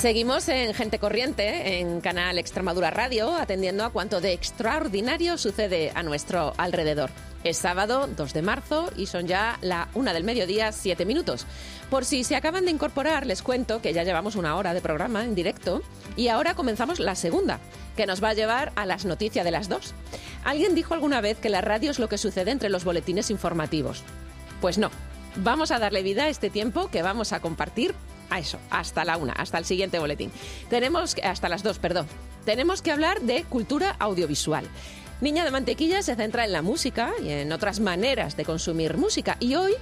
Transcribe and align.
Seguimos 0.00 0.48
en 0.48 0.72
Gente 0.72 0.98
Corriente, 0.98 1.78
en 1.78 2.00
Canal 2.00 2.38
Extremadura 2.38 2.90
Radio, 2.90 3.34
atendiendo 3.34 3.84
a 3.84 3.90
cuanto 3.90 4.22
de 4.22 4.32
extraordinario 4.32 5.36
sucede 5.36 5.92
a 5.94 6.02
nuestro 6.02 6.54
alrededor. 6.56 7.10
Es 7.44 7.58
sábado 7.58 8.08
2 8.16 8.32
de 8.32 8.40
marzo 8.40 8.90
y 8.96 9.04
son 9.04 9.26
ya 9.26 9.58
la 9.60 9.88
una 9.92 10.14
del 10.14 10.24
mediodía, 10.24 10.72
siete 10.72 11.04
minutos. 11.04 11.44
Por 11.90 12.06
si 12.06 12.24
se 12.24 12.34
acaban 12.34 12.64
de 12.64 12.70
incorporar, 12.70 13.26
les 13.26 13.42
cuento 13.42 13.82
que 13.82 13.92
ya 13.92 14.02
llevamos 14.02 14.36
una 14.36 14.56
hora 14.56 14.72
de 14.72 14.80
programa 14.80 15.22
en 15.22 15.34
directo 15.34 15.82
y 16.16 16.28
ahora 16.28 16.54
comenzamos 16.54 16.98
la 16.98 17.14
segunda, 17.14 17.60
que 17.94 18.06
nos 18.06 18.24
va 18.24 18.30
a 18.30 18.34
llevar 18.34 18.72
a 18.76 18.86
las 18.86 19.04
noticias 19.04 19.44
de 19.44 19.50
las 19.50 19.68
dos. 19.68 19.92
Alguien 20.44 20.74
dijo 20.74 20.94
alguna 20.94 21.20
vez 21.20 21.36
que 21.38 21.50
la 21.50 21.60
radio 21.60 21.90
es 21.90 21.98
lo 21.98 22.08
que 22.08 22.16
sucede 22.16 22.52
entre 22.52 22.70
los 22.70 22.84
boletines 22.84 23.30
informativos. 23.30 24.02
Pues 24.62 24.78
no, 24.78 24.90
vamos 25.36 25.70
a 25.70 25.78
darle 25.78 26.02
vida 26.02 26.24
a 26.24 26.28
este 26.30 26.48
tiempo 26.48 26.88
que 26.90 27.02
vamos 27.02 27.34
a 27.34 27.40
compartir 27.40 27.94
a 28.30 28.38
eso, 28.38 28.58
hasta 28.70 29.04
la 29.04 29.16
una, 29.16 29.32
hasta 29.32 29.58
el 29.58 29.64
siguiente 29.64 29.98
boletín. 29.98 30.32
Tenemos, 30.68 31.16
hasta 31.22 31.48
las 31.48 31.62
dos, 31.62 31.78
perdón. 31.78 32.06
Tenemos 32.44 32.80
que 32.82 32.90
hablar 32.90 33.20
de 33.20 33.44
cultura 33.44 33.96
audiovisual. 33.98 34.66
Niña 35.20 35.44
de 35.44 35.50
Mantequilla 35.50 36.02
se 36.02 36.16
centra 36.16 36.46
en 36.46 36.52
la 36.52 36.62
música 36.62 37.12
y 37.22 37.28
en 37.28 37.52
otras 37.52 37.80
maneras 37.80 38.36
de 38.36 38.46
consumir 38.46 38.96
música 38.96 39.36
y 39.38 39.54
hoy 39.54 39.74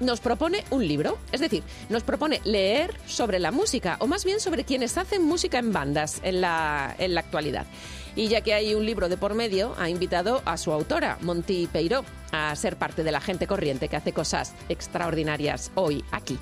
nos 0.00 0.20
propone 0.20 0.64
un 0.70 0.86
libro, 0.86 1.18
es 1.32 1.40
decir, 1.40 1.62
nos 1.88 2.02
propone 2.04 2.40
leer 2.44 2.94
sobre 3.06 3.38
la 3.38 3.50
música 3.50 3.96
o 4.00 4.06
más 4.06 4.24
bien 4.24 4.40
sobre 4.40 4.64
quienes 4.64 4.96
hacen 4.96 5.24
música 5.24 5.58
en 5.58 5.72
bandas 5.72 6.20
en 6.22 6.40
la, 6.40 6.94
en 6.98 7.14
la 7.14 7.20
actualidad. 7.20 7.66
Y 8.16 8.28
ya 8.28 8.40
que 8.40 8.54
hay 8.54 8.74
un 8.74 8.86
libro 8.86 9.08
de 9.08 9.16
por 9.16 9.34
medio, 9.34 9.74
ha 9.78 9.90
invitado 9.90 10.42
a 10.44 10.56
su 10.56 10.72
autora, 10.72 11.18
Monty 11.20 11.68
Peiró, 11.68 12.04
a 12.32 12.54
ser 12.56 12.76
parte 12.76 13.04
de 13.04 13.12
la 13.12 13.20
gente 13.20 13.46
corriente 13.46 13.88
que 13.88 13.96
hace 13.96 14.12
cosas 14.12 14.54
extraordinarias 14.68 15.70
hoy 15.74 16.04
aquí. 16.10 16.38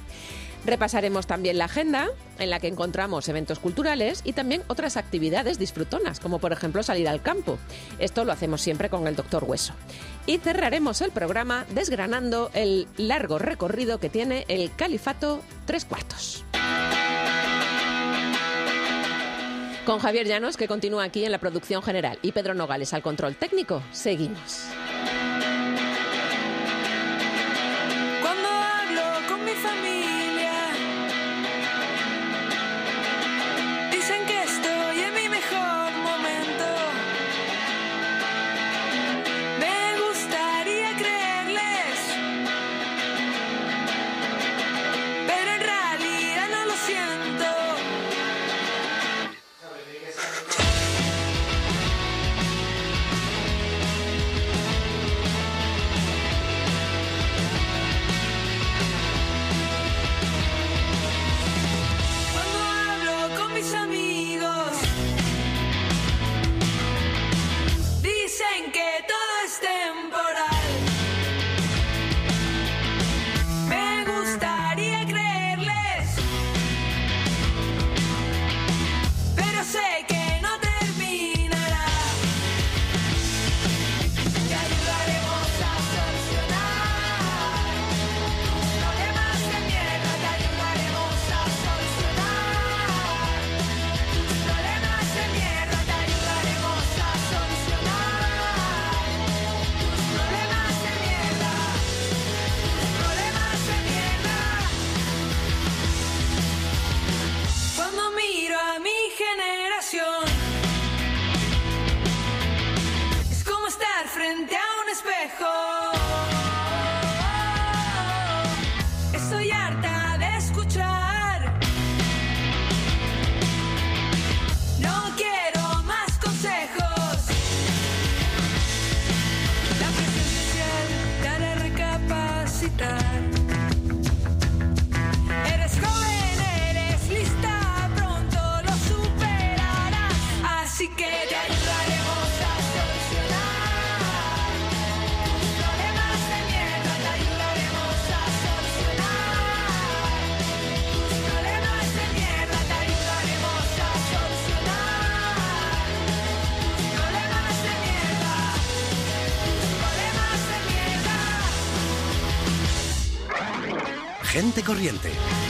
Repasaremos 0.67 1.29
también 1.29 1.59
la 1.59 1.67
agenda, 1.67 2.09
en 2.41 2.51
la 2.51 2.59
que 2.59 2.67
encontramos 2.67 3.29
eventos 3.29 3.61
culturales 3.61 4.23
y 4.25 4.33
también 4.33 4.65
otras 4.67 4.97
actividades 4.97 5.61
disfrutonas, 5.61 6.19
como 6.19 6.41
por 6.41 6.53
ejemplo 6.53 6.83
salir 6.83 7.09
al 7.09 7.23
campo. 7.23 7.57
Esto 8.01 8.25
lo 8.25 8.33
hacemos 8.33 8.63
siempre 8.63 8.91
con 8.91 9.07
el 9.07 9.15
doctor 9.15 9.45
Hueso. 9.45 9.75
Y 10.27 10.39
cerraremos 10.39 11.03
el 11.03 11.13
programa 11.13 11.67
desgranando 11.71 12.51
el 12.53 12.89
largo 12.97 13.39
recorrido 13.39 14.01
que 14.01 14.09
tiene 14.09 14.45
el 14.49 14.75
Califato 14.75 15.41
Tres 15.67 15.85
Cuartos. 15.85 16.45
Con 19.85 20.01
Javier 20.01 20.27
Llanos, 20.27 20.57
que 20.57 20.67
continúa 20.67 21.05
aquí 21.05 21.25
en 21.25 21.31
la 21.31 21.39
producción 21.39 21.81
general, 21.81 22.19
y 22.23 22.33
Pedro 22.33 22.55
Nogales 22.55 22.93
al 22.93 23.03
control 23.03 23.37
técnico, 23.37 23.85
seguimos. 23.93 24.67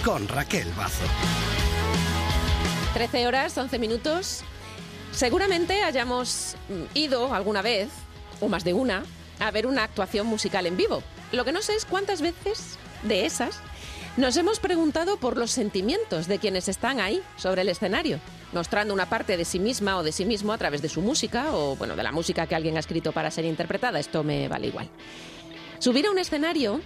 Con 0.04 0.28
Raquel 0.28 0.68
Bazo. 0.76 1.04
13 2.94 3.26
horas, 3.26 3.58
11 3.58 3.80
minutos. 3.80 4.44
Seguramente 5.10 5.82
hayamos 5.82 6.54
ido 6.94 7.34
alguna 7.34 7.60
vez, 7.60 7.88
o 8.40 8.46
más 8.46 8.62
de 8.62 8.72
una, 8.72 9.02
a 9.40 9.50
ver 9.50 9.66
una 9.66 9.82
actuación 9.82 10.28
musical 10.28 10.64
en 10.66 10.76
vivo. 10.76 11.02
Lo 11.32 11.44
que 11.44 11.50
no 11.50 11.60
sé 11.60 11.74
es 11.74 11.84
cuántas 11.84 12.22
veces 12.22 12.78
de 13.02 13.26
esas 13.26 13.58
nos 14.16 14.36
hemos 14.36 14.60
preguntado 14.60 15.16
por 15.16 15.36
los 15.36 15.50
sentimientos 15.50 16.28
de 16.28 16.38
quienes 16.38 16.68
están 16.68 17.00
ahí, 17.00 17.20
sobre 17.36 17.62
el 17.62 17.68
escenario, 17.68 18.20
mostrando 18.52 18.94
una 18.94 19.08
parte 19.08 19.36
de 19.36 19.44
sí 19.44 19.58
misma 19.58 19.96
o 19.96 20.04
de 20.04 20.12
sí 20.12 20.24
mismo 20.24 20.52
a 20.52 20.58
través 20.58 20.82
de 20.82 20.88
su 20.88 21.02
música 21.02 21.50
o, 21.50 21.74
bueno, 21.74 21.96
de 21.96 22.04
la 22.04 22.12
música 22.12 22.46
que 22.46 22.54
alguien 22.54 22.76
ha 22.76 22.80
escrito 22.80 23.10
para 23.10 23.32
ser 23.32 23.44
interpretada. 23.44 23.98
Esto 23.98 24.22
me 24.22 24.46
vale 24.46 24.68
igual. 24.68 24.88
Subir 25.80 26.06
a 26.06 26.12
un 26.12 26.18
escenario 26.18 26.80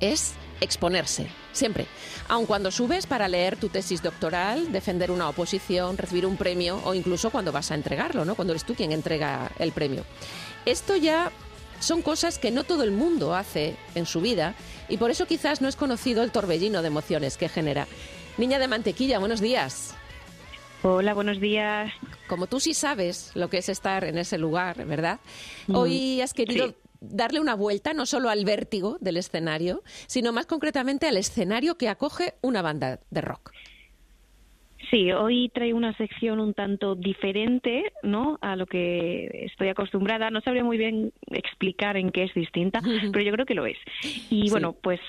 es 0.00 0.32
exponerse, 0.64 1.28
siempre. 1.52 1.86
Aun 2.28 2.46
cuando 2.46 2.70
subes 2.70 3.06
para 3.06 3.28
leer 3.28 3.56
tu 3.56 3.68
tesis 3.68 4.02
doctoral, 4.02 4.72
defender 4.72 5.10
una 5.10 5.28
oposición, 5.28 5.96
recibir 5.96 6.26
un 6.26 6.36
premio 6.36 6.80
o 6.84 6.94
incluso 6.94 7.30
cuando 7.30 7.52
vas 7.52 7.70
a 7.70 7.74
entregarlo, 7.74 8.24
¿no? 8.24 8.34
Cuando 8.34 8.52
eres 8.52 8.64
tú 8.64 8.74
quien 8.74 8.92
entrega 8.92 9.50
el 9.58 9.72
premio. 9.72 10.04
Esto 10.66 10.96
ya 10.96 11.30
son 11.80 12.02
cosas 12.02 12.38
que 12.38 12.50
no 12.50 12.64
todo 12.64 12.82
el 12.82 12.90
mundo 12.90 13.34
hace 13.34 13.76
en 13.94 14.06
su 14.06 14.20
vida 14.20 14.54
y 14.88 14.96
por 14.96 15.10
eso 15.10 15.26
quizás 15.26 15.60
no 15.60 15.68
es 15.68 15.76
conocido 15.76 16.22
el 16.22 16.30
torbellino 16.30 16.82
de 16.82 16.88
emociones 16.88 17.36
que 17.36 17.48
genera. 17.48 17.86
Niña 18.38 18.58
de 18.58 18.68
mantequilla, 18.68 19.18
buenos 19.18 19.40
días. 19.40 19.94
Hola, 20.82 21.14
buenos 21.14 21.40
días. 21.40 21.92
Como 22.26 22.46
tú 22.46 22.60
sí 22.60 22.74
sabes 22.74 23.30
lo 23.34 23.48
que 23.48 23.58
es 23.58 23.68
estar 23.68 24.04
en 24.04 24.18
ese 24.18 24.38
lugar, 24.38 24.84
¿verdad? 24.84 25.18
Hoy 25.72 26.20
has 26.20 26.34
querido 26.34 26.68
sí. 26.68 26.74
Darle 27.10 27.40
una 27.40 27.54
vuelta 27.54 27.92
no 27.94 28.06
solo 28.06 28.28
al 28.30 28.44
vértigo 28.44 28.96
del 29.00 29.16
escenario, 29.16 29.82
sino 30.06 30.32
más 30.32 30.46
concretamente 30.46 31.06
al 31.06 31.16
escenario 31.16 31.76
que 31.76 31.88
acoge 31.88 32.34
una 32.42 32.62
banda 32.62 33.00
de 33.10 33.20
rock. 33.20 33.52
Sí, 34.90 35.10
hoy 35.12 35.50
traigo 35.54 35.78
una 35.78 35.96
sección 35.96 36.40
un 36.40 36.52
tanto 36.52 36.94
diferente, 36.94 37.84
¿no? 38.02 38.38
A 38.42 38.54
lo 38.54 38.66
que 38.66 39.46
estoy 39.50 39.68
acostumbrada. 39.68 40.30
No 40.30 40.40
sabría 40.42 40.62
muy 40.62 40.76
bien 40.76 41.10
explicar 41.30 41.96
en 41.96 42.10
qué 42.10 42.24
es 42.24 42.34
distinta, 42.34 42.80
pero 43.12 43.24
yo 43.24 43.32
creo 43.32 43.46
que 43.46 43.54
lo 43.54 43.66
es. 43.66 43.78
Y 44.30 44.44
Sí. 44.44 44.50
bueno, 44.50 44.74
pues 44.74 45.00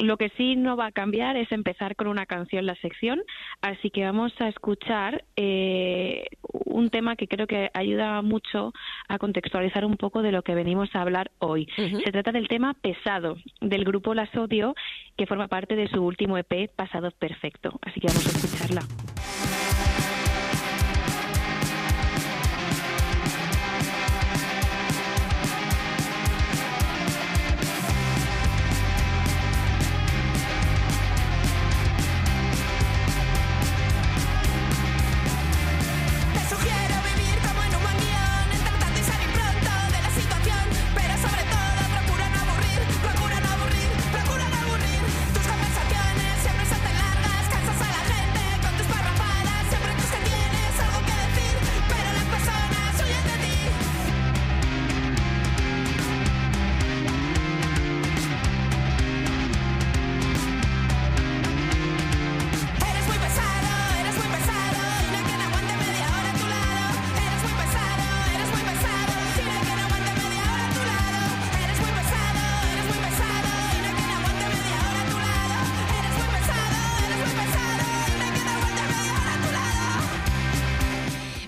Lo 0.00 0.16
que 0.16 0.30
sí 0.30 0.56
no 0.56 0.76
va 0.76 0.86
a 0.86 0.92
cambiar 0.92 1.36
es 1.36 1.52
empezar 1.52 1.94
con 1.94 2.08
una 2.08 2.24
canción 2.24 2.64
la 2.64 2.74
sección, 2.76 3.20
así 3.60 3.90
que 3.90 4.04
vamos 4.04 4.32
a 4.40 4.48
escuchar 4.48 5.24
eh, 5.36 6.26
un 6.64 6.88
tema 6.88 7.16
que 7.16 7.28
creo 7.28 7.46
que 7.46 7.70
ayuda 7.74 8.22
mucho 8.22 8.72
a 9.08 9.18
contextualizar 9.18 9.84
un 9.84 9.96
poco 9.96 10.22
de 10.22 10.32
lo 10.32 10.42
que 10.42 10.54
venimos 10.54 10.88
a 10.94 11.02
hablar 11.02 11.30
hoy. 11.38 11.68
Se 11.76 12.12
trata 12.12 12.32
del 12.32 12.48
tema 12.48 12.74
Pesado, 12.74 13.36
del 13.60 13.84
grupo 13.84 14.14
Las 14.14 14.34
Odio, 14.36 14.74
que 15.16 15.26
forma 15.26 15.48
parte 15.48 15.76
de 15.76 15.88
su 15.88 16.02
último 16.02 16.38
EP 16.38 16.70
Pasado 16.74 17.10
Perfecto. 17.10 17.78
Así 17.82 18.00
que 18.00 18.06
vamos 18.06 18.26
a 18.26 18.38
escucharla. 18.38 19.09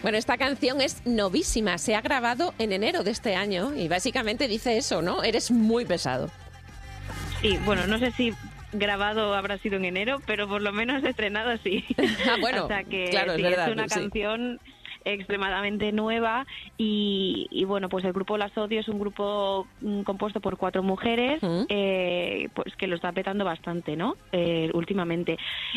Bueno, 0.03 0.19
esta 0.19 0.37
canción 0.37 0.81
es 0.81 1.07
novísima, 1.07 1.79
se 1.79 1.95
ha 1.95 2.01
grabado 2.01 2.55
en 2.59 2.73
enero 2.73 3.05
de 3.05 3.13
este 3.13 3.37
año 3.37 3.73
y 3.75 3.87
básicamente 3.87 4.49
dice 4.49 4.77
eso, 4.77 5.01
¿no? 5.01 5.23
Eres 5.23 5.53
muy 5.53 5.85
pesado. 5.85 6.29
Sí, 7.41 7.57
bueno, 7.65 7.87
no 7.87 7.99
sé 7.99 8.11
si 8.13 8.35
grabado 8.73 9.35
habrá 9.35 9.59
sido 9.59 9.77
en 9.77 9.85
enero, 9.85 10.21
pero 10.27 10.49
por 10.49 10.61
lo 10.61 10.73
menos 10.73 11.05
estrenado 11.05 11.57
sí. 11.63 11.85
Ah, 12.29 12.37
bueno, 12.41 12.65
o 12.65 12.69
sea 12.69 12.83
que 12.83 13.11
claro, 13.11 13.33
es 13.33 13.37
sí, 13.37 13.43
verdad, 13.43 13.71
una 13.71 13.89
sí. 13.89 13.95
canción 14.01 14.61
extremadamente 15.05 15.93
nueva 15.93 16.47
y, 16.79 17.47
y, 17.51 17.65
bueno 17.65 17.89
pues 17.89 18.05
el 18.05 18.13
grupo 18.13 18.37
Las 18.39 18.57
Odio 18.57 18.81
es 18.81 18.89
un 18.89 18.99
grupo 18.99 19.67
mm, 19.81 20.03
compuesto 20.03 20.41
por 20.41 20.57
cuatro 20.57 20.83
mujeres 20.83 21.41
eh, 21.69 22.49
pues 22.55 22.75
que 22.77 22.87
lo 22.87 22.97
está 22.97 23.13
petando 23.13 23.45
bastante 23.45 23.97
no 23.97 24.17
Eh, 24.33 24.71
últimamente 24.75 25.37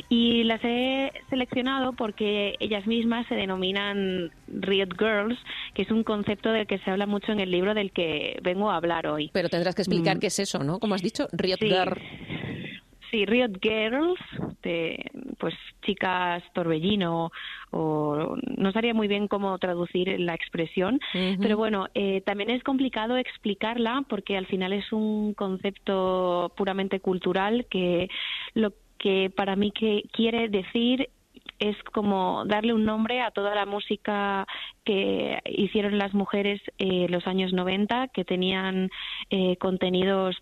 y 0.09 0.43
las 0.43 0.61
he 0.63 1.11
seleccionado 1.29 1.93
porque 1.93 2.55
ellas 2.59 2.85
mismas 2.87 3.25
se 3.27 3.35
denominan 3.35 4.31
Riot 4.47 4.93
Girls 4.97 5.37
que 5.73 5.81
es 5.83 5.91
un 5.91 6.03
concepto 6.03 6.51
del 6.51 6.67
que 6.67 6.77
se 6.79 6.91
habla 6.91 7.05
mucho 7.05 7.31
en 7.31 7.39
el 7.39 7.51
libro 7.51 7.73
del 7.73 7.91
que 7.91 8.39
vengo 8.43 8.69
a 8.71 8.77
hablar 8.77 9.07
hoy 9.07 9.29
Pero 9.33 9.49
tendrás 9.49 9.75
que 9.75 9.81
explicar 9.81 10.17
Mm. 10.17 10.19
qué 10.19 10.27
es 10.27 10.39
eso, 10.39 10.63
¿no? 10.63 10.79
Como 10.79 10.95
has 10.95 11.01
dicho, 11.01 11.27
Riot 11.33 11.57
Sí. 11.59 11.67
Girl. 11.69 11.97
Sí, 13.15 13.25
Riot 13.25 13.59
Girls, 13.61 14.19
de, 14.61 15.09
pues 15.39 15.53
chicas 15.83 16.43
torbellino, 16.53 17.31
o 17.71 18.35
no 18.57 18.71
sabría 18.73 18.93
muy 18.93 19.07
bien 19.07 19.29
cómo 19.29 19.57
traducir 19.57 20.19
la 20.19 20.33
expresión, 20.33 20.99
pero 21.39 21.55
bueno, 21.55 21.87
eh, 21.93 22.19
también 22.25 22.49
es 22.49 22.61
complicado 22.61 23.15
explicarla 23.15 24.03
porque 24.09 24.35
al 24.35 24.47
final 24.47 24.73
es 24.73 24.91
un 24.91 25.33
concepto 25.33 26.51
puramente 26.57 26.99
cultural 26.99 27.67
que 27.69 28.09
lo 28.53 28.73
que 28.97 29.31
para 29.33 29.55
mí 29.55 29.71
que 29.71 30.03
quiere 30.11 30.49
decir 30.49 31.09
es 31.57 31.81
como 31.93 32.43
darle 32.45 32.73
un 32.73 32.83
nombre 32.83 33.21
a 33.21 33.31
toda 33.31 33.55
la 33.55 33.65
música 33.65 34.45
que 34.83 35.39
hicieron 35.45 35.97
las 35.97 36.13
mujeres 36.13 36.59
en 36.79 37.09
los 37.13 37.25
años 37.27 37.53
90, 37.53 38.09
que 38.09 38.25
tenían 38.25 38.89
eh, 39.29 39.55
contenidos 39.55 40.35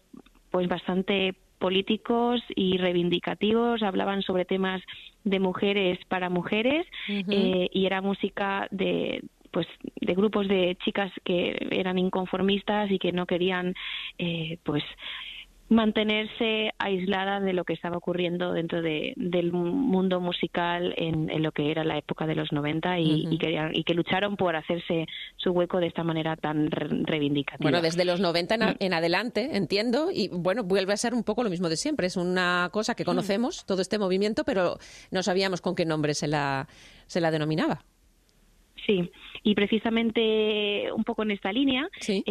pues 0.49 0.67
bastante 0.67 1.35
políticos 1.63 2.41
y 2.57 2.77
reivindicativos, 2.77 3.83
hablaban 3.83 4.21
sobre 4.21 4.43
temas 4.43 4.81
de 5.23 5.39
mujeres 5.39 5.97
para 6.09 6.29
mujeres 6.29 6.85
eh, 7.07 7.69
y 7.71 7.85
era 7.85 8.01
música 8.01 8.67
de 8.69 9.23
pues 9.49 9.67
de 10.01 10.13
grupos 10.13 10.49
de 10.49 10.75
chicas 10.83 11.09
que 11.23 11.55
eran 11.71 11.97
inconformistas 11.97 12.91
y 12.91 12.99
que 12.99 13.13
no 13.13 13.25
querían 13.25 13.75
eh, 14.17 14.57
pues 14.63 14.83
mantenerse 15.69 16.71
aislada 16.77 17.39
de 17.39 17.53
lo 17.53 17.63
que 17.63 17.73
estaba 17.73 17.97
ocurriendo 17.97 18.53
dentro 18.53 18.81
de, 18.81 19.13
del 19.15 19.51
mundo 19.51 20.19
musical 20.19 20.93
en, 20.97 21.29
en 21.29 21.41
lo 21.43 21.51
que 21.51 21.71
era 21.71 21.83
la 21.83 21.97
época 21.97 22.25
de 22.27 22.35
los 22.35 22.51
90 22.51 22.99
y, 22.99 23.37
que 23.85 23.93
lucharon 23.93 24.37
por 24.37 24.55
hacerse 24.55 25.07
su 25.37 25.51
hueco 25.51 25.79
de 25.79 25.87
esta 25.87 26.03
manera 26.03 26.35
tan 26.35 26.69
re- 26.69 26.87
reivindicativa. 27.03 27.63
Bueno, 27.69 27.81
desde 27.81 28.05
los 28.05 28.19
90 28.19 28.55
en, 28.55 28.63
a- 28.63 28.71
Mm. 28.73 28.75
en 28.79 28.93
adelante, 28.93 29.49
entiendo, 29.57 30.09
y 30.13 30.29
bueno, 30.29 30.63
vuelve 30.63 30.93
a 30.93 30.97
ser 30.97 31.13
un 31.13 31.23
poco 31.23 31.43
lo 31.43 31.49
mismo 31.49 31.69
de 31.69 31.77
siempre. 31.77 32.07
Es 32.07 32.17
una 32.17 32.69
cosa 32.71 32.93
Mm. 32.93 32.95
que 32.95 33.05
conocemos, 33.05 33.65
todo 33.65 33.81
este 33.81 33.97
movimiento, 33.99 34.43
pero 34.43 34.77
no 35.11 35.23
sabíamos 35.23 35.61
con 35.61 35.75
qué 35.75 35.85
nombre 35.85 36.13
se 36.13 36.27
la, 36.27 36.67
se 37.07 37.19
la 37.21 37.31
denominaba. 37.31 37.83
Sí, 38.85 39.09
y 39.43 39.55
precisamente 39.55 40.91
un 40.93 41.03
poco 41.03 41.23
en 41.23 41.31
esta 41.31 41.51
línea, 41.53 41.87
Sí. 41.99 42.23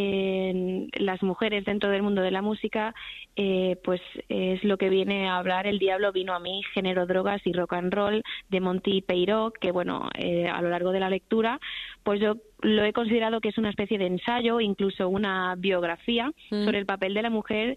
las 0.94 1.22
mujeres 1.22 1.64
dentro 1.64 1.90
del 1.90 2.02
mundo 2.02 2.22
de 2.22 2.30
la 2.30 2.42
música, 2.42 2.94
eh, 3.36 3.76
pues 3.84 4.00
es 4.28 4.62
lo 4.64 4.76
que 4.76 4.88
viene 4.90 5.28
a 5.28 5.38
hablar 5.38 5.66
El 5.66 5.78
Diablo 5.78 6.12
vino 6.12 6.34
a 6.34 6.40
mí, 6.40 6.62
género, 6.74 7.06
drogas 7.06 7.40
y 7.46 7.52
rock 7.52 7.72
and 7.74 7.92
roll 7.92 8.22
de 8.48 8.60
Monty 8.60 9.02
Peiró, 9.02 9.52
que 9.58 9.72
bueno, 9.72 10.08
eh, 10.18 10.46
a 10.48 10.60
lo 10.62 10.68
largo 10.70 10.92
de 10.92 11.00
la 11.00 11.10
lectura, 11.10 11.58
pues 12.02 12.20
yo 12.20 12.36
lo 12.60 12.84
he 12.84 12.92
considerado 12.92 13.40
que 13.40 13.48
es 13.48 13.58
una 13.58 13.70
especie 13.70 13.98
de 13.98 14.06
ensayo, 14.06 14.60
incluso 14.60 15.08
una 15.08 15.54
biografía 15.56 16.30
Mm. 16.50 16.64
sobre 16.64 16.78
el 16.78 16.86
papel 16.86 17.14
de 17.14 17.22
la 17.22 17.30
mujer 17.30 17.76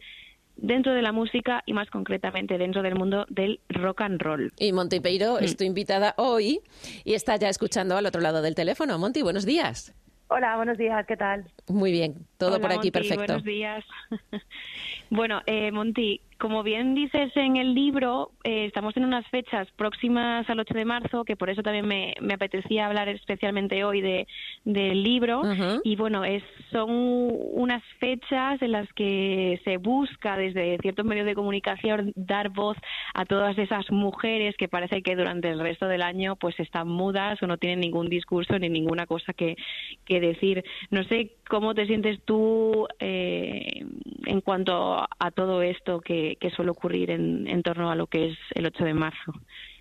dentro 0.57 0.93
de 0.93 1.01
la 1.01 1.11
música 1.11 1.63
y 1.65 1.73
más 1.73 1.89
concretamente 1.89 2.57
dentro 2.57 2.81
del 2.81 2.95
mundo 2.95 3.25
del 3.29 3.59
rock 3.69 4.01
and 4.01 4.21
roll. 4.21 4.51
Y 4.57 4.71
Monty 4.71 4.99
Peiro 4.99 5.35
Mm. 5.39 5.43
es 5.43 5.57
tu 5.57 5.63
invitada 5.63 6.13
hoy 6.17 6.59
y 7.03 7.13
está 7.13 7.35
ya 7.37 7.49
escuchando 7.49 7.97
al 7.97 8.05
otro 8.05 8.21
lado 8.21 8.41
del 8.41 8.55
teléfono. 8.55 8.97
Monty, 8.97 9.21
buenos 9.21 9.45
días. 9.45 9.93
Hola, 10.27 10.55
buenos 10.55 10.77
días, 10.77 11.05
¿qué 11.05 11.15
tal? 11.17 11.45
Muy 11.67 11.91
bien, 11.91 12.15
todo 12.37 12.55
Hola, 12.55 12.59
por 12.59 12.71
aquí 12.71 12.77
Monty, 12.77 12.91
perfecto. 12.91 13.25
Buenos 13.25 13.43
días. 13.43 13.85
bueno, 15.11 15.41
eh, 15.45 15.71
Monty, 15.71 16.19
como 16.39 16.63
bien 16.63 16.95
dices 16.95 17.31
en 17.35 17.55
el 17.55 17.73
libro, 17.73 18.31
eh, 18.43 18.65
estamos 18.65 18.95
en 18.97 19.05
unas 19.05 19.25
fechas 19.27 19.67
próximas 19.77 20.49
al 20.49 20.59
8 20.59 20.73
de 20.73 20.85
marzo, 20.85 21.23
que 21.23 21.37
por 21.37 21.49
eso 21.49 21.63
también 21.63 21.87
me, 21.87 22.13
me 22.19 22.33
apetecía 22.33 22.87
hablar 22.87 23.07
especialmente 23.07 23.83
hoy 23.83 24.01
de, 24.01 24.27
del 24.65 25.01
libro. 25.01 25.41
Y 25.83 25.95
bueno, 25.95 26.25
es, 26.25 26.43
son 26.71 26.89
unas 26.89 27.83
fechas 27.99 28.61
en 28.61 28.73
las 28.73 28.91
que 28.93 29.61
se 29.63 29.77
busca 29.77 30.35
desde 30.35 30.77
ciertos 30.79 31.05
medios 31.05 31.25
de 31.25 31.35
comunicación 31.35 32.11
dar 32.15 32.49
voz 32.49 32.77
a 33.13 33.25
todas 33.25 33.57
esas 33.57 33.89
mujeres 33.89 34.55
que 34.57 34.67
parece 34.67 35.01
que 35.01 35.15
durante 35.15 35.49
el 35.49 35.59
resto 35.59 35.87
del 35.87 36.01
año 36.01 36.35
pues 36.35 36.59
están 36.59 36.87
mudas 36.87 37.41
o 37.41 37.47
no 37.47 37.57
tienen 37.57 37.79
ningún 37.79 38.09
discurso 38.09 38.59
ni 38.59 38.69
ninguna 38.69 39.05
cosa 39.05 39.33
que, 39.33 39.55
que 40.05 40.19
decir. 40.19 40.63
No 40.89 41.03
sé 41.05 41.31
cómo 41.49 41.73
te 41.73 41.85
sientes 41.85 42.21
tú 42.23 42.87
eh, 42.99 43.85
en 44.25 44.41
cuanto 44.41 44.97
a 44.97 45.31
todo 45.31 45.61
esto 45.61 46.01
que, 46.01 46.37
que 46.39 46.49
suele 46.49 46.71
ocurrir 46.71 47.11
en, 47.11 47.47
en 47.47 47.63
torno 47.63 47.89
a 47.89 47.95
lo 47.95 48.07
que 48.07 48.27
es 48.27 48.37
el 48.53 48.65
8 48.65 48.83
de 48.83 48.93
marzo. 48.93 49.33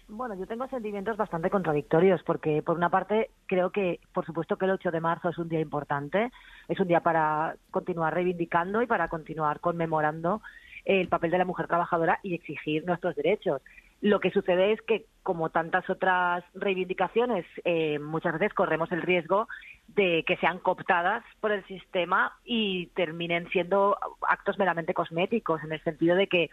Bueno, 0.06 0.34
yo 0.34 0.46
tengo 0.46 0.68
sentimientos 0.68 1.16
bastante 1.16 1.48
contradictorios 1.48 2.22
porque, 2.24 2.62
por 2.62 2.76
una 2.76 2.90
parte, 2.90 3.30
creo 3.46 3.70
que, 3.70 4.00
por 4.12 4.26
supuesto, 4.26 4.56
que 4.56 4.66
el 4.66 4.72
8 4.72 4.90
de 4.90 5.00
marzo 5.00 5.30
es 5.30 5.38
un 5.38 5.48
día 5.48 5.60
importante, 5.60 6.30
es 6.68 6.78
un 6.78 6.88
día 6.88 7.00
para 7.00 7.56
continuar 7.70 8.12
reivindicando 8.12 8.82
y 8.82 8.86
para 8.86 9.08
continuar 9.08 9.60
conmemorando 9.60 10.42
el 10.84 11.08
papel 11.08 11.30
de 11.30 11.38
la 11.38 11.46
mujer 11.46 11.66
trabajadora 11.66 12.20
y 12.22 12.34
exigir 12.34 12.84
nuestros 12.84 13.16
derechos. 13.16 13.62
Lo 14.04 14.20
que 14.20 14.30
sucede 14.30 14.72
es 14.72 14.82
que, 14.82 15.06
como 15.22 15.48
tantas 15.48 15.88
otras 15.88 16.44
reivindicaciones, 16.52 17.46
eh, 17.64 17.98
muchas 17.98 18.34
veces 18.34 18.52
corremos 18.52 18.92
el 18.92 19.00
riesgo 19.00 19.48
de 19.88 20.24
que 20.26 20.36
sean 20.36 20.58
cooptadas 20.58 21.24
por 21.40 21.52
el 21.52 21.64
sistema 21.64 22.36
y 22.44 22.88
terminen 22.88 23.48
siendo 23.48 23.96
actos 24.28 24.58
meramente 24.58 24.92
cosméticos, 24.92 25.64
en 25.64 25.72
el 25.72 25.82
sentido 25.84 26.16
de 26.16 26.26
que 26.26 26.50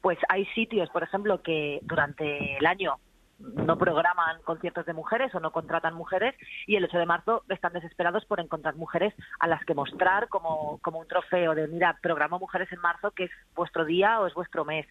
pues 0.00 0.18
hay 0.28 0.44
sitios, 0.46 0.90
por 0.90 1.04
ejemplo, 1.04 1.40
que 1.40 1.78
durante 1.82 2.56
el 2.56 2.66
año 2.66 2.96
no 3.38 3.78
programan 3.78 4.42
conciertos 4.42 4.84
de 4.84 4.92
mujeres 4.92 5.32
o 5.36 5.38
no 5.38 5.52
contratan 5.52 5.94
mujeres 5.94 6.34
y 6.66 6.74
el 6.74 6.84
8 6.84 6.98
de 6.98 7.06
marzo 7.06 7.44
están 7.48 7.74
desesperados 7.74 8.24
por 8.24 8.40
encontrar 8.40 8.74
mujeres 8.74 9.14
a 9.38 9.46
las 9.46 9.64
que 9.64 9.74
mostrar 9.74 10.28
como, 10.28 10.80
como 10.82 10.98
un 10.98 11.06
trofeo 11.06 11.54
de, 11.54 11.68
mira, 11.68 11.96
programo 12.02 12.40
mujeres 12.40 12.72
en 12.72 12.80
marzo 12.80 13.12
que 13.12 13.24
es 13.24 13.30
vuestro 13.54 13.84
día 13.84 14.18
o 14.18 14.26
es 14.26 14.34
vuestro 14.34 14.64
mes. 14.64 14.84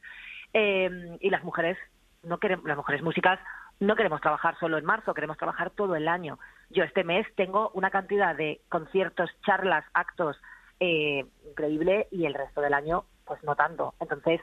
Eh, 0.53 1.17
y 1.19 1.29
las 1.29 1.43
mujeres 1.43 1.77
no 2.23 2.39
queremos, 2.39 2.65
las 2.65 2.77
mujeres 2.77 3.01
músicas 3.01 3.39
no 3.79 3.95
queremos 3.95 4.21
trabajar 4.21 4.57
solo 4.59 4.77
en 4.77 4.85
marzo, 4.85 5.13
queremos 5.13 5.37
trabajar 5.37 5.69
todo 5.71 5.95
el 5.95 6.07
año. 6.07 6.39
Yo 6.69 6.83
este 6.83 7.03
mes 7.03 7.27
tengo 7.35 7.69
una 7.73 7.91
cantidad 7.91 8.35
de 8.35 8.61
conciertos, 8.69 9.29
charlas, 9.45 9.85
actos 9.93 10.37
eh, 10.79 11.25
increíble 11.47 12.07
y 12.11 12.25
el 12.25 12.33
resto 12.33 12.61
del 12.61 12.73
año 12.73 13.05
pues 13.25 13.43
no 13.43 13.55
tanto. 13.55 13.93
Entonces 13.99 14.41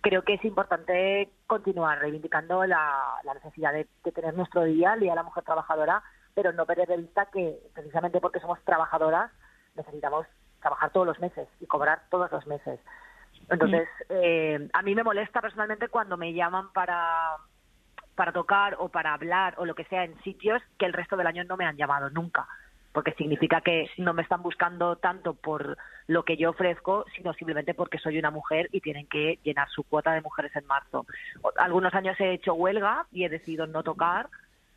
creo 0.00 0.22
que 0.22 0.34
es 0.34 0.44
importante 0.44 1.30
continuar 1.46 1.98
reivindicando 1.98 2.64
la, 2.66 3.16
la 3.22 3.34
necesidad 3.34 3.72
de, 3.72 3.86
de 4.04 4.12
tener 4.12 4.34
nuestro 4.34 4.64
día, 4.64 4.94
el 4.94 5.00
Día 5.00 5.12
de 5.12 5.16
la 5.16 5.22
Mujer 5.22 5.44
Trabajadora, 5.44 6.02
pero 6.34 6.52
no 6.52 6.66
perder 6.66 6.88
de 6.88 6.98
vista 6.98 7.26
que 7.26 7.58
precisamente 7.72 8.20
porque 8.20 8.40
somos 8.40 8.62
trabajadoras 8.64 9.30
necesitamos 9.76 10.26
trabajar 10.60 10.90
todos 10.92 11.06
los 11.06 11.20
meses 11.20 11.48
y 11.60 11.66
cobrar 11.66 12.02
todos 12.10 12.30
los 12.32 12.46
meses. 12.46 12.80
Entonces, 13.48 13.88
eh, 14.08 14.68
a 14.72 14.82
mí 14.82 14.94
me 14.94 15.02
molesta 15.02 15.40
personalmente 15.40 15.88
cuando 15.88 16.16
me 16.16 16.32
llaman 16.32 16.72
para, 16.72 17.36
para 18.14 18.32
tocar 18.32 18.76
o 18.78 18.88
para 18.88 19.14
hablar 19.14 19.54
o 19.58 19.64
lo 19.64 19.74
que 19.74 19.84
sea 19.84 20.04
en 20.04 20.20
sitios 20.22 20.62
que 20.78 20.86
el 20.86 20.92
resto 20.92 21.16
del 21.16 21.26
año 21.26 21.44
no 21.44 21.56
me 21.56 21.66
han 21.66 21.76
llamado 21.76 22.10
nunca, 22.10 22.46
porque 22.92 23.12
significa 23.12 23.60
que 23.60 23.90
no 23.98 24.14
me 24.14 24.22
están 24.22 24.42
buscando 24.42 24.96
tanto 24.96 25.34
por 25.34 25.76
lo 26.06 26.22
que 26.24 26.36
yo 26.36 26.50
ofrezco, 26.50 27.04
sino 27.16 27.32
simplemente 27.34 27.74
porque 27.74 27.98
soy 27.98 28.18
una 28.18 28.30
mujer 28.30 28.68
y 28.72 28.80
tienen 28.80 29.06
que 29.06 29.38
llenar 29.42 29.68
su 29.68 29.84
cuota 29.84 30.12
de 30.12 30.20
mujeres 30.20 30.54
en 30.56 30.66
marzo. 30.66 31.06
Algunos 31.56 31.94
años 31.94 32.18
he 32.20 32.32
hecho 32.32 32.54
huelga 32.54 33.06
y 33.12 33.24
he 33.24 33.28
decidido 33.28 33.66
no 33.66 33.82
tocar 33.82 34.28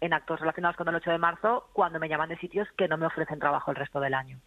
en 0.01 0.13
actos 0.13 0.39
relacionados 0.39 0.77
con 0.77 0.87
el 0.87 0.95
8 0.95 1.11
de 1.11 1.17
marzo 1.17 1.69
cuando 1.73 1.99
me 1.99 2.09
llaman 2.09 2.29
de 2.29 2.37
sitios 2.37 2.67
que 2.77 2.87
no 2.87 2.97
me 2.97 3.07
ofrecen 3.07 3.39
trabajo 3.39 3.71
el 3.71 3.77
resto 3.77 3.99
del 3.99 4.13
año. 4.13 4.39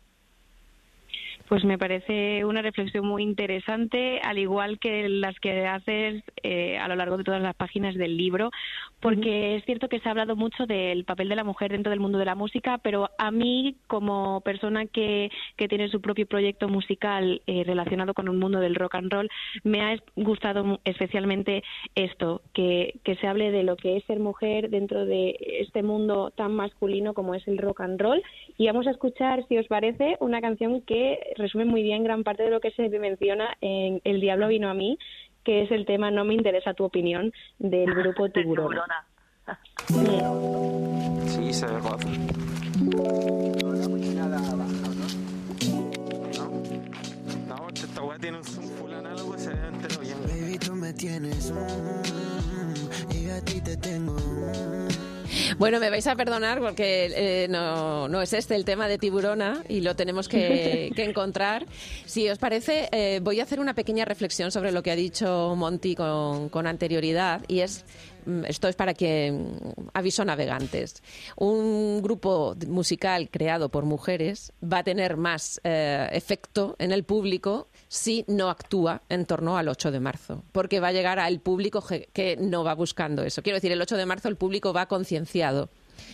Pues 1.50 1.64
me 1.64 1.78
parece 1.78 2.44
una 2.44 2.62
reflexión 2.62 3.04
muy 3.04 3.24
interesante, 3.24 4.20
al 4.22 4.38
igual 4.38 4.78
que 4.78 5.08
las 5.08 5.34
que 5.40 5.66
haces 5.66 6.22
eh, 6.44 6.78
a 6.78 6.86
lo 6.86 6.94
largo 6.94 7.16
de 7.16 7.24
todas 7.24 7.42
las 7.42 7.56
páginas 7.56 7.96
del 7.96 8.16
libro, 8.16 8.52
porque 9.00 9.56
es 9.56 9.64
cierto 9.64 9.88
que 9.88 9.98
se 9.98 10.08
ha 10.08 10.12
hablado 10.12 10.36
mucho 10.36 10.66
del 10.66 11.04
papel 11.04 11.28
de 11.28 11.34
la 11.34 11.42
mujer 11.42 11.72
dentro 11.72 11.90
del 11.90 11.98
mundo 11.98 12.18
de 12.18 12.24
la 12.24 12.36
música, 12.36 12.78
pero 12.78 13.10
a 13.18 13.32
mí, 13.32 13.74
como 13.88 14.42
persona 14.42 14.86
que, 14.86 15.28
que 15.56 15.66
tiene 15.66 15.88
su 15.88 16.00
propio 16.00 16.24
proyecto 16.24 16.68
musical 16.68 17.42
eh, 17.48 17.64
relacionado 17.66 18.14
con 18.14 18.28
el 18.28 18.34
mundo 18.34 18.60
del 18.60 18.76
rock 18.76 18.94
and 18.94 19.12
roll, 19.12 19.28
me 19.64 19.82
ha 19.82 19.96
gustado 20.14 20.78
especialmente 20.84 21.64
esto, 21.96 22.42
que, 22.54 23.00
que 23.02 23.16
se 23.16 23.26
hable 23.26 23.50
de 23.50 23.64
lo 23.64 23.74
que 23.74 23.96
es 23.96 24.04
ser 24.04 24.20
mujer 24.20 24.70
dentro 24.70 25.04
de 25.04 25.36
este 25.58 25.82
mundo 25.82 26.30
tan 26.30 26.54
masculino 26.54 27.12
como 27.12 27.34
es 27.34 27.48
el 27.48 27.58
rock 27.58 27.80
and 27.80 28.00
roll. 28.00 28.22
Y 28.56 28.68
vamos 28.68 28.86
a 28.86 28.92
escuchar, 28.92 29.44
si 29.48 29.58
os 29.58 29.66
parece, 29.66 30.16
una 30.20 30.40
canción 30.40 30.82
que 30.82 31.18
resume 31.40 31.64
muy 31.64 31.82
bien 31.82 32.04
gran 32.04 32.22
parte 32.24 32.42
de 32.42 32.50
lo 32.50 32.60
que 32.60 32.70
se 32.72 32.88
menciona 32.88 33.56
en 33.60 34.00
El 34.04 34.20
Diablo 34.20 34.48
vino 34.48 34.68
a 34.68 34.74
mí, 34.74 34.98
que 35.44 35.62
es 35.62 35.70
el 35.70 35.86
tema 35.86 36.10
No 36.10 36.24
me 36.24 36.34
interesa 36.34 36.74
tu 36.74 36.84
opinión 36.84 37.32
del 37.58 37.94
grupo 37.94 38.28
Tiburón. 38.32 38.76
Sí, 41.26 41.52
se 41.52 41.66
ve 41.66 41.80
guapo. 41.80 42.06
¿No? 46.36 46.50
No, 47.48 47.68
esta 47.74 48.02
weá 48.02 48.18
tiene 48.18 48.38
un 48.38 48.44
full 48.44 48.92
análogo 48.92 49.34
y 49.36 49.38
se 49.40 49.50
ve 49.50 49.66
entero 49.66 50.00
bien. 50.00 50.18
Baby, 50.22 50.58
tú 50.58 50.74
me 50.74 50.92
tienes, 50.92 51.52
mm, 51.52 53.12
y 53.12 53.30
a 53.30 53.44
ti 53.44 53.60
te 53.60 53.76
tengo. 53.76 54.16
Bueno, 55.58 55.80
me 55.80 55.90
vais 55.90 56.06
a 56.06 56.16
perdonar 56.16 56.60
porque 56.60 57.10
eh, 57.14 57.48
no, 57.48 58.08
no 58.08 58.22
es 58.22 58.32
este 58.32 58.54
el 58.54 58.64
tema 58.64 58.88
de 58.88 58.98
Tiburona 58.98 59.64
y 59.68 59.80
lo 59.80 59.96
tenemos 59.96 60.28
que, 60.28 60.92
que 60.96 61.04
encontrar. 61.04 61.66
Si 62.06 62.28
os 62.28 62.38
parece, 62.38 62.88
eh, 62.92 63.20
voy 63.22 63.40
a 63.40 63.44
hacer 63.44 63.60
una 63.60 63.74
pequeña 63.74 64.04
reflexión 64.04 64.50
sobre 64.50 64.72
lo 64.72 64.82
que 64.82 64.90
ha 64.90 64.96
dicho 64.96 65.54
Monty 65.56 65.94
con, 65.94 66.48
con 66.48 66.66
anterioridad 66.66 67.42
y 67.48 67.60
es 67.60 67.84
mm, 68.26 68.44
esto 68.46 68.68
es 68.68 68.76
para 68.76 68.94
que 68.94 69.32
mm, 69.32 69.88
aviso 69.94 70.24
navegantes. 70.24 71.02
Un 71.36 72.00
grupo 72.02 72.54
musical 72.66 73.28
creado 73.30 73.68
por 73.70 73.84
mujeres 73.84 74.52
va 74.62 74.78
a 74.78 74.84
tener 74.84 75.16
más 75.16 75.60
eh, 75.64 76.08
efecto 76.12 76.76
en 76.78 76.92
el 76.92 77.04
público 77.04 77.68
si 77.90 78.24
no 78.28 78.50
actúa 78.50 79.02
en 79.08 79.26
torno 79.26 79.58
al 79.58 79.68
8 79.68 79.90
de 79.90 79.98
marzo, 79.98 80.44
porque 80.52 80.78
va 80.78 80.88
a 80.88 80.92
llegar 80.92 81.18
al 81.18 81.40
público 81.40 81.84
que 82.12 82.36
no 82.36 82.62
va 82.62 82.72
buscando 82.74 83.24
eso. 83.24 83.42
Quiero 83.42 83.56
decir, 83.56 83.72
el 83.72 83.82
8 83.82 83.96
de 83.96 84.06
marzo 84.06 84.28
el 84.28 84.36
público 84.36 84.72
va 84.72 84.86
concienciado 84.86 85.70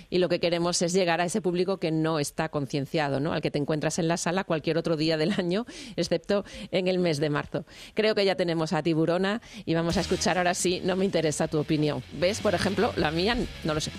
y 0.08 0.16
lo 0.16 0.30
que 0.30 0.40
queremos 0.40 0.80
es 0.80 0.94
llegar 0.94 1.20
a 1.20 1.26
ese 1.26 1.42
público 1.42 1.76
que 1.76 1.90
no 1.90 2.18
está 2.18 2.48
concienciado, 2.48 3.20
¿no? 3.20 3.34
al 3.34 3.42
que 3.42 3.50
te 3.50 3.58
encuentras 3.58 3.98
en 3.98 4.08
la 4.08 4.16
sala 4.16 4.44
cualquier 4.44 4.78
otro 4.78 4.96
día 4.96 5.18
del 5.18 5.32
año, 5.38 5.66
excepto 5.96 6.46
en 6.70 6.88
el 6.88 6.98
mes 6.98 7.18
de 7.18 7.28
marzo. 7.28 7.66
Creo 7.92 8.14
que 8.14 8.24
ya 8.24 8.36
tenemos 8.36 8.72
a 8.72 8.82
Tiburona 8.82 9.42
y 9.66 9.74
vamos 9.74 9.98
a 9.98 10.00
escuchar 10.00 10.38
ahora 10.38 10.54
sí, 10.54 10.80
no 10.82 10.96
me 10.96 11.04
interesa 11.04 11.46
tu 11.46 11.58
opinión. 11.58 12.02
¿Ves, 12.14 12.40
por 12.40 12.54
ejemplo, 12.54 12.94
la 12.96 13.10
mía? 13.10 13.36
No 13.64 13.74
lo 13.74 13.80
sé. 13.82 13.90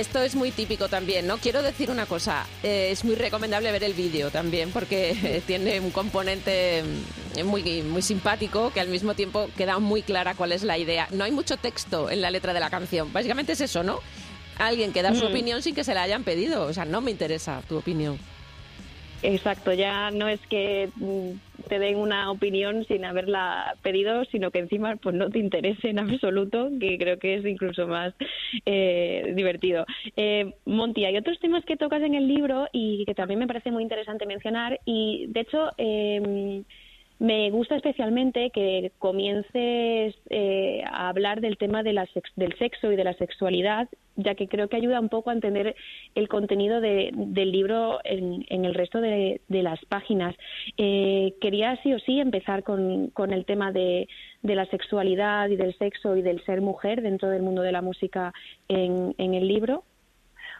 Esto 0.00 0.22
es 0.22 0.34
muy 0.34 0.50
típico 0.50 0.88
también, 0.88 1.26
¿no? 1.26 1.36
Quiero 1.36 1.62
decir 1.62 1.90
una 1.90 2.06
cosa, 2.06 2.46
eh, 2.62 2.88
es 2.90 3.04
muy 3.04 3.16
recomendable 3.16 3.70
ver 3.70 3.84
el 3.84 3.92
vídeo 3.92 4.30
también 4.30 4.70
porque 4.70 5.42
tiene 5.46 5.78
un 5.78 5.90
componente 5.90 6.82
mm, 7.36 7.44
muy, 7.44 7.82
muy 7.82 8.00
simpático 8.00 8.70
que 8.72 8.80
al 8.80 8.88
mismo 8.88 9.12
tiempo 9.12 9.50
queda 9.58 9.78
muy 9.78 10.00
clara 10.00 10.34
cuál 10.34 10.52
es 10.52 10.62
la 10.62 10.78
idea. 10.78 11.06
No 11.10 11.24
hay 11.24 11.32
mucho 11.32 11.58
texto 11.58 12.08
en 12.10 12.22
la 12.22 12.30
letra 12.30 12.54
de 12.54 12.60
la 12.60 12.70
canción, 12.70 13.12
básicamente 13.12 13.52
es 13.52 13.60
eso, 13.60 13.82
¿no? 13.82 14.00
Alguien 14.56 14.94
que 14.94 15.02
da 15.02 15.14
su 15.14 15.24
Mm. 15.24 15.28
opinión 15.28 15.62
sin 15.62 15.74
que 15.74 15.84
se 15.84 15.92
la 15.92 16.02
hayan 16.02 16.24
pedido, 16.24 16.62
o 16.62 16.72
sea, 16.72 16.86
no 16.86 17.02
me 17.02 17.10
interesa 17.10 17.60
tu 17.68 17.76
opinión. 17.76 18.18
Exacto, 19.22 19.74
ya 19.74 20.10
no 20.10 20.28
es 20.28 20.40
que 20.48 20.88
mm, 20.96 21.32
te 21.70 21.78
den 21.78 21.96
una 21.96 22.32
opinión 22.32 22.84
sin 22.86 23.04
haberla 23.04 23.76
pedido, 23.80 24.24
sino 24.26 24.50
que 24.50 24.58
encima 24.58 24.96
pues 24.96 25.14
no 25.14 25.30
te 25.30 25.38
interese 25.38 25.88
en 25.88 26.00
absoluto, 26.00 26.68
que 26.80 26.98
creo 26.98 27.18
que 27.18 27.36
es 27.36 27.46
incluso 27.46 27.86
más 27.86 28.12
eh, 28.66 29.32
divertido. 29.36 29.86
Eh, 30.16 30.52
Monty, 30.66 31.04
hay 31.04 31.16
otros 31.16 31.38
temas 31.38 31.64
que 31.64 31.76
tocas 31.76 32.02
en 32.02 32.16
el 32.16 32.26
libro 32.26 32.66
y 32.72 33.04
que 33.06 33.14
también 33.14 33.38
me 33.38 33.46
parece 33.46 33.70
muy 33.70 33.84
interesante 33.84 34.26
mencionar 34.26 34.80
y 34.84 35.26
de 35.28 35.40
hecho 35.40 35.70
eh, 35.78 36.64
me 37.20 37.50
gusta 37.50 37.76
especialmente 37.76 38.50
que 38.50 38.92
comiences 38.98 40.14
eh, 40.30 40.82
a 40.90 41.08
hablar 41.10 41.40
del 41.42 41.58
tema 41.58 41.82
de 41.82 41.92
la 41.92 42.06
sex- 42.06 42.32
del 42.34 42.56
sexo 42.58 42.90
y 42.90 42.96
de 42.96 43.04
la 43.04 43.12
sexualidad, 43.14 43.88
ya 44.16 44.34
que 44.34 44.48
creo 44.48 44.68
que 44.68 44.76
ayuda 44.76 44.98
un 44.98 45.10
poco 45.10 45.28
a 45.28 45.34
entender 45.34 45.76
el 46.14 46.28
contenido 46.28 46.80
de- 46.80 47.10
del 47.14 47.52
libro 47.52 48.00
en, 48.04 48.46
en 48.48 48.64
el 48.64 48.72
resto 48.74 49.02
de, 49.02 49.42
de 49.48 49.62
las 49.62 49.78
páginas. 49.84 50.34
Eh, 50.78 51.34
quería 51.42 51.76
sí 51.82 51.92
o 51.92 51.98
sí 51.98 52.18
empezar 52.20 52.62
con, 52.64 53.08
con 53.10 53.32
el 53.34 53.44
tema 53.44 53.70
de, 53.70 54.08
la 54.42 54.64
sexualidad 54.66 55.50
y 55.50 55.56
del 55.56 55.76
sexo 55.76 56.16
y 56.16 56.22
del 56.22 56.42
ser 56.46 56.62
mujer 56.62 57.02
dentro 57.02 57.28
del 57.28 57.42
mundo 57.42 57.60
de 57.60 57.72
la 57.72 57.82
música 57.82 58.32
en, 58.68 59.14
en 59.18 59.34
el 59.34 59.46
libro. 59.46 59.84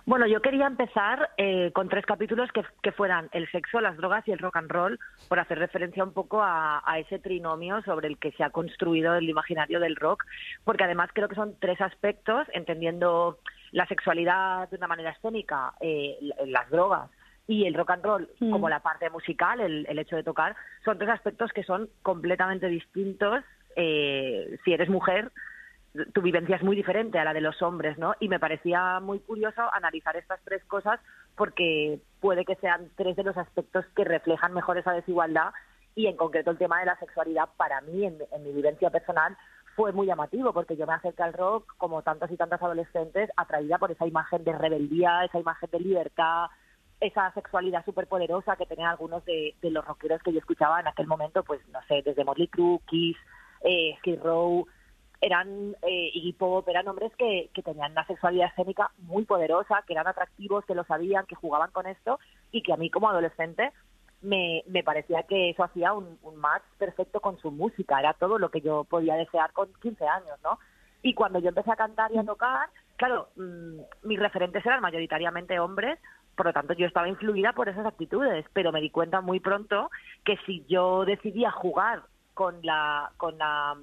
Bueno, 0.06 0.26
yo 0.26 0.40
quería 0.40 0.66
empezar 0.66 1.30
eh, 1.36 1.70
con 1.72 1.88
tres 1.88 2.06
capítulos 2.06 2.50
que, 2.52 2.64
que 2.82 2.92
fueran 2.92 3.28
el 3.32 3.50
sexo, 3.50 3.80
las 3.80 3.96
drogas 3.96 4.26
y 4.26 4.32
el 4.32 4.38
rock 4.38 4.56
and 4.56 4.70
roll, 4.70 4.98
por 5.28 5.38
hacer 5.38 5.58
referencia 5.58 6.02
un 6.02 6.12
poco 6.12 6.42
a, 6.42 6.82
a 6.84 6.98
ese 6.98 7.18
trinomio 7.18 7.82
sobre 7.82 8.08
el 8.08 8.18
que 8.18 8.32
se 8.32 8.42
ha 8.42 8.50
construido 8.50 9.14
el 9.14 9.28
imaginario 9.28 9.78
del 9.78 9.96
rock, 9.96 10.24
porque 10.64 10.84
además 10.84 11.10
creo 11.12 11.28
que 11.28 11.34
son 11.34 11.54
tres 11.60 11.80
aspectos, 11.80 12.46
entendiendo 12.52 13.38
la 13.72 13.86
sexualidad 13.86 14.68
de 14.70 14.76
una 14.76 14.88
manera 14.88 15.10
escénica, 15.10 15.74
eh, 15.80 16.18
las 16.46 16.68
drogas 16.70 17.10
y 17.46 17.66
el 17.66 17.74
rock 17.74 17.90
and 17.90 18.04
roll 18.04 18.28
Mm. 18.40 18.50
como 18.50 18.68
la 18.68 18.80
parte 18.80 19.10
musical, 19.10 19.60
el, 19.60 19.86
el 19.88 19.98
hecho 19.98 20.16
de 20.16 20.22
tocar, 20.22 20.56
son 20.84 20.98
tres 20.98 21.10
aspectos 21.10 21.52
que 21.52 21.62
son 21.62 21.88
completamente 22.02 22.68
distintos 22.68 23.44
eh, 23.76 24.58
si 24.64 24.72
eres 24.72 24.88
mujer 24.88 25.30
tu 26.12 26.22
vivencia 26.22 26.56
es 26.56 26.62
muy 26.62 26.76
diferente 26.76 27.18
a 27.18 27.24
la 27.24 27.32
de 27.32 27.40
los 27.40 27.60
hombres, 27.62 27.98
¿no? 27.98 28.14
Y 28.20 28.28
me 28.28 28.38
parecía 28.38 29.00
muy 29.00 29.18
curioso 29.20 29.62
analizar 29.72 30.16
estas 30.16 30.40
tres 30.44 30.64
cosas 30.64 31.00
porque 31.36 31.98
puede 32.20 32.44
que 32.44 32.54
sean 32.56 32.90
tres 32.96 33.16
de 33.16 33.24
los 33.24 33.36
aspectos 33.36 33.84
que 33.96 34.04
reflejan 34.04 34.54
mejor 34.54 34.78
esa 34.78 34.92
desigualdad 34.92 35.52
y 35.96 36.06
en 36.06 36.16
concreto 36.16 36.52
el 36.52 36.58
tema 36.58 36.78
de 36.80 36.86
la 36.86 36.98
sexualidad 36.98 37.48
para 37.56 37.80
mí, 37.80 38.04
en, 38.04 38.18
mi 38.42 38.52
vivencia 38.52 38.90
personal, 38.90 39.36
fue 39.74 39.92
muy 39.92 40.06
llamativo 40.06 40.52
porque 40.52 40.76
yo 40.76 40.86
me 40.86 40.94
acerqué 40.94 41.22
al 41.24 41.32
rock 41.32 41.74
como 41.76 42.02
tantos 42.02 42.30
y 42.30 42.36
tantas 42.36 42.62
adolescentes 42.62 43.30
atraída 43.36 43.78
por 43.78 43.90
esa 43.90 44.06
imagen 44.06 44.44
de 44.44 44.56
rebeldía, 44.56 45.24
esa 45.24 45.40
imagen 45.40 45.70
de 45.70 45.80
libertad, 45.80 46.46
esa 47.00 47.32
sexualidad 47.32 47.84
súper 47.84 48.06
poderosa 48.06 48.56
que 48.56 48.66
tenían 48.66 48.90
algunos 48.90 49.24
de, 49.24 49.54
de 49.60 49.70
los 49.70 49.84
rockeros 49.84 50.22
que 50.22 50.32
yo 50.32 50.38
escuchaba 50.38 50.80
en 50.80 50.86
aquel 50.86 51.06
momento, 51.06 51.42
pues 51.42 51.66
no 51.68 51.80
sé, 51.88 52.02
desde 52.04 52.24
Motley 52.24 52.48
Crue, 52.48 52.80
Kiss, 52.86 53.16
eh, 53.62 53.96
Skid 53.98 54.20
Row, 54.22 54.66
eran 55.20 55.76
eh, 55.82 56.10
Iggy 56.14 56.36
eran 56.66 56.88
hombres 56.88 57.12
que, 57.16 57.50
que 57.52 57.62
tenían 57.62 57.92
una 57.92 58.06
sexualidad 58.06 58.48
escénica 58.48 58.90
muy 58.98 59.24
poderosa, 59.24 59.84
que 59.86 59.92
eran 59.92 60.06
atractivos, 60.06 60.64
que 60.64 60.74
lo 60.74 60.84
sabían, 60.84 61.26
que 61.26 61.34
jugaban 61.34 61.70
con 61.72 61.86
esto 61.86 62.18
y 62.52 62.62
que 62.62 62.72
a 62.72 62.76
mí 62.76 62.90
como 62.90 63.10
adolescente 63.10 63.72
me, 64.22 64.62
me 64.66 64.82
parecía 64.82 65.22
que 65.24 65.50
eso 65.50 65.64
hacía 65.64 65.92
un, 65.92 66.18
match 66.36 66.62
perfecto 66.78 67.20
con 67.20 67.38
su 67.38 67.50
música, 67.50 67.98
era 67.98 68.14
todo 68.14 68.38
lo 68.38 68.50
que 68.50 68.60
yo 68.60 68.84
podía 68.84 69.14
desear 69.14 69.52
con 69.52 69.68
15 69.82 70.06
años, 70.06 70.38
¿no? 70.42 70.58
Y 71.02 71.14
cuando 71.14 71.38
yo 71.38 71.48
empecé 71.48 71.70
a 71.70 71.76
cantar 71.76 72.12
y 72.12 72.18
a 72.18 72.24
tocar, 72.24 72.68
claro, 72.96 73.28
mm, 73.36 73.80
mis 74.02 74.18
referentes 74.18 74.64
eran 74.64 74.80
mayoritariamente 74.80 75.58
hombres, 75.58 75.98
por 76.36 76.46
lo 76.46 76.52
tanto 76.52 76.72
yo 76.74 76.86
estaba 76.86 77.08
influida 77.08 77.52
por 77.52 77.68
esas 77.68 77.86
actitudes, 77.86 78.46
pero 78.52 78.72
me 78.72 78.80
di 78.80 78.90
cuenta 78.90 79.20
muy 79.20 79.40
pronto 79.40 79.90
que 80.24 80.38
si 80.46 80.64
yo 80.66 81.04
decidía 81.04 81.50
jugar 81.50 82.02
con 82.34 82.60
la, 82.62 83.12
con 83.18 83.36
la, 83.36 83.76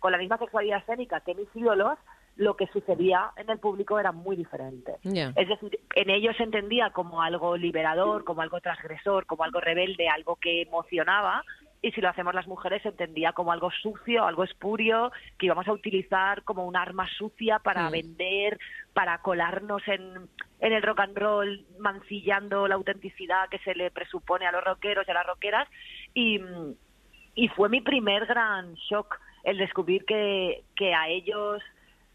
con 0.00 0.12
la 0.12 0.18
misma 0.18 0.38
sexualidad 0.38 0.78
escénica 0.80 1.20
que 1.20 1.34
mis 1.34 1.48
ídolos, 1.54 1.98
lo 2.36 2.56
que 2.56 2.66
sucedía 2.68 3.30
en 3.36 3.50
el 3.50 3.58
público 3.58 3.98
era 4.00 4.12
muy 4.12 4.34
diferente. 4.34 4.94
Es 5.36 5.48
decir, 5.48 5.78
en 5.94 6.10
ellos 6.10 6.36
se 6.36 6.42
entendía 6.44 6.90
como 6.90 7.22
algo 7.22 7.56
liberador, 7.56 8.24
como 8.24 8.40
algo 8.42 8.60
transgresor, 8.60 9.26
como 9.26 9.44
algo 9.44 9.60
rebelde, 9.60 10.08
algo 10.08 10.36
que 10.36 10.62
emocionaba, 10.62 11.44
y 11.82 11.92
si 11.92 12.00
lo 12.00 12.08
hacemos 12.10 12.34
las 12.34 12.46
mujeres 12.46 12.82
se 12.82 12.88
entendía 12.88 13.32
como 13.32 13.52
algo 13.52 13.70
sucio, 13.70 14.24
algo 14.26 14.44
espurio, 14.44 15.12
que 15.38 15.46
íbamos 15.46 15.66
a 15.66 15.72
utilizar 15.72 16.42
como 16.44 16.66
un 16.66 16.76
arma 16.76 17.08
sucia 17.16 17.58
para 17.58 17.88
Mm. 17.88 17.92
vender, 17.92 18.58
para 18.92 19.18
colarnos 19.18 19.82
en, 19.88 20.28
en 20.60 20.72
el 20.72 20.82
rock 20.82 21.00
and 21.00 21.16
roll, 21.16 21.66
mancillando 21.78 22.68
la 22.68 22.74
autenticidad 22.74 23.48
que 23.48 23.58
se 23.60 23.74
le 23.74 23.90
presupone 23.90 24.46
a 24.46 24.52
los 24.52 24.62
rockeros 24.62 25.06
y 25.06 25.10
a 25.10 25.14
las 25.14 25.26
rockeras. 25.26 25.68
Y, 26.12 26.40
y 27.34 27.48
fue 27.48 27.68
mi 27.70 27.80
primer 27.80 28.26
gran 28.26 28.74
shock 28.74 29.18
el 29.44 29.58
descubrir 29.58 30.04
que, 30.04 30.64
que 30.76 30.94
a 30.94 31.08
ellos 31.08 31.62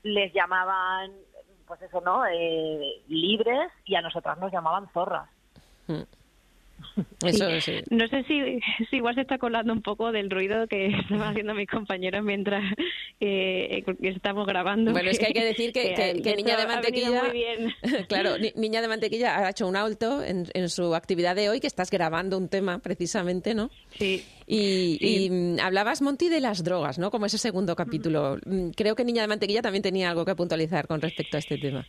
les 0.04 0.34
llamaban, 0.34 1.12
pues 1.68 1.82
eso, 1.82 2.02
¿no? 2.02 2.26
Eh, 2.26 3.02
libres 3.08 3.72
y 3.86 3.96
a 3.96 4.02
nosotras 4.02 4.38
nos 4.38 4.52
llamaban 4.52 4.88
zorras. 4.90 5.30
Mm. 5.88 6.04
Eso 7.26 7.50
sí. 7.62 7.74
No 7.90 8.08
sé 8.08 8.24
si, 8.24 8.40
si 8.90 8.96
igual 8.98 9.16
se 9.16 9.22
está 9.22 9.38
colando 9.38 9.74
un 9.74 9.82
poco 9.82 10.12
del 10.12 10.30
ruido 10.30 10.68
que 10.68 10.88
estaban 11.02 11.30
haciendo 11.32 11.54
mis 11.54 11.68
compañeros 11.68 12.24
mientras 12.24 12.64
eh, 13.20 13.84
que 14.02 14.10
estamos 14.10 14.46
grabando. 14.48 14.92
Bueno, 14.92 15.10
es 15.10 15.20
que 15.20 15.28
hay 15.28 15.34
que 15.34 15.44
decir 15.44 15.74
que, 15.74 15.82
que- 15.96 16.22
que 16.22 16.30
esto 16.30 16.36
Niña 16.36 16.58
de 16.58 16.68
Mantequilla, 16.68 17.24
muy 17.24 17.32
bien. 17.34 17.74
claro, 18.08 18.38
Ni- 18.38 18.54
Niña 18.56 18.82
de 18.82 18.88
Mantequilla 18.88 19.38
ha 19.46 19.50
hecho 19.50 19.68
un 19.68 19.76
alto 19.76 20.24
en, 20.24 20.46
en 20.54 20.70
su 20.70 20.96
actividad 20.96 21.36
de 21.36 21.50
hoy, 21.50 21.60
que 21.60 21.68
estás 21.68 21.90
grabando 21.92 22.38
un 22.38 22.48
tema 22.50 22.80
precisamente, 22.80 23.54
¿no? 23.56 23.70
Sí. 23.98 24.24
Y, 24.48 24.98
Sí. 25.00 25.26
y, 25.26 25.30
mm, 25.32 25.60
hablabas, 25.62 26.02
Monty, 26.02 26.30
de 26.30 26.40
las 26.40 26.64
drogas, 26.64 27.00
¿no? 27.00 27.10
Como 27.12 27.26
ese 27.26 27.38
segundo 27.38 27.76
capítulo. 27.76 28.38
Mm, 28.46 28.70
Creo 28.70 28.96
que 28.96 29.04
Niña 29.04 29.22
de 29.24 29.28
Mantequilla 29.28 29.62
también 29.62 29.82
tenía 29.82 30.10
algo 30.10 30.24
que 30.24 30.36
puntualizar 30.36 30.88
con 30.88 31.02
respecto 31.02 31.38
a 31.38 31.40
este 31.40 31.58
tema. 31.58 31.86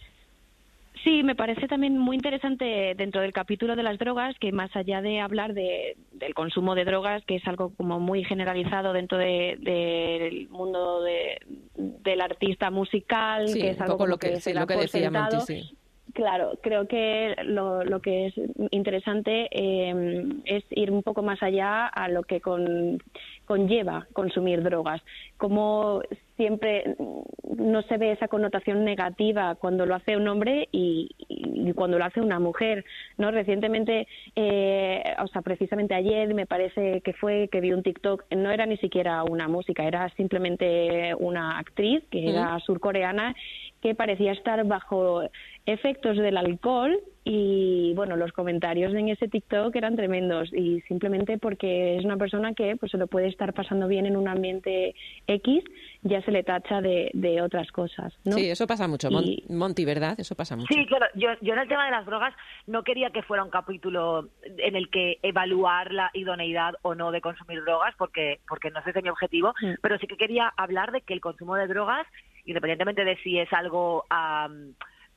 Sí, 1.07 1.23
me 1.23 1.37
parece 1.37 1.69
también 1.69 1.97
muy 1.99 2.17
interesante 2.17 2.95
dentro 2.97 3.21
del 3.21 3.33
capítulo 3.33 3.77
de 3.77 3.85
las 3.85 3.97
drogas 3.97 4.35
que 4.41 4.51
más 4.51 4.75
allá 4.75 5.01
de 5.03 5.21
hablar 5.21 5.55
de, 5.55 5.97
del 6.11 6.35
consumo 6.35 6.75
de 6.75 6.85
drogas, 6.85 7.25
que 7.27 7.37
es 7.37 7.47
algo 7.47 7.73
como 7.77 8.01
muy 8.01 8.25
generalizado 8.25 8.93
dentro 8.93 9.17
de- 9.17 9.57
del 9.61 10.49
mundo 10.49 11.05
de- 11.05 11.39
del 11.77 12.21
artista 12.21 12.73
musical, 12.73 13.47
Sí, 13.47 13.61
que 13.61 13.71
es 13.71 13.81
algo 13.81 14.05
lo 14.05 14.19
que, 14.19 14.41
se 14.41 14.51
sí, 14.51 14.59
lo 14.59 14.67
que 14.67 14.75
decía 14.79 15.09
Monty, 15.13 15.39
sí. 15.43 15.71
Claro, 16.13 16.59
creo 16.61 16.89
que 16.89 17.37
lo, 17.45 17.85
lo 17.85 18.01
que 18.01 18.27
es 18.27 18.35
interesante 18.71 19.49
eh, 19.53 20.25
es 20.45 20.65
ir 20.71 20.91
un 20.91 21.03
poco 21.05 21.23
más 21.23 21.41
allá 21.41 21.87
a 21.87 22.09
lo 22.09 22.23
que 22.25 22.41
con- 22.41 22.99
conlleva 23.47 24.07
consumir 24.13 24.63
drogas. 24.63 25.01
Como 25.37 26.03
siempre 26.37 26.97
mm, 26.99 27.73
no 27.73 27.83
se 27.83 27.97
ve 27.97 28.13
esa 28.13 28.29
connotación 28.29 28.85
negativa 28.85 29.55
cuando 29.55 29.87
lo 29.87 29.95
hace 29.95 30.17
un 30.17 30.29
hombre 30.29 30.69
y, 30.73 31.09
y 31.29 31.73
cuando 31.73 31.99
lo 31.99 32.05
hace 32.05 32.21
una 32.21 32.39
mujer. 32.39 32.85
no 33.17 33.31
Recientemente, 33.31 34.07
eh, 34.35 35.03
o 35.23 35.27
sea, 35.29 35.43
precisamente 35.43 35.95
ayer 35.95 36.33
me 36.35 36.47
parece 36.47 37.01
que 37.01 37.13
fue 37.15 37.49
que 37.51 37.61
vi 37.61 37.73
un 37.73 37.83
TikTok, 37.83 38.25
no 38.37 38.51
era 38.51 38.67
ni 38.67 38.77
siquiera 38.77 39.25
una 39.25 39.49
música, 39.49 39.85
era 39.85 40.09
simplemente 40.11 41.15
una 41.19 41.59
actriz 41.59 42.03
que 42.11 42.29
era 42.31 42.59
surcoreana 42.61 43.35
que 43.83 43.95
parecía 43.95 44.33
estar 44.33 44.65
bajo 44.65 45.23
efectos 45.67 46.17
del 46.17 46.37
alcohol 46.37 46.99
y 47.25 47.93
bueno, 47.95 48.15
los 48.17 48.31
comentarios 48.33 48.95
en 48.95 49.09
ese 49.09 49.27
TikTok 49.27 49.75
eran 49.75 49.97
tremendos 49.97 50.53
y 50.53 50.81
simplemente 50.83 51.39
porque 51.39 51.97
es 51.97 52.05
una 52.05 52.17
persona 52.17 52.55
que 52.55 52.77
pues 52.77 52.93
se 52.93 52.99
lo 52.99 53.09
puede 53.09 53.27
estar 53.27 53.53
pasando 53.53 53.89
bien 53.89 54.07
en 54.07 54.17
un 54.17 54.29
ambiente 54.29 54.95
X, 55.27 55.65
ya 56.03 56.23
se 56.23 56.31
le 56.31 56.45
tacha 56.45 56.81
de, 56.81 57.11
de 57.15 57.43
otras 57.43 57.71
cosas, 57.73 58.15
¿no? 58.25 58.33
Sí, 58.33 58.49
eso 58.49 58.67
pasa 58.69 58.87
mucho, 58.87 59.11
Mon- 59.11 59.25
Y- 59.25 59.43
Monty, 59.49 59.85
¿verdad? 59.85 60.15
Eso 60.19 60.37
pasa 60.37 60.55
mucho. 60.55 60.73
Sí, 60.73 60.87
claro. 60.87 61.07
Yo, 61.15 61.31
yo 61.41 61.55
en 61.55 61.59
el 61.59 61.69
tema 61.69 61.85
de 61.87 61.91
las 61.91 62.07
drogas 62.07 62.33
no 62.69 62.85
quería 62.85 63.11
que 63.11 63.23
fuera 63.23 63.43
un 63.43 63.51
capítulo 63.51 64.29
en 64.45 64.77
el 64.77 64.89
que 64.91 65.19
evaluar 65.23 65.93
la 65.93 66.11
idoneidad 66.15 66.75
o 66.83 66.95
no 66.95 67.11
de 67.11 67.21
consumir 67.21 67.63
drogas, 67.65 67.93
porque, 67.99 68.39
porque 68.49 68.71
no 68.71 68.79
ese 68.81 68.91
es 68.91 69.03
mi 69.03 69.09
objetivo, 69.11 69.53
Mm. 69.61 69.75
pero 69.83 69.99
sí 69.99 70.07
que 70.07 70.17
quería 70.17 70.53
hablar 70.57 70.93
de 70.93 71.01
que 71.01 71.13
el 71.15 71.21
consumo 71.21 71.57
de 71.57 71.67
drogas, 71.67 72.07
independientemente 72.47 73.05
de 73.05 73.17
si 73.19 73.39
es 73.39 73.53
algo 73.53 74.07
a, 74.09 74.49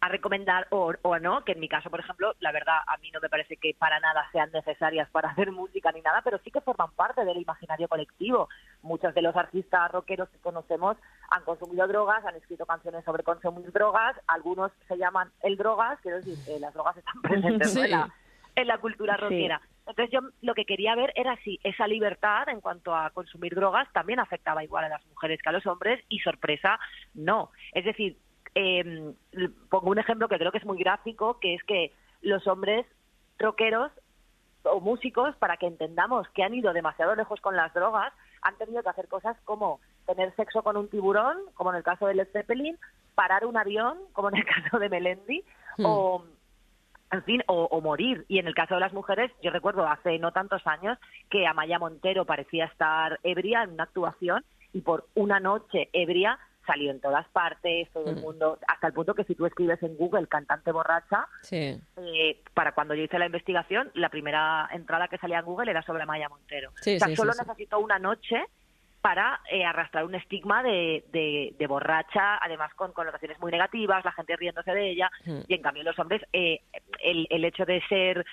a 0.01 0.07
recomendar 0.07 0.67
o, 0.71 0.93
o 1.01 1.19
no, 1.19 1.43
que 1.43 1.51
en 1.53 1.59
mi 1.59 1.67
caso, 1.67 1.89
por 1.89 1.99
ejemplo, 1.99 2.33
la 2.39 2.51
verdad, 2.51 2.77
a 2.87 2.97
mí 2.97 3.11
no 3.11 3.19
me 3.19 3.29
parece 3.29 3.57
que 3.57 3.75
para 3.77 3.99
nada 3.99 4.27
sean 4.31 4.49
necesarias 4.51 5.09
para 5.11 5.29
hacer 5.29 5.51
música 5.51 5.91
ni 5.91 6.01
nada, 6.01 6.21
pero 6.23 6.39
sí 6.43 6.51
que 6.51 6.61
forman 6.61 6.91
parte 6.91 7.25
del 7.25 7.37
imaginario 7.37 7.87
colectivo. 7.87 8.47
Muchos 8.81 9.13
de 9.13 9.21
los 9.21 9.35
artistas 9.35 9.91
rockeros 9.91 10.29
que 10.29 10.39
conocemos 10.39 10.97
han 11.29 11.43
consumido 11.43 11.87
drogas, 11.87 12.25
han 12.25 12.35
escrito 12.35 12.65
canciones 12.65 13.03
sobre 13.03 13.23
consumir 13.23 13.71
drogas, 13.71 14.15
algunos 14.27 14.71
se 14.87 14.97
llaman 14.97 15.31
el 15.41 15.57
drogas, 15.57 15.99
quiero 16.01 16.17
decir, 16.17 16.37
eh, 16.47 16.59
las 16.59 16.73
drogas 16.73 16.97
están 16.97 17.21
presentes 17.21 17.75
en, 17.75 17.91
la, 17.91 18.13
en 18.55 18.67
la 18.67 18.77
cultura 18.77 19.17
Sí. 19.27 19.47
Entonces 19.89 20.13
yo 20.13 20.19
lo 20.41 20.53
que 20.53 20.65
quería 20.65 20.95
ver 20.95 21.11
era 21.15 21.35
si 21.43 21.59
esa 21.63 21.87
libertad 21.87 22.47
en 22.47 22.61
cuanto 22.61 22.95
a 22.95 23.09
consumir 23.09 23.55
drogas 23.55 23.91
también 23.91 24.19
afectaba 24.19 24.63
igual 24.63 24.85
a 24.85 24.89
las 24.89 25.05
mujeres 25.07 25.41
que 25.41 25.49
a 25.49 25.51
los 25.51 25.65
hombres 25.65 26.03
y 26.09 26.19
sorpresa, 26.19 26.79
no. 27.13 27.51
Es 27.73 27.85
decir, 27.85 28.17
eh, 28.55 29.13
pongo 29.69 29.89
un 29.89 29.99
ejemplo 29.99 30.27
que 30.27 30.37
creo 30.37 30.51
que 30.51 30.59
es 30.59 30.65
muy 30.65 30.77
gráfico, 30.77 31.39
que 31.39 31.55
es 31.55 31.63
que 31.63 31.91
los 32.21 32.45
hombres 32.47 32.85
rockeros 33.37 33.91
o 34.63 34.79
músicos, 34.79 35.35
para 35.37 35.57
que 35.57 35.67
entendamos 35.67 36.27
que 36.29 36.43
han 36.43 36.53
ido 36.53 36.73
demasiado 36.73 37.15
lejos 37.15 37.41
con 37.41 37.55
las 37.55 37.73
drogas, 37.73 38.13
han 38.41 38.57
tenido 38.57 38.83
que 38.83 38.89
hacer 38.89 39.07
cosas 39.07 39.37
como 39.45 39.79
tener 40.05 40.35
sexo 40.35 40.63
con 40.63 40.77
un 40.77 40.89
tiburón, 40.89 41.37
como 41.53 41.71
en 41.71 41.77
el 41.77 41.83
caso 41.83 42.05
de 42.05 42.15
Led 42.15 42.27
Zeppelin, 42.31 42.77
parar 43.15 43.45
un 43.45 43.57
avión, 43.57 43.97
como 44.13 44.29
en 44.29 44.37
el 44.37 44.45
caso 44.45 44.77
de 44.77 44.89
Melendi, 44.89 45.43
Hmm. 45.79 45.85
o 45.85 46.23
en 47.11 47.23
fin, 47.23 47.43
o, 47.47 47.63
o 47.65 47.81
morir. 47.81 48.25
Y 48.27 48.39
en 48.39 48.47
el 48.47 48.53
caso 48.53 48.75
de 48.75 48.81
las 48.81 48.93
mujeres, 48.93 49.31
yo 49.41 49.51
recuerdo 49.51 49.87
hace 49.87 50.19
no 50.19 50.31
tantos 50.31 50.65
años 50.67 50.97
que 51.29 51.47
Amaya 51.47 51.79
Montero 51.79 52.25
parecía 52.25 52.65
estar 52.65 53.19
ebria 53.23 53.63
en 53.63 53.71
una 53.71 53.83
actuación 53.83 54.43
y 54.73 54.81
por 54.81 55.07
una 55.15 55.39
noche 55.39 55.89
ebria 55.93 56.37
salió 56.67 56.91
en 56.91 57.01
todas 57.01 57.27
partes, 57.29 57.89
todo 57.91 58.11
el 58.11 58.17
Mm. 58.17 58.21
mundo, 58.21 58.59
hasta 58.67 58.85
el 58.85 58.93
punto 58.93 59.15
que 59.15 59.23
si 59.23 59.33
tú 59.33 59.47
escribes 59.47 59.81
en 59.81 59.97
Google 59.97 60.27
cantante 60.27 60.71
borracha, 60.71 61.25
Sí, 61.41 61.81
eh, 61.97 62.43
para 62.53 62.73
cuando 62.73 62.93
yo 62.93 63.01
hice 63.03 63.17
la 63.17 63.25
investigación, 63.25 63.89
la 63.95 64.09
primera 64.09 64.69
entrada 64.71 65.07
que 65.07 65.17
salía 65.17 65.39
en 65.39 65.45
Google 65.45 65.71
era 65.71 65.81
sobre 65.81 66.03
Amaya 66.03 66.29
Montero. 66.29 66.71
Sí, 66.81 66.97
o 66.97 66.99
sea, 66.99 67.07
sí, 67.07 67.15
solo 67.15 67.31
necesitó 67.35 67.79
una 67.79 67.97
noche 67.97 68.43
para 69.01 69.39
eh, 69.49 69.63
arrastrar 69.63 70.03
un 70.05 70.15
estigma 70.15 70.61
de, 70.61 71.05
de- 71.11 71.55
de 71.57 71.67
borracha, 71.67 72.37
además 72.41 72.73
con 72.75 72.91
connotaciones 72.91 73.39
muy 73.39 73.51
negativas, 73.51 74.03
la 74.03 74.11
gente 74.11 74.35
riéndose 74.35 74.71
de 74.73 74.89
ella, 74.89 75.09
Mm. 75.25 75.39
y 75.47 75.53
en 75.53 75.61
cambio 75.61 75.83
los 75.83 75.97
hombres, 75.99 76.21
eh, 76.33 76.61
el, 77.01 77.27
el 77.29 77.45
hecho 77.45 77.65
de 77.65 77.81
ser 77.87 78.25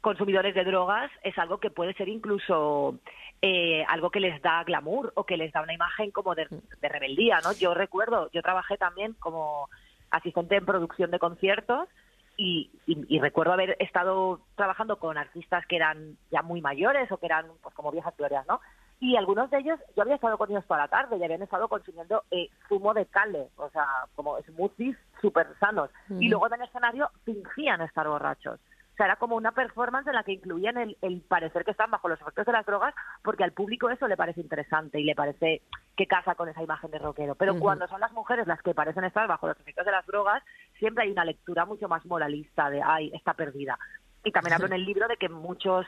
consumidores 0.00 0.54
de 0.54 0.64
drogas 0.64 1.10
es 1.22 1.36
algo 1.38 1.58
que 1.58 1.70
puede 1.70 1.94
ser 1.94 2.08
incluso 2.08 2.98
eh, 3.42 3.84
algo 3.88 4.10
que 4.10 4.20
les 4.20 4.40
da 4.42 4.64
glamour 4.64 5.12
o 5.14 5.24
que 5.24 5.36
les 5.36 5.52
da 5.52 5.62
una 5.62 5.74
imagen 5.74 6.10
como 6.10 6.34
de, 6.34 6.46
de 6.80 6.88
rebeldía, 6.88 7.40
¿no? 7.40 7.52
Yo 7.52 7.74
recuerdo, 7.74 8.28
yo 8.32 8.42
trabajé 8.42 8.76
también 8.76 9.14
como 9.14 9.68
asistente 10.10 10.56
en 10.56 10.64
producción 10.66 11.10
de 11.10 11.18
conciertos 11.18 11.88
y, 12.36 12.70
y- 12.86 13.16
y 13.16 13.20
recuerdo 13.20 13.52
haber 13.52 13.76
estado 13.80 14.40
trabajando 14.56 14.98
con 14.98 15.18
artistas 15.18 15.66
que 15.66 15.76
eran 15.76 16.16
ya 16.30 16.42
muy 16.42 16.60
mayores 16.60 17.10
o 17.12 17.18
que 17.18 17.26
eran 17.26 17.46
pues 17.62 17.74
como 17.74 17.90
viejas 17.92 18.16
glorias, 18.16 18.46
¿no? 18.48 18.60
Y 19.00 19.16
algunos 19.16 19.48
de 19.50 19.58
ellos, 19.58 19.78
yo 19.96 20.02
había 20.02 20.16
estado 20.16 20.36
con 20.36 20.50
ellos 20.50 20.66
toda 20.66 20.80
la 20.80 20.88
tarde 20.88 21.16
y 21.16 21.22
habían 21.22 21.42
estado 21.42 21.68
consumiendo 21.68 22.24
eh, 22.30 22.48
zumo 22.68 22.94
de 22.94 23.06
cale, 23.06 23.48
o 23.56 23.70
sea, 23.70 23.86
como 24.16 24.36
smoothies 24.42 24.96
súper 25.20 25.46
sanos. 25.60 25.90
Y 26.10 26.28
luego 26.28 26.48
en 26.48 26.54
el 26.54 26.62
escenario 26.62 27.10
fingían 27.24 27.80
estar 27.80 28.08
borrachos. 28.08 28.58
O 28.58 28.96
sea, 28.98 29.06
era 29.06 29.16
como 29.16 29.36
una 29.36 29.52
performance 29.52 30.08
en 30.08 30.16
la 30.16 30.24
que 30.24 30.32
incluían 30.32 30.76
el, 30.76 30.96
el 31.02 31.20
parecer 31.20 31.64
que 31.64 31.70
están 31.70 31.92
bajo 31.92 32.08
los 32.08 32.20
efectos 32.20 32.44
de 32.46 32.50
las 32.50 32.66
drogas, 32.66 32.92
porque 33.22 33.44
al 33.44 33.52
público 33.52 33.88
eso 33.88 34.08
le 34.08 34.16
parece 34.16 34.40
interesante 34.40 34.98
y 34.98 35.04
le 35.04 35.14
parece 35.14 35.62
que 35.96 36.08
casa 36.08 36.34
con 36.34 36.48
esa 36.48 36.64
imagen 36.64 36.90
de 36.90 36.98
rockero. 36.98 37.36
Pero 37.36 37.56
cuando 37.60 37.86
son 37.86 38.00
las 38.00 38.10
mujeres 38.12 38.48
las 38.48 38.60
que 38.60 38.74
parecen 38.74 39.04
estar 39.04 39.28
bajo 39.28 39.46
los 39.46 39.60
efectos 39.60 39.86
de 39.86 39.92
las 39.92 40.04
drogas, 40.06 40.42
siempre 40.80 41.04
hay 41.04 41.12
una 41.12 41.24
lectura 41.24 41.64
mucho 41.64 41.86
más 41.86 42.04
moralista 42.06 42.68
de, 42.70 42.82
ay, 42.82 43.12
está 43.14 43.34
perdida. 43.34 43.78
Y 44.24 44.32
también 44.32 44.54
hablo 44.54 44.66
en 44.66 44.72
el 44.72 44.84
libro 44.84 45.06
de 45.06 45.16
que 45.16 45.28
muchos 45.28 45.86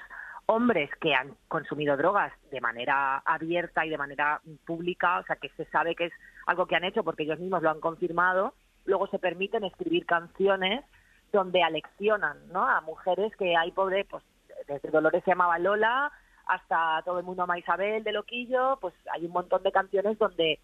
hombres 0.51 0.91
que 1.01 1.15
han 1.15 1.37
consumido 1.47 1.97
drogas 1.97 2.33
de 2.51 2.61
manera 2.61 3.19
abierta 3.19 3.87
y 3.87 3.89
de 3.89 3.97
manera 3.97 4.41
pública, 4.67 5.21
o 5.21 5.25
sea, 5.25 5.37
que 5.37 5.49
se 5.51 5.65
sabe 5.67 5.95
que 5.95 6.07
es 6.07 6.13
algo 6.47 6.67
que 6.67 6.75
han 6.75 6.83
hecho 6.83 7.05
porque 7.05 7.23
ellos 7.23 7.39
mismos 7.39 7.63
lo 7.63 7.71
han 7.71 7.79
confirmado, 7.79 8.55
luego 8.85 9.07
se 9.07 9.21
permiten 9.21 9.63
escribir 9.63 10.07
canciones 10.07 10.85
donde 11.33 11.63
aleccionan 11.63 12.37
¿no? 12.53 12.69
a 12.69 12.81
mujeres 12.81 13.35
que 13.37 13.57
hay 13.57 13.71
pobre, 13.71 14.05
pues 14.05 14.25
desde 14.67 14.91
Dolores 14.91 15.23
se 15.25 15.31
llamaba 15.31 15.61
Lola 15.61 16.11
hasta 16.47 17.01
todo 17.05 17.21
el 17.21 17.25
mundo 17.25 17.45
ama 17.45 17.57
Isabel 17.57 18.03
de 18.03 18.11
Loquillo, 18.11 18.77
pues 18.81 18.93
hay 19.13 19.27
un 19.27 19.33
montón 19.33 19.63
de 19.63 19.71
canciones 19.71 20.19
donde 20.19 20.59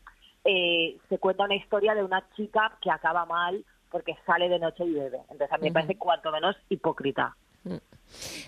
eh, 0.45 0.99
se 1.09 1.19
cuenta 1.19 1.45
una 1.45 1.55
historia 1.55 1.95
de 1.95 2.03
una 2.03 2.29
chica 2.35 2.77
que 2.83 2.91
acaba 2.91 3.25
mal 3.25 3.65
porque 3.89 4.17
sale 4.27 4.49
de 4.49 4.59
noche 4.59 4.85
y 4.85 4.95
bebe. 4.95 5.21
Entonces 5.31 5.53
a 5.53 5.59
mí 5.59 5.69
me 5.69 5.75
parece 5.75 5.97
cuanto 5.97 6.33
menos 6.33 6.57
hipócrita. 6.69 7.37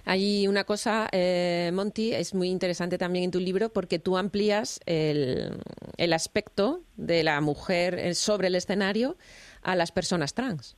Hay 0.05 0.47
una 0.49 0.65
cosa, 0.65 1.09
eh, 1.13 1.71
Monty, 1.73 2.15
es 2.15 2.35
muy 2.35 2.49
interesante 2.49 2.99
también 2.99 3.25
en 3.25 3.31
tu 3.31 3.41
libro 3.41 3.71
porque 3.71 3.99
tú 3.99 4.17
amplías 4.17 4.81
el, 4.87 5.61
el 5.97 6.13
aspecto 6.13 6.81
de 6.97 7.23
la 7.25 7.41
mujer 7.41 7.95
eh, 7.95 8.15
sobre 8.15 8.49
el 8.49 8.55
escenario 8.55 9.17
a 9.63 9.77
las 9.77 9.93
personas 9.93 10.35
trans. 10.35 10.77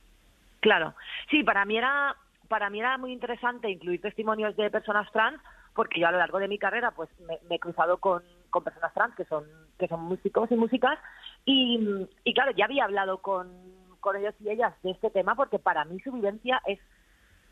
Claro, 0.59 0.95
sí, 1.29 1.43
para 1.43 1.65
mí 1.65 1.77
era 1.77 2.15
para 2.47 2.69
mí 2.69 2.81
era 2.81 2.97
muy 2.97 3.13
interesante 3.13 3.69
incluir 3.69 4.01
testimonios 4.01 4.57
de 4.57 4.69
personas 4.69 5.09
trans 5.13 5.41
porque 5.73 6.01
yo 6.01 6.07
a 6.07 6.11
lo 6.11 6.17
largo 6.17 6.37
de 6.37 6.49
mi 6.49 6.59
carrera 6.59 6.91
pues 6.91 7.09
me, 7.21 7.39
me 7.49 7.55
he 7.55 7.59
cruzado 7.59 7.97
con, 7.97 8.23
con 8.49 8.61
personas 8.61 8.93
trans 8.93 9.15
que 9.15 9.23
son 9.23 9.45
que 9.79 9.87
son 9.87 10.01
músicos 10.01 10.51
y 10.51 10.55
músicas 10.55 10.99
y, 11.45 11.79
y 12.25 12.33
claro 12.33 12.51
ya 12.51 12.65
había 12.65 12.83
hablado 12.83 13.19
con, 13.19 13.49
con 14.01 14.17
ellos 14.17 14.35
y 14.41 14.49
ellas 14.49 14.73
de 14.83 14.91
este 14.91 15.09
tema 15.09 15.35
porque 15.35 15.59
para 15.59 15.85
mí 15.85 15.99
su 16.01 16.11
vivencia 16.11 16.61
es 16.65 16.79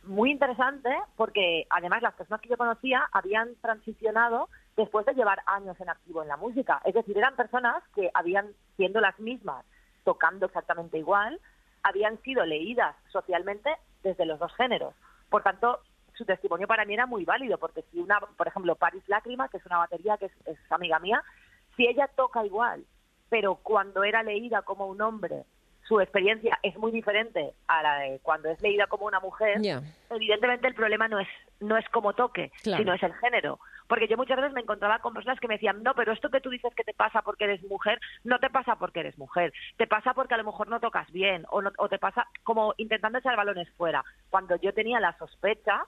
muy 0.04 0.32
interesante 0.32 0.90
porque 1.16 1.66
además 1.70 2.02
las 2.02 2.14
personas 2.14 2.42
que 2.42 2.50
yo 2.50 2.58
conocía 2.58 3.08
habían 3.12 3.56
transicionado 3.62 4.50
después 4.76 5.06
de 5.06 5.14
llevar 5.14 5.42
años 5.46 5.80
en 5.80 5.90
activo 5.90 6.22
en 6.22 6.30
la 6.30 6.38
música. 6.38 6.82
Es 6.86 6.94
decir, 6.94 7.18
eran 7.18 7.36
personas 7.36 7.84
que 7.94 8.10
habían, 8.14 8.48
siendo 8.78 9.02
las 9.02 9.20
mismas, 9.20 9.66
tocando 10.04 10.46
exactamente 10.46 10.98
igual, 10.98 11.40
habían 11.84 12.22
sido 12.22 12.46
leídas 12.46 12.96
socialmente 13.12 13.70
desde 14.04 14.26
los 14.26 14.40
dos 14.40 14.54
géneros. 14.56 14.94
Por 15.30 15.44
tanto, 15.44 15.80
su 16.16 16.26
testimonio 16.26 16.68
para 16.68 16.86
mí 16.86 16.94
era 16.94 17.06
muy 17.06 17.26
válido 17.26 17.58
porque 17.58 17.84
si 17.92 18.00
una, 18.00 18.20
por 18.20 18.48
ejemplo, 18.48 18.76
Paris 18.76 19.04
Lágrima, 19.08 19.50
que 19.50 19.58
es 19.58 19.66
una 19.66 19.78
batería 19.78 20.18
que 20.18 20.26
es, 20.26 20.34
es 20.46 20.58
amiga 20.72 21.00
mía, 21.00 21.24
si 21.76 21.88
ella 21.88 22.10
toca 22.16 22.46
igual, 22.46 22.86
pero 23.30 23.56
cuando 23.56 24.04
era 24.04 24.24
leída 24.24 24.62
como 24.64 24.88
un 24.88 25.02
hombre, 25.02 25.46
su 25.90 26.00
experiencia 26.00 26.58
es 26.62 26.78
muy 26.78 26.92
diferente 26.92 27.52
a 27.68 27.82
la 27.82 27.96
de 28.00 28.20
cuando 28.22 28.48
es 28.50 28.62
leída 28.62 28.86
como 28.86 29.08
una 29.08 29.20
mujer, 29.20 29.60
evidentemente 30.12 30.68
el 30.68 30.76
problema 30.76 31.08
no 31.08 31.20
es 31.20 31.28
no 31.60 31.76
es 31.78 31.90
como 31.90 32.14
toque, 32.14 32.52
Claro. 32.62 32.78
sino 32.82 32.94
es 32.94 33.04
el 33.04 33.14
género. 33.16 33.60
Porque 33.88 34.08
yo 34.08 34.16
muchas 34.16 34.38
veces 34.38 34.54
me 34.54 34.62
encontraba 34.62 35.00
con 35.00 35.14
personas 35.16 35.40
que 35.40 35.48
me 35.48 35.56
decían, 35.56 35.82
no, 35.82 35.96
pero 35.96 36.14
esto 36.14 36.30
que 36.30 36.40
tú 36.42 36.52
dices 36.52 36.74
que 36.76 36.84
te 36.84 36.94
pasa 36.94 37.24
porque 37.24 37.46
eres 37.46 37.64
mujer, 37.64 38.00
no 38.24 38.38
te 38.40 38.50
pasa 38.52 38.76
porque 38.76 39.00
eres 39.00 39.18
mujer, 39.18 39.52
te 39.78 39.88
pasa 39.88 40.14
porque 40.14 40.36
a 40.36 40.38
lo 40.38 40.44
mejor 40.44 40.68
no 40.70 40.80
tocas 40.80 41.12
bien, 41.12 41.44
o, 41.50 41.62
no- 41.64 41.72
o 41.80 41.90
te 41.90 41.98
pasa 41.98 42.28
como 42.44 42.76
intentando 42.78 43.18
echar 43.18 43.36
balones 43.36 43.68
fuera, 43.76 44.04
cuando 44.30 44.56
yo 44.58 44.74
tenía 44.76 45.00
la 45.00 45.18
sospecha 45.18 45.82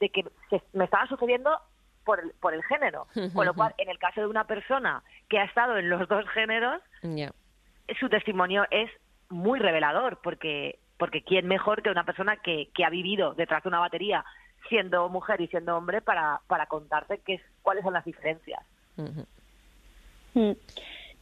de 0.00 0.08
que 0.10 0.24
se- 0.50 0.62
me 0.72 0.84
estaba 0.84 1.06
sucediendo 1.06 1.56
por 2.04 2.18
el, 2.20 2.32
por 2.40 2.52
el 2.54 2.62
género. 2.64 3.06
Con 3.32 3.46
lo 3.46 3.54
cual, 3.54 3.72
en 3.78 3.88
el 3.88 3.98
caso 4.00 4.20
de 4.20 4.26
una 4.26 4.46
persona 4.48 5.02
que 5.28 5.38
ha 5.38 5.44
estado 5.44 5.78
en 5.78 5.88
los 5.88 6.06
dos 6.08 6.28
géneros, 6.30 6.82
su 8.00 8.08
testimonio 8.08 8.66
es 8.70 8.90
muy 9.34 9.58
revelador, 9.58 10.18
porque 10.22 10.78
porque 10.96 11.22
quién 11.22 11.48
mejor 11.48 11.82
que 11.82 11.90
una 11.90 12.04
persona 12.04 12.36
que, 12.36 12.68
que 12.72 12.84
ha 12.84 12.88
vivido 12.90 13.34
detrás 13.34 13.62
de 13.64 13.68
una 13.68 13.80
batería 13.80 14.24
siendo 14.68 15.08
mujer 15.08 15.40
y 15.40 15.48
siendo 15.48 15.76
hombre 15.76 16.00
para, 16.00 16.40
para 16.46 16.66
contarte 16.66 17.20
qué 17.26 17.34
es, 17.34 17.42
cuáles 17.62 17.82
son 17.82 17.92
las 17.94 18.04
diferencias. 18.04 18.62
Mm. 20.34 20.52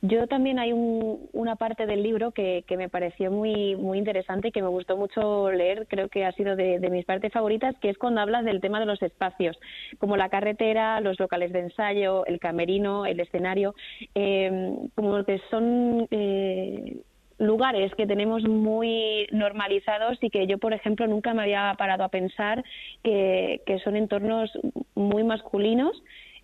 Yo 0.05 0.27
también 0.27 0.59
hay 0.59 0.73
un- 0.73 1.29
una 1.33 1.55
parte 1.57 1.87
del 1.87 2.03
libro 2.03 2.33
que, 2.33 2.65
que 2.67 2.77
me 2.77 2.89
pareció 2.89 3.31
muy 3.31 3.77
muy 3.77 3.99
interesante 3.99 4.49
y 4.49 4.53
que 4.53 4.61
me 4.61 4.69
gustó 4.69 4.97
mucho 4.97 5.51
leer, 5.53 5.87
creo 5.89 6.09
que 6.09 6.25
ha 6.27 6.33
sido 6.33 6.57
de, 6.57 6.79
de 6.81 6.91
mis 6.91 7.05
partes 7.05 7.33
favoritas, 7.33 7.75
que 7.81 7.89
es 7.89 7.97
cuando 7.99 8.21
hablas 8.21 8.45
del 8.45 8.61
tema 8.61 8.81
de 8.81 8.87
los 8.87 9.01
espacios, 9.01 9.57
como 9.99 10.17
la 10.17 10.29
carretera, 10.29 11.01
los 11.01 11.19
locales 11.21 11.53
de 11.53 11.61
ensayo, 11.61 12.27
el 12.27 12.41
camerino, 12.41 13.07
el 13.07 13.21
escenario, 13.21 13.75
eh, 14.15 14.75
como 14.97 15.25
que 15.25 15.41
son 15.51 16.09
eh, 16.11 16.97
lugares 17.43 17.93
que 17.97 18.07
tenemos 18.07 18.43
muy 18.45 19.27
normalizados 19.33 20.17
y 20.23 20.31
que 20.31 20.47
yo, 20.47 20.59
por 20.59 20.73
ejemplo, 20.73 21.07
nunca 21.07 21.35
me 21.35 21.43
había 21.43 21.75
parado 21.77 22.05
a 22.05 22.09
pensar 22.09 22.65
que, 23.03 23.61
que 23.67 23.79
son 23.81 23.97
entornos 23.97 24.51
muy 24.95 25.25
masculinos 25.25 25.93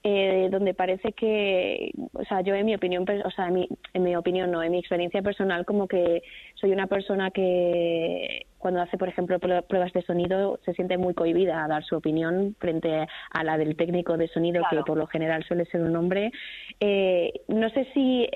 eh, 0.04 0.48
donde 0.50 0.74
parece 0.74 1.12
que, 1.12 1.90
o 2.12 2.24
sea, 2.24 2.40
yo 2.42 2.54
en 2.54 2.66
mi 2.66 2.74
opinión, 2.74 3.04
per- 3.04 3.26
o 3.26 3.30
sea, 3.32 3.48
en 3.48 3.54
mi, 3.54 3.68
en 3.94 4.02
mi 4.04 4.14
opinión 4.14 4.48
no, 4.50 4.62
en 4.62 4.70
mi 4.70 4.78
experiencia 4.78 5.22
personal, 5.22 5.64
como 5.64 5.88
que 5.88 6.22
soy 6.54 6.70
una 6.70 6.86
persona 6.86 7.32
que 7.32 8.46
cuando 8.58 8.80
hace, 8.80 8.96
por 8.96 9.08
ejemplo, 9.08 9.38
prue- 9.40 9.62
pruebas 9.66 9.92
de 9.92 10.02
sonido 10.02 10.60
se 10.64 10.72
siente 10.74 10.98
muy 10.98 11.14
cohibida 11.14 11.64
a 11.64 11.68
dar 11.68 11.82
su 11.84 11.96
opinión 11.96 12.54
frente 12.60 13.06
a 13.32 13.44
la 13.44 13.58
del 13.58 13.74
técnico 13.76 14.16
de 14.16 14.28
sonido, 14.28 14.62
Claro. 14.62 14.84
que 14.84 14.88
por 14.88 14.98
lo 14.98 15.06
general 15.08 15.42
suele 15.44 15.64
ser 15.66 15.80
un 15.82 15.96
hombre. 15.96 16.30
Eh, 16.78 17.32
no 17.48 17.68
sé 17.70 17.86
si 17.92 18.28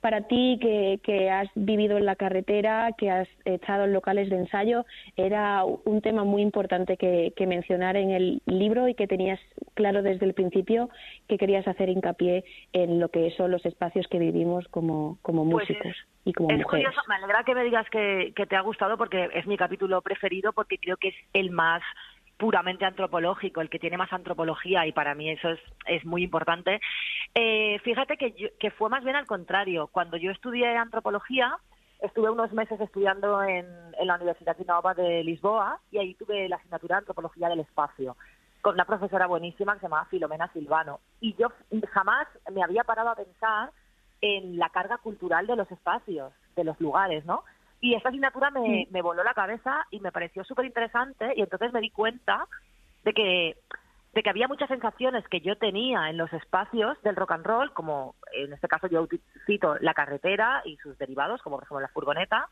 para 0.00 0.22
ti 0.22 0.58
que, 0.60 1.00
que 1.02 1.30
has 1.30 1.48
vivido 1.54 1.96
en 1.98 2.04
la 2.06 2.16
carretera, 2.16 2.92
que 2.96 3.10
has 3.10 3.28
estado 3.44 3.84
en 3.84 3.92
locales 3.92 4.30
de 4.30 4.36
ensayo, 4.36 4.84
era 5.16 5.64
un 5.64 6.00
tema 6.00 6.24
muy 6.24 6.42
importante 6.42 6.96
que, 6.96 7.32
que 7.36 7.46
mencionar 7.46 7.96
en 7.96 8.10
el 8.10 8.40
libro 8.46 8.88
y 8.88 8.94
que 8.94 9.06
tenías 9.06 9.40
claro 9.74 10.02
desde 10.02 10.26
el 10.26 10.34
principio 10.34 10.90
que 11.28 11.38
querías 11.38 11.66
hacer 11.66 11.88
hincapié 11.88 12.44
en 12.72 13.00
lo 13.00 13.08
que 13.08 13.30
son 13.32 13.50
los 13.50 13.64
espacios 13.66 14.06
que 14.08 14.18
vivimos 14.18 14.66
como, 14.68 15.18
como 15.22 15.44
Pues 15.48 15.68
músicos 15.68 15.86
es- 15.92 16.06
y 16.24 16.32
como 16.32 16.50
es 16.50 16.58
mujeres. 16.58 16.86
curioso, 16.86 17.00
me 17.08 17.14
alegra 17.14 17.44
que 17.44 17.54
me 17.54 17.62
digas 17.62 17.88
que, 17.88 18.32
que 18.34 18.46
te 18.46 18.56
ha 18.56 18.60
gustado 18.60 18.96
porque 18.98 19.28
es 19.34 19.46
mi 19.46 19.56
capítulo 19.56 20.02
preferido 20.02 20.52
porque 20.52 20.76
creo 20.78 20.96
que 20.96 21.08
es 21.08 21.14
el 21.32 21.50
más 21.52 21.82
puramente 22.36 22.84
antropológico, 22.84 23.60
el 23.60 23.70
que 23.70 23.78
tiene 23.78 23.96
más 23.96 24.12
antropología 24.12 24.86
y 24.86 24.92
para 24.92 25.14
mí 25.14 25.30
eso 25.30 25.50
es, 25.50 25.60
es 25.86 26.04
muy 26.04 26.22
importante. 26.22 26.80
Eh, 27.34 27.78
fíjate 27.82 28.16
que, 28.16 28.32
yo- 28.32 28.48
que 28.58 28.70
fue 28.70 28.88
más 28.90 29.02
bien 29.04 29.16
al 29.16 29.26
contrario. 29.26 29.88
Cuando 29.88 30.16
yo 30.16 30.30
estudié 30.30 30.76
antropología, 30.76 31.56
estuve 32.00 32.30
unos 32.30 32.52
meses 32.52 32.80
estudiando 32.80 33.42
en, 33.42 33.66
la 34.02 34.16
Universidad 34.16 34.56
Nova 34.66 34.92
de 34.94 35.24
Lisboa 35.24 35.80
y 35.90 35.98
ahí 35.98 36.14
tuve 36.14 36.48
la 36.48 36.56
asignatura 36.56 36.96
de 36.96 37.00
antropología 37.00 37.48
del 37.48 37.60
espacio 37.60 38.16
con 38.60 38.74
una 38.74 38.84
profesora 38.84 39.26
buenísima 39.26 39.74
que 39.74 39.80
se 39.80 39.86
llamaba 39.86 40.06
Filomena 40.06 40.52
Silvano. 40.52 41.00
Y 41.20 41.34
yo 41.36 41.48
jamás 41.92 42.26
me 42.52 42.62
había 42.62 42.84
parado 42.84 43.10
a 43.10 43.14
pensar 43.14 43.70
en 44.20 44.58
la 44.58 44.70
carga 44.70 44.98
cultural 44.98 45.46
de 45.46 45.56
los 45.56 45.70
espacios, 45.70 46.32
de 46.56 46.64
los 46.64 46.80
lugares, 46.80 47.24
¿no? 47.24 47.44
Y 47.86 47.94
esta 47.94 48.08
asignatura 48.08 48.50
me, 48.50 48.88
me 48.90 49.00
voló 49.00 49.22
la 49.22 49.32
cabeza 49.32 49.86
y 49.92 50.00
me 50.00 50.10
pareció 50.10 50.42
súper 50.42 50.64
interesante 50.64 51.32
y 51.36 51.42
entonces 51.42 51.72
me 51.72 51.80
di 51.80 51.90
cuenta 51.90 52.48
de 53.04 53.12
que 53.12 53.56
de 54.12 54.22
que 54.24 54.30
había 54.30 54.48
muchas 54.48 54.68
sensaciones 54.68 55.28
que 55.28 55.40
yo 55.40 55.56
tenía 55.56 56.10
en 56.10 56.16
los 56.16 56.32
espacios 56.32 57.00
del 57.02 57.14
rock 57.14 57.30
and 57.32 57.46
roll, 57.46 57.72
como 57.74 58.16
en 58.32 58.52
este 58.52 58.66
caso 58.66 58.88
yo 58.88 59.06
cito 59.46 59.76
la 59.78 59.94
carretera 59.94 60.62
y 60.64 60.78
sus 60.78 60.98
derivados, 60.98 61.42
como 61.42 61.58
por 61.58 61.64
ejemplo 61.64 61.80
la 61.80 61.92
furgoneta, 61.92 62.48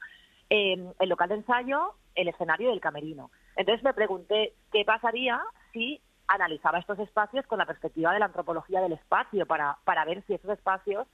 eh, 0.51 0.77
el 1.01 1.09
local 1.09 1.31
de 1.31 1.37
ensayo, 1.37 1.95
el 2.15 2.29
escenario 2.29 2.71
y 2.71 2.75
el 2.75 2.81
camerino. 2.81 3.33
Entonces 3.57 3.83
me 3.83 3.93
pregunté 3.93 4.53
qué 4.71 4.85
pasaría 4.85 5.43
si 5.73 6.01
analizaba 6.29 6.79
estos 6.79 7.01
espacios 7.01 7.45
con 7.47 7.59
la 7.59 7.67
perspectiva 7.67 8.13
de 8.13 8.21
la 8.21 8.27
antropología 8.27 8.81
del 8.81 8.93
espacio 8.93 9.47
para, 9.47 9.79
para 9.85 10.05
ver 10.05 10.23
si 10.29 10.35
esos 10.35 10.51
espacios 10.51 11.09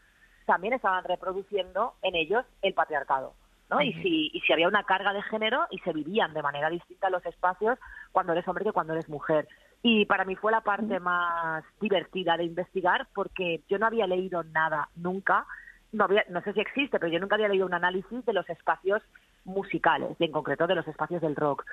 también 0.45 0.75
estaban 0.75 1.05
reproduciendo 1.05 1.95
en 2.03 2.17
ellos 2.17 2.45
el 2.61 2.75
patriarcado. 2.75 3.33
¿No? 3.71 3.81
y, 3.81 3.93
si, 3.95 4.31
y 4.33 4.41
si 4.41 4.53
había 4.53 4.69
una 4.69 4.85
carga 4.85 5.13
de 5.13 5.23
género 5.23 5.67
y 5.71 5.79
se 5.79 5.93
vivían 5.93 6.35
de 6.35 6.43
manera 6.43 6.69
distinta 6.69 7.11
los 7.11 7.25
espacios 7.25 7.79
cuando 8.13 8.33
eres 8.33 8.47
hombre 8.49 8.65
que 8.65 8.73
cuando 8.73 8.93
eres 8.93 9.09
mujer. 9.09 9.49
Y 9.83 10.05
para 10.05 10.25
mí 10.25 10.37
fue 10.37 10.53
la 10.53 10.61
parte 10.61 11.01
más 11.01 11.65
divertida 11.81 12.37
de 12.37 12.45
investigar 12.45 13.09
porque 13.15 13.63
yo 13.69 13.79
no 13.79 13.87
había 13.87 14.07
leído 14.07 14.43
nada 14.43 14.89
nunca, 14.97 15.47
no, 15.93 16.05
había, 16.05 16.25
no 16.29 16.43
sé 16.43 16.53
si 16.53 16.61
existe, 16.61 16.99
pero 16.99 17.13
yo 17.13 17.19
nunca 17.19 17.37
había 17.37 17.49
leído 17.49 17.67
un 17.67 17.75
análisis 17.75 18.25
de 18.25 18.33
los 18.33 18.49
espacios 18.51 19.03
musicales, 19.45 20.17
y 20.19 20.25
en 20.25 20.33
concreto 20.33 20.67
de 20.67 20.75
los 20.75 20.87
espacios 20.87 21.23
del 21.23 21.37
rock. 21.37 21.65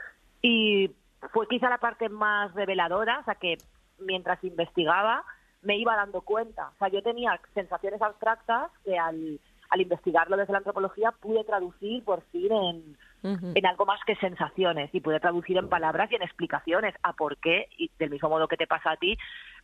Y 0.41 0.91
fue 1.33 1.47
quizá 1.47 1.69
la 1.69 1.79
parte 1.79 2.09
más 2.09 2.53
reveladora, 2.53 3.19
o 3.19 3.23
sea 3.25 3.35
que 3.35 3.57
mientras 3.99 4.43
investigaba 4.43 5.23
me 5.61 5.77
iba 5.77 5.95
dando 5.95 6.21
cuenta. 6.21 6.69
O 6.69 6.77
sea, 6.77 6.87
yo 6.87 7.01
tenía 7.01 7.39
sensaciones 7.53 8.01
abstractas 8.01 8.71
que 8.85 8.97
al, 8.97 9.39
al 9.69 9.81
investigarlo 9.81 10.37
desde 10.37 10.51
la 10.51 10.59
antropología 10.59 11.11
pude 11.11 11.43
traducir 11.43 12.03
por 12.03 12.21
fin 12.31 12.51
en, 12.51 13.65
algo 13.65 13.85
más 13.85 13.99
que 14.05 14.15
sensaciones 14.15 14.89
y 14.93 15.01
poder 15.01 15.21
traducir 15.21 15.57
en 15.57 15.69
palabras 15.69 16.11
y 16.11 16.15
en 16.15 16.21
explicaciones 16.21 16.95
a 17.03 17.13
por 17.13 17.37
qué, 17.37 17.67
y 17.77 17.91
del 17.99 18.11
mismo 18.11 18.29
modo 18.29 18.47
que 18.47 18.57
te 18.57 18.67
pasa 18.67 18.91
a 18.91 18.97
ti, 18.97 19.17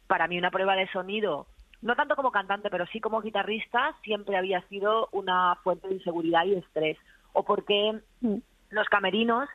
para 0.08 0.28
mí 0.28 0.38
una 0.38 0.52
prueba 0.52 0.76
de 0.76 0.92
sonido, 0.92 1.48
no 1.82 1.96
tanto 1.96 2.16
como 2.16 2.32
cantante, 2.32 2.70
pero 2.70 2.86
sí 2.88 3.00
como 3.00 3.22
guitarrista, 3.22 3.96
siempre 4.04 4.38
había 4.38 4.62
sido 4.68 5.10
una 5.12 5.56
fuente 5.64 5.88
de 5.88 5.96
inseguridad 5.96 6.46
y 6.46 6.56
estrés. 6.56 6.98
O 7.34 7.44
porque 7.44 8.02
Mm. 8.22 8.38
los 8.72 8.88
camerinos, 8.90 9.50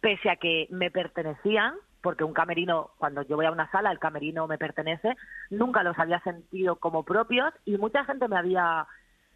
pese 0.00 0.30
a 0.30 0.36
que 0.36 0.66
me 0.70 0.90
pertenecían, 0.90 1.74
porque 2.02 2.24
un 2.24 2.34
camerino, 2.34 2.90
cuando 2.98 3.22
yo 3.22 3.36
voy 3.36 3.46
a 3.46 3.50
una 3.50 3.70
sala, 3.70 3.90
el 3.90 3.98
camerino 3.98 4.46
me 4.46 4.58
pertenece, 4.58 5.14
nunca 5.50 5.82
los 5.82 5.98
había 5.98 6.20
sentido 6.20 6.76
como 6.76 7.02
propios 7.02 7.52
y 7.64 7.78
mucha 7.78 8.04
gente 8.04 8.28
me 8.28 8.36
había 8.36 8.86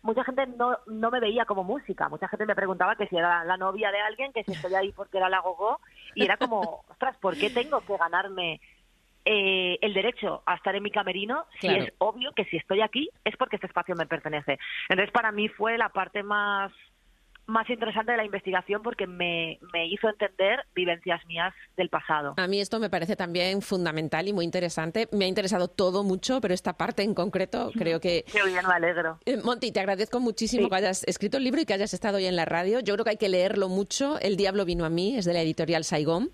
mucha 0.03 0.25
gente 0.25 0.47
no, 0.47 0.79
no 0.87 1.11
me 1.11 1.21
veía 1.21 1.45
como 1.45 1.65
música, 1.65 2.09
mucha 2.09 2.29
gente 2.29 2.47
me 2.47 2.55
preguntaba 2.55 2.97
que 2.97 3.07
si 3.09 3.17
era 3.17 3.45
la 3.45 3.57
novia 3.57 3.91
de 3.91 4.01
alguien, 4.01 4.33
que 4.33 4.45
si 4.45 4.53
estoy 4.53 4.75
ahí 4.75 4.93
porque 4.93 5.19
era 5.19 5.29
la 5.29 5.41
gogó, 5.41 5.81
y 6.15 6.25
era 6.25 6.37
como, 6.37 6.85
ostras, 6.89 7.17
¿por 7.19 7.37
qué 7.37 7.51
tengo 7.51 7.81
que 7.83 7.97
ganarme 7.97 8.61
eh, 9.25 9.79
el 9.83 9.93
derecho 9.93 10.43
a 10.47 10.55
estar 10.55 10.75
en 10.75 10.83
mi 10.83 10.91
camerino 10.91 11.45
si 11.61 11.67
Claro. 11.67 11.83
es 11.85 11.93
obvio 11.99 12.33
que 12.33 12.45
si 12.47 12.57
estoy 12.57 12.81
aquí 12.81 13.11
es 13.25 13.37
porque 13.37 13.57
este 13.57 13.67
espacio 13.67 13.95
me 13.97 14.07
pertenece? 14.07 14.59
Entonces, 14.89 15.13
para 15.13 15.33
mí 15.33 15.49
fue 15.49 15.77
la 15.77 15.89
parte 15.91 16.23
más 16.23 16.73
más 17.49 17.69
interesante 17.71 18.13
de 18.13 18.19
la 18.19 18.25
investigación 18.25 18.83
porque 18.83 19.07
me, 19.07 19.59
me 19.73 19.87
hizo 19.89 20.09
entender 20.09 20.61
vivencias 20.75 21.25
mías 21.27 21.53
del 21.77 21.89
pasado. 21.89 22.35
A 22.37 22.47
mí 22.47 22.61
esto 22.61 22.79
me 22.79 22.91
parece 22.91 23.17
también 23.17 23.63
fundamental 23.63 24.29
y 24.29 24.33
muy 24.33 24.45
interesante. 24.45 25.09
Me 25.13 25.25
ha 25.25 25.29
interesado 25.29 25.67
todo 25.69 26.05
mucho, 26.05 26.41
pero 26.41 26.53
esta 26.55 26.75
parte 26.75 27.03
en 27.03 27.15
concreto 27.15 27.71
creo 27.75 28.01
que... 28.01 28.25
Qué 28.31 28.45
bien, 28.45 28.61
me 28.69 28.75
alegro. 28.75 29.19
Eh, 29.25 29.39
Monty, 29.43 29.73
te 29.73 29.81
agradezco 29.81 30.21
muchísimo 30.21 30.65
Sí. 30.65 30.69
que 30.71 30.77
hayas 30.77 31.05
escrito 31.05 31.39
el 31.39 31.45
libro 31.45 31.61
y 31.61 31.65
que 31.65 31.73
hayas 31.73 31.95
estado 31.95 32.19
hoy 32.19 32.27
en 32.27 32.37
la 32.37 32.45
radio. 32.45 32.81
Yo 32.81 32.93
creo 32.95 33.05
que 33.05 33.11
hay 33.13 33.17
que 33.17 33.29
leerlo 33.31 33.69
mucho. 33.69 34.19
El 34.21 34.37
Diablo 34.37 34.65
vino 34.65 34.85
a 34.85 34.91
mí, 34.91 35.17
es 35.17 35.25
de 35.25 35.33
la 35.33 35.41
editorial 35.41 35.85
Saigón. 35.85 36.31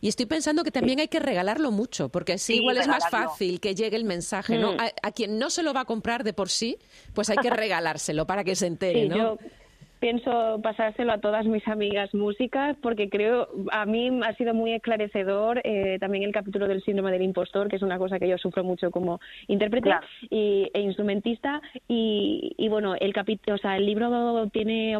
Y 0.00 0.08
estoy 0.08 0.26
pensando 0.26 0.64
que 0.64 0.72
también 0.72 0.98
hay 1.00 1.08
que 1.08 1.20
regalarlo 1.20 1.70
mucho, 1.70 2.08
porque 2.08 2.32
así 2.34 2.54
Sí, 2.54 2.58
igual 2.60 2.76
es 2.78 2.88
más 2.88 3.08
fácil 3.08 3.60
que 3.60 3.74
llegue 3.76 3.96
el 3.96 4.04
mensaje. 4.04 4.58
¿no? 4.58 4.72
Mm. 4.72 4.80
A, 4.80 4.90
a 5.08 5.12
quien 5.12 5.38
no 5.38 5.48
se 5.50 5.62
lo 5.62 5.72
va 5.72 5.82
a 5.82 5.84
comprar 5.84 6.24
de 6.24 6.32
por 6.32 6.48
sí, 6.48 6.76
pues 7.14 7.30
hay 7.30 7.36
que 7.36 7.50
regalárselo 7.50 8.26
para 8.26 8.42
que 8.42 8.56
se 8.56 8.66
entere, 8.66 9.02
Sí, 9.02 9.08
¿no? 9.08 9.16
yo 9.16 9.38
pienso 9.98 10.60
pasárselo 10.62 11.12
a 11.12 11.18
todas 11.18 11.46
mis 11.46 11.66
amigas 11.68 12.12
músicas 12.14 12.76
porque 12.82 13.08
creo, 13.08 13.48
a 13.72 13.86
mí 13.86 14.10
ha 14.24 14.34
sido 14.34 14.54
muy 14.54 14.72
esclarecedor 14.72 15.60
eh, 15.64 15.98
también 16.00 16.24
el 16.24 16.32
capítulo 16.32 16.68
del 16.68 16.82
síndrome 16.82 17.12
del 17.12 17.22
impostor, 17.22 17.68
que 17.68 17.76
es 17.76 17.82
una 17.82 17.98
cosa 17.98 18.18
que 18.18 18.28
yo 18.28 18.38
sufro 18.38 18.62
mucho 18.64 18.90
como 18.90 19.20
intérprete 19.48 19.88
Claro. 19.88 20.06
y, 20.30 20.68
e 20.74 20.80
instrumentista. 20.80 21.60
Y, 21.88 22.52
y 22.58 22.68
bueno, 22.68 22.94
el 22.98 23.12
capítulo, 23.12 23.54
o 23.56 23.58
sea, 23.58 23.76
el 23.76 23.86
libro 23.86 24.48
tiene, 24.52 24.98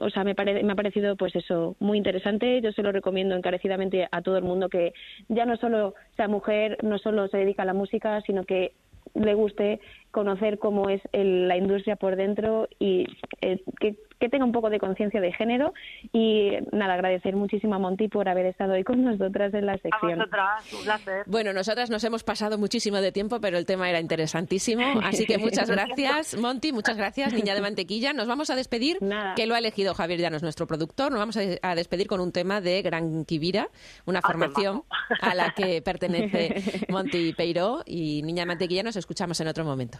o 0.00 0.10
sea, 0.10 0.24
me, 0.24 0.34
pare- 0.34 0.62
me 0.62 0.72
ha 0.72 0.76
parecido 0.76 1.16
pues 1.16 1.34
eso, 1.36 1.76
muy 1.80 1.98
interesante. 1.98 2.60
Yo 2.60 2.72
se 2.72 2.82
lo 2.82 2.92
recomiendo 2.92 3.34
encarecidamente 3.36 4.08
a 4.10 4.22
todo 4.22 4.36
el 4.38 4.44
mundo 4.44 4.68
que 4.68 4.92
ya 5.28 5.46
no 5.46 5.56
solo 5.56 5.94
sea 6.16 6.28
mujer, 6.28 6.78
no 6.82 6.98
solo 6.98 7.28
se 7.28 7.38
dedica 7.38 7.62
a 7.62 7.66
la 7.66 7.74
música, 7.74 8.20
sino 8.22 8.44
que 8.44 8.72
le 9.14 9.34
guste 9.34 9.80
conocer 10.16 10.58
cómo 10.58 10.88
es 10.88 11.02
el- 11.12 11.46
la 11.46 11.58
industria 11.58 11.96
por 11.96 12.16
dentro 12.16 12.68
y 12.78 13.04
eh, 13.42 13.62
que, 13.78 13.96
que 14.18 14.30
tenga 14.30 14.46
un 14.46 14.52
poco 14.52 14.70
de 14.70 14.78
conciencia 14.78 15.20
de 15.20 15.30
género 15.30 15.74
y 16.10 16.52
nada, 16.72 16.94
agradecer 16.94 17.36
muchísimo 17.36 17.74
a 17.74 17.78
Monty 17.78 18.08
por 18.08 18.30
haber 18.30 18.46
estado 18.46 18.72
hoy 18.72 18.82
con 18.82 19.04
nosotras 19.04 19.52
en 19.52 19.66
la 19.66 19.72
A 19.74 19.78
sección. 19.78 20.16
vosotras, 20.18 20.72
un 20.72 20.84
placer. 20.84 21.22
Bueno, 21.26 21.52
nosotras 21.52 21.90
nos 21.90 22.02
hemos 22.04 22.24
pasado 22.24 22.56
muchísimo 22.56 22.96
de 22.96 23.12
tiempo, 23.12 23.40
pero 23.42 23.58
el 23.58 23.66
tema 23.66 23.90
era 23.90 24.00
interesantísimo. 24.00 24.82
Así 25.04 25.26
que 25.26 25.36
muchas 25.46 25.68
gracias, 25.70 26.34
Monty, 26.40 26.72
muchas 26.72 26.96
gracias, 26.96 27.34
niña 27.34 27.54
de 27.54 27.60
mantequilla. 27.60 28.14
Nos 28.14 28.26
vamos 28.26 28.48
a 28.48 28.56
despedir, 28.56 28.96
Nada. 29.02 29.34
que 29.34 29.46
lo 29.46 29.54
ha 29.54 29.58
elegido 29.58 29.92
Javier 29.92 30.18
Llanos, 30.20 30.42
nuestro 30.42 30.66
productor. 30.66 31.10
Nos 31.12 31.18
vamos 31.20 31.36
a 31.36 31.40
a 31.62 31.74
despedir 31.74 32.06
con 32.06 32.20
un 32.20 32.32
tema 32.32 32.60
de 32.62 32.80
Gran 32.82 33.24
Kibira, 33.26 33.68
una 34.06 34.22
formación 34.22 34.82
a 35.20 35.34
la 35.34 35.52
que 35.54 35.82
pertenece 35.84 36.86
Monty 36.88 37.34
Peiró. 37.34 37.82
Y 37.84 38.22
niña 38.22 38.42
de 38.42 38.46
mantequilla, 38.46 38.82
nos 38.82 38.96
escuchamos 38.96 39.38
en 39.40 39.48
otro 39.48 39.64
momento. 39.64 39.98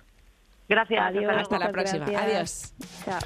Gracias. 0.68 1.00
Adiós, 1.00 1.24
luego. 1.24 1.40
Hasta 1.40 1.59
la 1.59 1.70
próxima. 1.70 2.07
gracias. 2.07 2.22
Adiós. 2.24 2.74
Chao. 3.05 3.20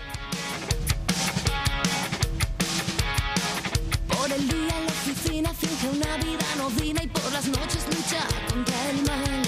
Por 4.09 4.33
el 4.33 4.49
día 4.49 4.79
en 4.79 4.87
la 4.87 4.93
oficina 4.93 5.51
finge 5.55 5.89
una 5.89 6.17
vida 6.19 6.45
anodina 6.55 7.03
y 7.03 7.07
por 7.09 7.33
las 7.33 7.47
noches 7.49 7.87
lucha 7.87 8.23
contra 8.53 8.91
el 8.91 9.03
mal. 9.03 9.43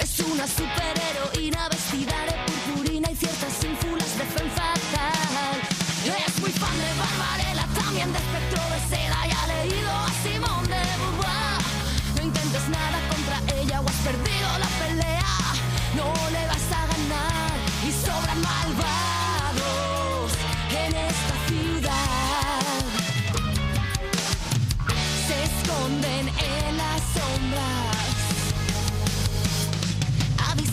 Es 0.00 0.20
una 0.20 0.46
superheroína 0.46 1.68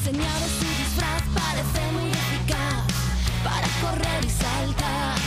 diseñado 0.07 0.47
su 0.47 0.65
disfraz, 0.65 1.21
parece 1.33 1.91
muy 1.91 2.11
eficaz 2.11 2.85
para 3.43 3.67
correr 3.81 4.25
y 4.25 4.29
saltar. 4.29 5.17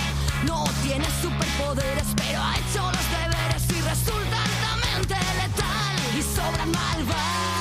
No 0.47 0.65
tiene 0.83 1.05
superpoderes, 1.21 2.07
pero 2.17 2.41
ha 2.41 2.55
hecho 2.57 2.83
los 2.91 3.07
deberes 3.11 3.65
y 3.69 3.81
resulta 3.83 4.37
altamente 4.43 5.15
letal. 5.15 6.19
Y 6.19 6.23
sobran 6.23 6.71
malvados 6.71 7.60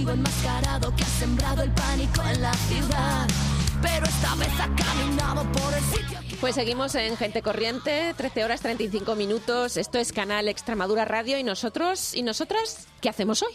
enemigo 0.00 0.12
enmascarado 0.12 0.94
que 0.96 1.02
ha 1.02 1.06
sembrado 1.06 1.62
el 1.62 1.70
pánico 1.72 2.22
en 2.22 2.42
la 2.42 2.52
ciudad. 2.54 3.28
Pero 3.82 4.06
esta 4.06 4.34
vez 4.36 4.48
ha 4.60 4.68
caminado 4.74 5.42
por 5.52 5.74
el 5.74 5.82
sitio. 5.84 6.18
Pues 6.40 6.54
seguimos 6.54 6.94
en 6.94 7.16
Gente 7.16 7.42
Corriente, 7.42 8.14
13 8.16 8.44
horas 8.44 8.60
35 8.60 9.14
minutos. 9.14 9.76
Esto 9.76 9.98
es 9.98 10.12
Canal 10.12 10.48
Extremadura 10.48 11.04
Radio 11.04 11.38
y 11.38 11.42
nosotros 11.42 12.14
y 12.14 12.22
nosotras, 12.22 12.88
¿qué 13.00 13.08
hacemos 13.08 13.42
hoy? 13.42 13.52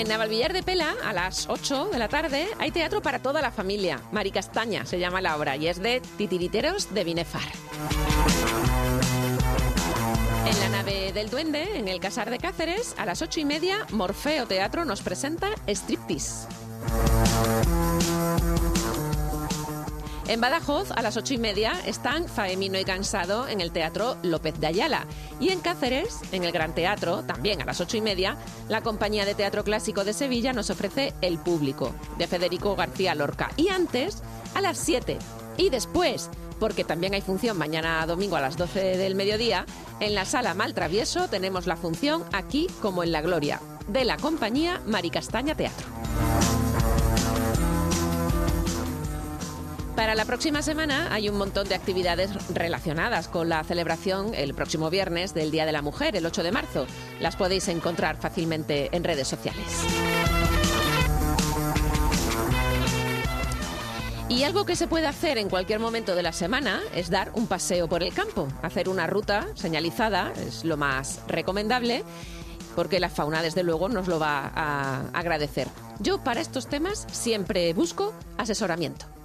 En 0.00 0.08
Navalvillar 0.08 0.54
de 0.54 0.62
Pela, 0.62 0.94
a 1.04 1.12
las 1.12 1.46
8 1.50 1.90
de 1.92 1.98
la 1.98 2.08
tarde, 2.08 2.48
hay 2.58 2.70
teatro 2.70 3.02
para 3.02 3.18
toda 3.18 3.42
la 3.42 3.50
familia. 3.50 4.00
Mari 4.12 4.30
Castaña 4.30 4.86
se 4.86 4.98
llama 4.98 5.20
la 5.20 5.36
obra 5.36 5.58
y 5.58 5.68
es 5.68 5.78
de 5.78 6.00
Titiriteros 6.16 6.94
de 6.94 7.04
Binefar. 7.04 7.42
En 10.46 10.58
la 10.58 10.68
nave 10.70 11.12
del 11.12 11.28
Duende, 11.28 11.76
en 11.76 11.86
el 11.86 12.00
Casar 12.00 12.30
de 12.30 12.38
Cáceres, 12.38 12.94
a 12.96 13.04
las 13.04 13.20
ocho 13.20 13.40
y 13.40 13.44
media, 13.44 13.86
Morfeo 13.90 14.46
Teatro 14.46 14.86
nos 14.86 15.02
presenta 15.02 15.50
Striptease. 15.66 16.48
En 20.30 20.40
Badajoz, 20.40 20.92
a 20.92 21.02
las 21.02 21.16
ocho 21.16 21.34
y 21.34 21.38
media, 21.38 21.72
están 21.86 22.28
Faemino 22.28 22.78
y 22.78 22.84
Cansado 22.84 23.48
en 23.48 23.60
el 23.60 23.72
Teatro 23.72 24.16
López 24.22 24.60
de 24.60 24.68
Ayala. 24.68 25.04
Y 25.40 25.48
en 25.48 25.58
Cáceres, 25.58 26.20
en 26.30 26.44
el 26.44 26.52
Gran 26.52 26.72
Teatro, 26.72 27.24
también 27.24 27.60
a 27.60 27.64
las 27.64 27.80
ocho 27.80 27.96
y 27.96 28.00
media, 28.00 28.36
la 28.68 28.80
Compañía 28.80 29.24
de 29.24 29.34
Teatro 29.34 29.64
Clásico 29.64 30.04
de 30.04 30.12
Sevilla 30.12 30.52
nos 30.52 30.70
ofrece 30.70 31.14
El 31.20 31.38
Público, 31.38 31.92
de 32.16 32.28
Federico 32.28 32.76
García 32.76 33.16
Lorca. 33.16 33.50
Y 33.56 33.70
antes, 33.70 34.22
a 34.54 34.60
las 34.60 34.78
siete. 34.78 35.18
Y 35.56 35.70
después, 35.70 36.30
porque 36.60 36.84
también 36.84 37.14
hay 37.14 37.22
función 37.22 37.58
mañana 37.58 38.06
domingo 38.06 38.36
a 38.36 38.40
las 38.40 38.56
12 38.56 38.98
del 38.98 39.16
mediodía, 39.16 39.66
en 39.98 40.14
la 40.14 40.26
sala 40.26 40.54
Maltravieso 40.54 41.26
tenemos 41.26 41.66
la 41.66 41.74
función 41.74 42.22
Aquí 42.32 42.68
como 42.80 43.02
en 43.02 43.10
la 43.10 43.20
Gloria, 43.20 43.60
de 43.88 44.04
la 44.04 44.16
compañía 44.16 44.80
Maricastaña 44.86 45.56
Teatro. 45.56 45.99
Para 50.00 50.14
la 50.14 50.24
próxima 50.24 50.62
semana 50.62 51.12
hay 51.12 51.28
un 51.28 51.36
montón 51.36 51.68
de 51.68 51.74
actividades 51.74 52.30
relacionadas 52.48 53.28
con 53.28 53.50
la 53.50 53.62
celebración 53.64 54.32
el 54.34 54.54
próximo 54.54 54.88
viernes 54.88 55.34
del 55.34 55.50
Día 55.50 55.66
de 55.66 55.72
la 55.72 55.82
Mujer, 55.82 56.16
el 56.16 56.24
8 56.24 56.42
de 56.42 56.52
marzo. 56.52 56.86
Las 57.20 57.36
podéis 57.36 57.68
encontrar 57.68 58.16
fácilmente 58.16 58.88
en 58.96 59.04
redes 59.04 59.28
sociales. 59.28 59.62
Y 64.30 64.44
algo 64.44 64.64
que 64.64 64.74
se 64.74 64.88
puede 64.88 65.06
hacer 65.06 65.36
en 65.36 65.50
cualquier 65.50 65.80
momento 65.80 66.14
de 66.14 66.22
la 66.22 66.32
semana 66.32 66.80
es 66.94 67.10
dar 67.10 67.32
un 67.34 67.46
paseo 67.46 67.86
por 67.86 68.02
el 68.02 68.14
campo, 68.14 68.48
hacer 68.62 68.88
una 68.88 69.06
ruta 69.06 69.48
señalizada, 69.54 70.32
es 70.46 70.64
lo 70.64 70.78
más 70.78 71.20
recomendable, 71.28 72.04
porque 72.74 73.00
la 73.00 73.10
fauna 73.10 73.42
desde 73.42 73.64
luego 73.64 73.90
nos 73.90 74.08
lo 74.08 74.18
va 74.18 74.50
a 74.54 75.10
agradecer. 75.12 75.68
Yo 75.98 76.24
para 76.24 76.40
estos 76.40 76.68
temas 76.68 77.06
siempre 77.12 77.74
busco 77.74 78.14
asesoramiento. 78.38 79.19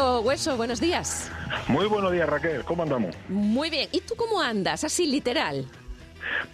Hueso, 0.00 0.56
buenos 0.56 0.80
días. 0.80 1.30
Muy 1.68 1.86
buenos 1.86 2.10
días, 2.12 2.26
Raquel. 2.26 2.64
¿Cómo 2.64 2.84
andamos? 2.84 3.14
Muy 3.28 3.68
bien. 3.68 3.86
¿Y 3.92 4.00
tú 4.00 4.14
cómo 4.16 4.40
andas? 4.40 4.82
Así 4.82 5.06
literal. 5.06 5.66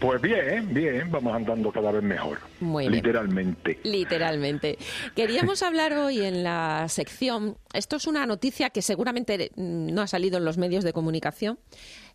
Pues 0.00 0.20
bien, 0.20 0.74
bien. 0.74 1.10
Vamos 1.12 1.32
andando 1.32 1.70
cada 1.70 1.92
vez 1.92 2.02
mejor. 2.02 2.38
Muy 2.58 2.84
bien. 2.84 2.92
Literalmente. 2.94 3.78
Literalmente. 3.84 4.78
Queríamos 5.14 5.62
hablar 5.64 5.92
hoy 5.92 6.22
en 6.22 6.42
la 6.42 6.86
sección, 6.88 7.56
esto 7.72 7.96
es 7.96 8.08
una 8.08 8.26
noticia 8.26 8.70
que 8.70 8.82
seguramente 8.82 9.52
mm, 9.54 9.94
no 9.94 10.02
ha 10.02 10.08
salido 10.08 10.38
en 10.38 10.44
los 10.44 10.58
medios 10.58 10.82
de 10.82 10.92
comunicación 10.92 11.60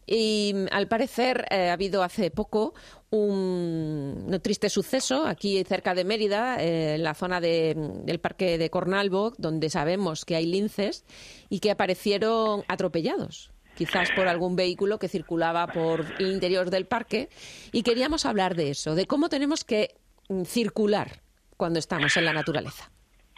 y 0.05 0.51
mm, 0.53 0.65
al 0.71 0.87
parecer 0.89 1.45
eh, 1.49 1.69
ha 1.69 1.73
habido 1.73 2.03
hace 2.03 2.29
poco 2.29 2.73
un, 3.11 4.39
triste 4.41 4.69
suceso 4.69 5.25
aquí 5.27 5.63
cerca 5.63 5.93
de 5.93 6.03
Mérida, 6.05 6.57
eh, 6.61 6.95
en 6.95 7.03
la 7.03 7.13
zona 7.13 7.39
de- 7.41 7.75
del 8.03 8.19
parque 8.19 8.57
de 8.57 8.69
Cornalvo, 8.69 9.33
donde 9.37 9.69
sabemos 9.69 10.25
que 10.25 10.35
hay 10.35 10.45
linces 10.45 11.05
y 11.49 11.59
que 11.59 11.71
aparecieron 11.71 12.63
atropellados 12.67 13.51
quizás 13.75 14.09
por 14.15 14.27
algún 14.27 14.55
vehículo 14.55 14.99
que 14.99 15.07
circulaba 15.07 15.65
por 15.67 16.05
el 16.19 16.31
interior 16.31 16.69
del 16.69 16.85
parque 16.85 17.29
y 17.71 17.83
queríamos 17.83 18.25
hablar 18.25 18.55
de 18.55 18.69
eso, 18.69 18.95
de 18.95 19.05
cómo 19.07 19.27
tenemos 19.29 19.63
que 19.63 19.95
mm, 20.29 20.43
circular 20.43 21.21
cuando 21.57 21.79
estamos 21.79 22.15
en 22.17 22.25
la 22.25 22.33
naturaleza. 22.33 22.91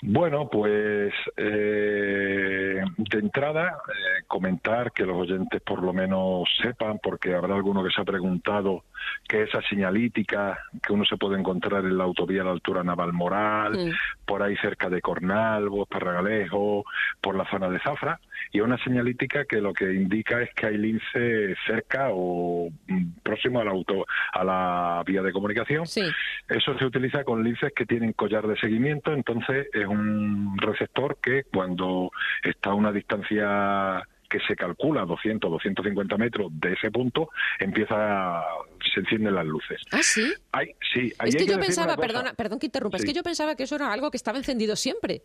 Bueno, 0.06 0.50
pues 0.50 1.14
eh, 1.38 2.82
de 2.98 3.20
entrada 3.20 3.70
eh, 3.88 4.24
comentar 4.28 4.92
que 4.92 5.06
los 5.06 5.16
oyentes 5.16 5.62
por 5.62 5.82
lo 5.82 5.94
menos 5.94 6.44
sepan, 6.62 7.00
porque 7.02 7.34
habrá 7.34 7.56
alguno 7.56 7.84
que 7.84 7.90
se 7.94 8.02
ha 8.02 8.06
preguntado 8.06 8.84
que 9.28 9.44
esa 9.44 9.62
señalítica 9.64 10.60
que 10.82 10.94
uno 10.94 11.06
se 11.06 11.18
puede 11.18 11.40
encontrar 11.40 11.86
en 11.86 11.98
la 11.98 12.04
autovía 12.04 12.42
a 12.42 12.46
la 12.46 12.52
altura 12.52 12.84
Navalmoral, 12.84 13.74
Mm. 13.74 13.92
por 14.26 14.44
ahí 14.44 14.56
cerca 14.58 14.90
de 14.90 15.02
Cornalvo, 15.02 15.86
Parragalejo, 15.86 16.86
por 17.22 17.36
la 17.36 17.50
zona 17.50 17.70
de 17.70 17.80
Zafra, 17.80 18.20
y 18.52 18.60
es 18.60 18.64
una 18.64 18.78
señalítica 18.84 19.46
que 19.46 19.62
lo 19.62 19.74
que 19.74 19.94
indica 19.94 20.42
es 20.42 20.54
que 20.54 20.68
hay 20.68 20.78
lince 20.78 21.56
cerca 21.66 22.10
o 22.12 22.70
mm, 22.88 23.20
próximo 23.24 23.60
a 23.60 23.64
la 23.64 23.72
auto, 23.72 24.06
a 24.34 24.44
la 24.44 25.04
vía 25.06 25.22
de 25.22 25.32
comunicación. 25.32 25.84
Eso 25.84 26.78
se 26.78 26.86
utiliza 26.86 27.24
con 27.24 27.44
linces 27.44 27.74
que 27.76 27.86
tienen 27.86 28.14
collar 28.14 28.48
de 28.48 28.58
seguimiento, 28.58 29.14
entonces 29.14 29.68
es 29.74 29.86
un 29.86 30.58
receptor 30.58 31.18
que 31.22 31.44
cuando 31.44 32.12
está 32.44 32.72
a 32.72 32.76
una 32.76 32.92
distancia 32.92 34.08
que 34.34 34.40
se 34.48 34.56
calcula 34.56 35.06
200, 35.06 35.52
250 35.52 36.18
metros 36.18 36.48
de 36.54 36.74
ese 36.74 36.90
punto, 36.90 37.30
empieza 37.60 38.40
a- 38.40 38.44
se 38.92 39.00
encienden 39.02 39.36
las 39.36 39.46
luces. 39.46 39.80
¿Ah, 39.92 40.00
sí? 40.02 40.34
Hay, 40.52 40.68
sí, 40.94 41.08
Es 41.08 41.16
hay 41.20 41.32
que 41.32 41.46
yo 41.46 41.60
pensaba, 41.60 41.96
perdona, 41.96 42.34
perdón 42.34 42.58
que 42.60 42.66
interrumpa, 42.66 42.98
es 42.98 43.06
que 43.06 43.14
yo 43.14 43.22
pensaba 43.22 43.56
que 43.56 43.64
eso 43.64 43.76
era 43.76 43.94
algo 43.94 44.10
que 44.10 44.18
estaba 44.18 44.40
encendido 44.40 44.76
siempre. 44.76 45.22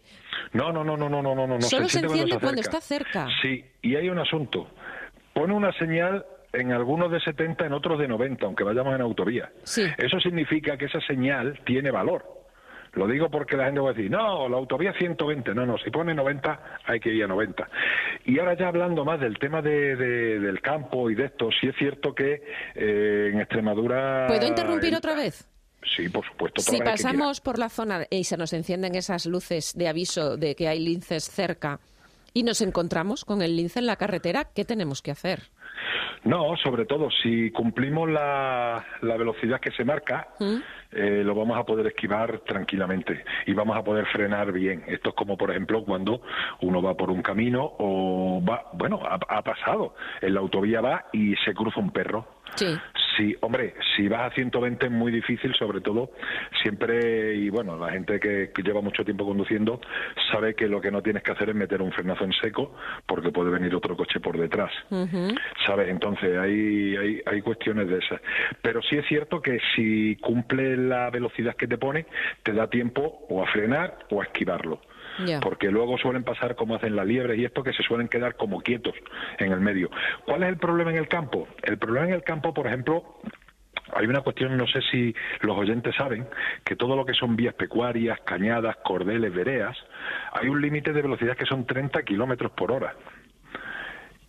No, 0.53 0.73
no, 0.73 0.85
no, 0.85 0.97
no, 0.97 1.09
no, 1.09 1.23
no, 1.23 1.35
no, 1.35 1.47
no. 1.47 1.61
Solo 1.62 1.88
se 1.88 2.01
enciende 2.01 2.33
se 2.35 2.38
cuando 2.40 2.61
está 2.61 2.81
cerca. 2.83 3.27
Sí, 3.40 3.64
y 3.83 3.97
hay 3.97 4.11
un 4.11 4.18
asunto. 4.18 4.68
Pone 5.33 5.55
una 5.55 5.73
señal 5.79 6.25
en 6.53 6.73
algunos 6.73 7.11
de 7.11 7.21
70, 7.21 7.64
en 7.66 7.73
otros 7.73 7.99
de 7.99 8.09
90, 8.09 8.44
aunque 8.44 8.64
vayamos 8.64 8.94
en 8.94 9.01
autovía. 9.01 9.51
Sí. 9.64 9.85
Eso 9.97 10.21
significa 10.21 10.77
que 10.77 10.85
esa 10.87 11.01
señal 11.03 11.61
tiene 11.64 11.90
valor. 11.90 12.25
Lo 12.98 13.06
digo 13.06 13.30
porque 13.30 13.56
la 13.56 13.66
gente 13.66 13.80
va 13.80 13.90
a 13.90 13.92
decir, 13.92 14.11
no, 14.11 14.48
la 14.48 14.56
autovía 14.56 14.92
120, 14.92 15.54
no, 15.54 15.64
no, 15.64 15.78
si 15.78 15.88
pone 15.90 16.12
90 16.14 16.78
hay 16.84 16.98
que 17.00 17.11
ir 17.14 17.22
a 17.24 17.28
90. 17.28 17.68
Y 18.26 18.38
ahora 18.40 18.54
ya 18.54 18.68
hablando 18.68 19.04
más 19.04 19.20
del 19.20 19.38
tema 19.38 19.62
de, 19.62 19.94
de- 19.96 20.40
del 20.40 20.61
campo 20.61 21.08
y 21.08 21.14
de 21.14 21.26
esto, 21.26 21.48
sí 21.61 21.68
es 21.68 21.76
cierto 21.76 22.12
que 22.14 22.42
eh, 22.74 23.30
en 23.32 23.40
Extremadura... 23.40 24.26
¿Puedo 24.26 24.46
interrumpir 24.46 24.88
el- 24.90 24.96
otra 24.96 25.14
vez? 25.14 25.48
Sí, 25.96 26.08
por 26.08 26.26
supuesto. 26.26 26.61
Si 26.61 26.76
pasamos 26.82 27.40
por 27.40 27.58
la 27.58 27.68
zona 27.68 28.04
y 28.11 28.24
se 28.24 28.37
nos 28.37 28.52
encienden 28.52 28.96
esas 28.96 29.26
luces 29.26 29.74
de 29.76 29.87
aviso 29.88 30.37
de 30.37 30.56
que 30.56 30.66
hay 30.66 30.80
linces 30.80 31.24
cerca 31.30 31.78
y 32.34 32.42
nos 32.42 32.61
encontramos 32.61 33.24
con 33.24 33.42
el 33.42 33.56
lince 33.56 33.78
en 33.78 33.87
la 33.87 33.94
carretera, 33.96 34.48
¿qué 34.54 34.64
tenemos 34.64 35.02
que 35.02 35.12
hacer? 35.12 35.42
No, 36.24 36.56
sobre 36.56 36.84
todo 36.84 37.08
si 37.22 37.52
cumplimos 37.52 38.11
la, 38.11 38.84
la 39.02 39.16
velocidad 39.16 39.61
que 39.61 39.70
se 39.70 39.84
marca, 39.84 40.26
¿Mm? 40.40 40.56
Eh, 40.92 41.22
lo 41.24 41.35
vamos 41.35 41.59
a 41.59 41.64
poder 41.64 41.87
esquivar 41.87 42.40
tranquilamente 42.40 43.24
y 43.46 43.53
vamos 43.53 43.77
a 43.77 43.85
poder 43.85 44.07
frenar 44.07 44.53
bien. 44.53 44.85
Esto 44.87 45.11
es 45.11 45.14
como, 45.14 45.37
por 45.37 45.51
ejemplo, 45.51 45.85
cuando 45.85 46.22
uno 46.62 46.83
va 46.83 46.94
por 46.94 47.11
un 47.11 47.22
camino 47.22 47.72
o 47.79 48.42
va, 48.42 48.70
bueno, 48.72 49.01
ha, 49.05 49.18
ha 49.29 49.42
pasado, 49.42 49.94
en 50.20 50.35
la 50.35 50.40
autovía 50.40 50.81
va 50.81 51.07
y 51.12 51.35
se 51.37 51.53
cruza 51.55 51.81
un 51.81 51.90
perro. 51.90 52.27
Sí. 52.55 52.79
Sí, 53.18 53.37
hombre, 53.40 53.74
si 53.96 54.07
vas 54.07 54.31
a 54.31 54.35
120 54.35 54.87
es 54.87 54.92
muy 54.92 55.11
difícil, 55.11 55.52
sobre 55.54 55.81
todo 55.81 56.12
siempre, 56.62 57.35
y 57.35 57.50
bueno, 57.50 57.76
la 57.76 57.90
gente 57.90 58.20
que, 58.20 58.52
que 58.54 58.62
lleva 58.62 58.81
mucho 58.81 59.04
tiempo 59.04 59.26
conduciendo 59.26 59.81
sabe 60.31 60.54
que 60.54 60.68
lo 60.68 60.81
que 60.81 60.92
no 60.92 61.02
tienes 61.02 61.24
que 61.24 61.33
hacer 61.33 61.48
es 61.48 61.57
meter 61.57 61.83
un 61.83 61.90
frenazo 61.90 62.24
en 62.24 62.33
seco 62.33 62.76
porque 63.07 63.33
puede 63.33 63.50
venir 63.50 63.74
otro 63.74 63.96
coche 63.96 64.20
por 64.20 64.38
detrás. 64.38 64.70
¿Sabes? 65.66 65.88
Entonces 65.88 66.38
hay, 66.38 66.96
hay, 66.96 67.22
hay 67.26 67.42
cuestiones 67.42 67.88
de 67.88 67.98
esas. 67.98 68.20
Pero 68.62 68.81
sí 68.83 68.96
es 68.96 69.07
cierto 69.07 69.42
que 69.42 69.59
si 69.74 70.16
cumple 70.16 70.76
la 70.76 71.11
velocidad 71.11 71.57
que 71.57 71.66
te 71.66 71.76
pone, 71.76 72.07
te 72.44 72.52
da 72.52 72.68
tiempo 72.68 73.26
o 73.28 73.42
a 73.42 73.46
frenar 73.48 73.98
o 74.11 74.20
a 74.20 74.24
esquivarlo. 74.24 74.81
Porque 75.42 75.70
luego 75.70 75.98
suelen 75.98 76.24
pasar 76.24 76.57
como 76.57 76.74
hacen 76.74 76.96
las 76.96 77.07
liebres 77.07 77.38
y 77.38 77.44
esto 77.44 77.62
que 77.62 77.72
se 77.72 77.83
suelen 77.83 78.09
quedar 78.09 78.37
como 78.37 78.61
quietos 78.61 78.94
en 79.38 79.52
el 79.52 79.61
medio. 79.61 79.90
¿Cuál 80.24 80.42
es 80.42 80.48
el 80.48 80.59
problema 80.59 80.90
en 80.90 80.98
el 80.98 81.09
campo? 81.09 81.48
El 81.62 81.78
problema 81.78 82.07
en 82.07 82.14
el 82.14 82.22
campo, 82.22 82.54
por 82.54 82.66
ejemplo, 82.66 83.20
hay 83.94 84.07
una 84.07 84.20
cuestión, 84.20 84.57
no 84.57 84.66
sé 84.66 84.81
si 84.90 85.14
los 85.40 85.57
oyentes 85.57 85.94
saben, 85.96 86.26
que 86.64 86.76
todo 86.76 86.96
lo 86.96 87.07
que 87.07 87.14
son 87.14 87.37
vías 87.37 87.54
pecuarias, 87.54 88.20
cañadas, 88.20 88.76
cordeles, 88.85 89.33
vereas, 89.33 89.76
hay 90.33 90.48
un 90.48 90.61
límite 90.61 90.92
de 90.92 91.02
velocidad 91.02 91.37
que 91.37 91.46
son 91.46 91.66
30 91.66 92.02
kilómetros 92.02 92.52
por 92.52 92.72
hora. 92.72 92.94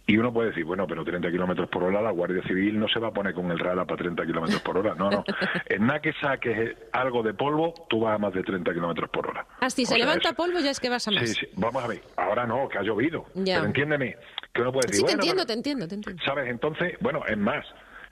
Y 0.10 0.17
uno 0.17 0.34
puede 0.34 0.50
decir, 0.50 0.65
bueno, 0.65 0.88
pero 0.88 1.04
30 1.06 1.30
kilómetros 1.30 1.69
por 1.69 1.84
hora, 1.84 2.02
la 2.02 2.10
Guardia 2.10 2.41
Civil 2.48 2.80
no 2.80 2.88
se 2.88 3.00
va 3.00 3.10
a 3.10 3.12
poner 3.12 3.34
con 3.36 3.52
el 3.52 3.60
radar 3.60 3.86
para 3.86 3.98
30 4.02 4.26
kilómetros 4.26 4.60
por 4.62 4.76
hora. 4.80 4.95
No, 4.95 5.12
no. 5.12 5.24
En 5.69 5.86
nada 5.86 6.00
que 6.02 6.13
saques 6.13 6.76
algo 6.91 7.22
de 7.22 7.36
polvo, 7.36 7.76
tú 7.89 8.00
vas 8.02 8.15
a 8.15 8.17
más 8.17 8.34
de 8.34 8.41
30 8.41 8.74
kilómetros 8.74 9.08
por 9.12 9.28
hora. 9.28 9.45
Ah, 9.60 9.69
si 9.69 9.84
O 9.84 9.86
se 9.86 9.89
sea, 9.95 10.00
levanta 10.00 10.30
eso- 10.30 10.36
polvo 10.36 10.60
ya 10.60 10.71
es 10.71 10.79
que 10.79 10.90
vas 10.90 11.08
a 11.08 11.12
más. 11.12 11.29
Sí, 11.29 11.36
sí, 11.42 11.48
vamos 11.58 11.83
a 11.83 11.88
ver. 11.88 12.02
Ahora 12.17 12.48
no, 12.48 12.67
que 12.67 12.79
ha 12.79 12.81
llovido. 12.81 13.25
Ya. 13.36 13.56
Pero 13.58 13.67
entiéndeme, 13.67 14.15
que 14.52 14.62
uno 14.62 14.71
puede 14.71 14.88
decir, 14.88 14.96
Sí, 14.96 15.02
te 15.02 15.06
bueno, 15.06 15.21
entiendo, 15.21 15.44
pero- 15.44 15.46
te 15.46 15.54
entiendo, 15.54 15.88
te 15.88 15.96
entiendo. 15.96 16.23
¿Sabes? 16.25 16.50
Entonces, 16.50 16.94
bueno, 17.02 17.21
es 17.27 17.38
más, 17.38 17.63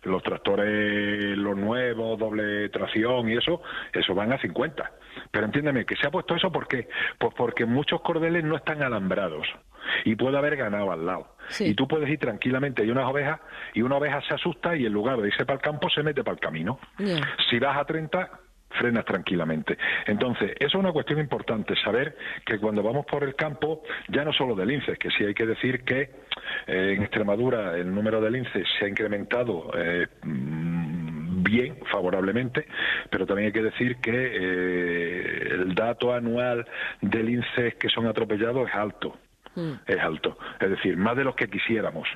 los 0.03 0.23
tractores, 0.23 1.37
los 1.37 1.57
nuevos, 1.57 2.17
doble 2.19 2.69
tracción 2.69 3.29
y 3.29 3.37
eso, 3.37 3.61
eso 3.93 4.15
van 4.15 4.33
a 4.33 4.39
50. 4.39 4.91
Pero 5.31 5.45
entiéndeme, 5.45 5.85
que 5.85 5.95
se 5.95 6.07
ha 6.07 6.11
puesto 6.11 6.35
eso 6.35 6.51
¿por 6.51 6.67
qué? 6.67 6.87
Pues 7.17 7.33
porque 7.35 7.65
muchos 7.65 8.01
cordeles 8.01 8.43
no 8.43 8.55
están 8.55 8.81
alambrados 8.83 9.47
y 10.05 10.15
puede 10.15 10.37
haber 10.37 10.55
ganado 10.57 10.91
al 10.91 11.05
lado. 11.05 11.35
Y 11.59 11.73
tú 11.73 11.87
puedes 11.87 12.09
ir 12.09 12.19
tranquilamente, 12.19 12.83
hay 12.83 12.91
unas 12.91 13.05
ovejas 13.05 13.39
y 13.73 13.81
una 13.81 13.97
oveja 13.97 14.21
se 14.21 14.33
asusta 14.33 14.75
y 14.75 14.85
en 14.85 14.93
lugar 14.93 15.17
de 15.17 15.27
irse 15.29 15.45
para 15.45 15.55
el 15.55 15.61
campo 15.61 15.89
se 15.89 16.03
mete 16.03 16.23
para 16.23 16.33
el 16.35 16.39
camino. 16.39 16.79
Si 17.49 17.59
vas 17.59 17.77
a 17.77 17.85
30, 17.85 18.29
frenas 18.70 19.05
tranquilamente. 19.05 19.78
Entonces, 20.05 20.51
eso 20.59 20.65
es 20.65 20.76
una 20.76 20.91
cuestión 20.91 21.20
importante, 21.20 21.76
saber 21.84 22.15
que 22.45 22.59
cuando 22.59 22.84
vamos 22.84 23.05
por 23.05 23.24
el 23.24 23.36
campo, 23.36 23.84
ya 24.09 24.24
no 24.24 24.34
solo 24.34 24.55
de 24.55 24.65
linces, 24.65 24.97
que 24.99 25.09
sí 25.11 25.24
hay 25.24 25.34
que 25.34 25.45
decir 25.45 25.84
que 25.84 26.01
eh, 26.68 26.93
en 26.95 27.03
Extremadura 27.03 27.78
el 27.78 27.93
número 27.93 28.22
de 28.22 28.32
linces 28.32 28.68
se 28.78 28.86
ha 28.86 28.88
incrementado 28.88 29.72
eh, 29.76 30.07
mm, 30.24 31.43
bien, 31.43 31.78
favorablemente, 31.91 32.68
pero 33.09 33.26
también 33.26 33.47
hay 33.47 33.53
que 33.53 33.63
decir 33.63 33.97
que 33.97 34.11
eh, 34.11 35.47
el 35.51 35.76
dato 35.76 36.13
anual 36.13 36.65
de 37.01 37.24
linces 37.24 37.76
que 37.76 37.89
son 37.89 38.07
atropellados 38.07 38.68
es 38.70 38.76
alto, 38.76 39.18
es 39.88 39.99
alto, 39.99 40.38
es 40.59 40.70
decir, 40.70 40.97
más 40.97 41.15
de 41.15 41.24
los 41.24 41.36
que 41.36 41.47
quisiéramos. 41.47 42.07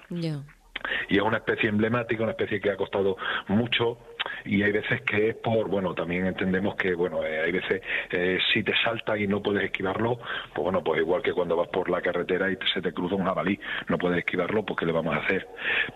Y 1.10 1.18
es 1.18 1.22
una 1.22 1.38
especie 1.38 1.70
emblemática, 1.70 2.24
una 2.24 2.32
especie 2.32 2.60
que 2.60 2.72
ha 2.72 2.76
costado 2.76 3.18
mucho 3.48 3.98
y 4.46 4.64
hay 4.64 4.72
veces 4.72 5.02
que 5.02 5.30
es 5.30 5.36
por, 5.36 5.70
bueno, 5.70 5.94
también 5.94 6.26
entendemos 6.26 6.76
que, 6.76 6.94
bueno, 6.94 7.24
eh, 7.26 7.42
hay 7.42 7.52
veces 7.52 7.82
eh, 8.12 8.38
si 8.54 8.64
te 8.64 8.74
salta 8.84 9.18
y 9.18 9.28
no 9.28 9.42
puedes 9.42 9.64
esquivarlo, 9.64 10.18
pues 10.54 10.64
bueno, 10.64 10.84
pues 10.84 11.02
igual 11.02 11.22
que 11.22 11.34
cuando 11.34 11.56
vas 11.56 11.68
por 11.70 11.90
la 11.90 12.02
carretera 12.02 12.52
y 12.52 12.56
te- 12.58 12.66
se 12.74 12.82
te 12.82 12.92
cruza 12.94 13.16
un 13.16 13.24
jabalí, 13.26 13.60
no 13.88 13.98
puedes 13.98 14.20
esquivarlo, 14.20 14.64
pues 14.66 14.80
¿qué 14.80 14.86
le 14.86 14.92
vamos 14.92 15.16
a 15.16 15.20
hacer? 15.20 15.48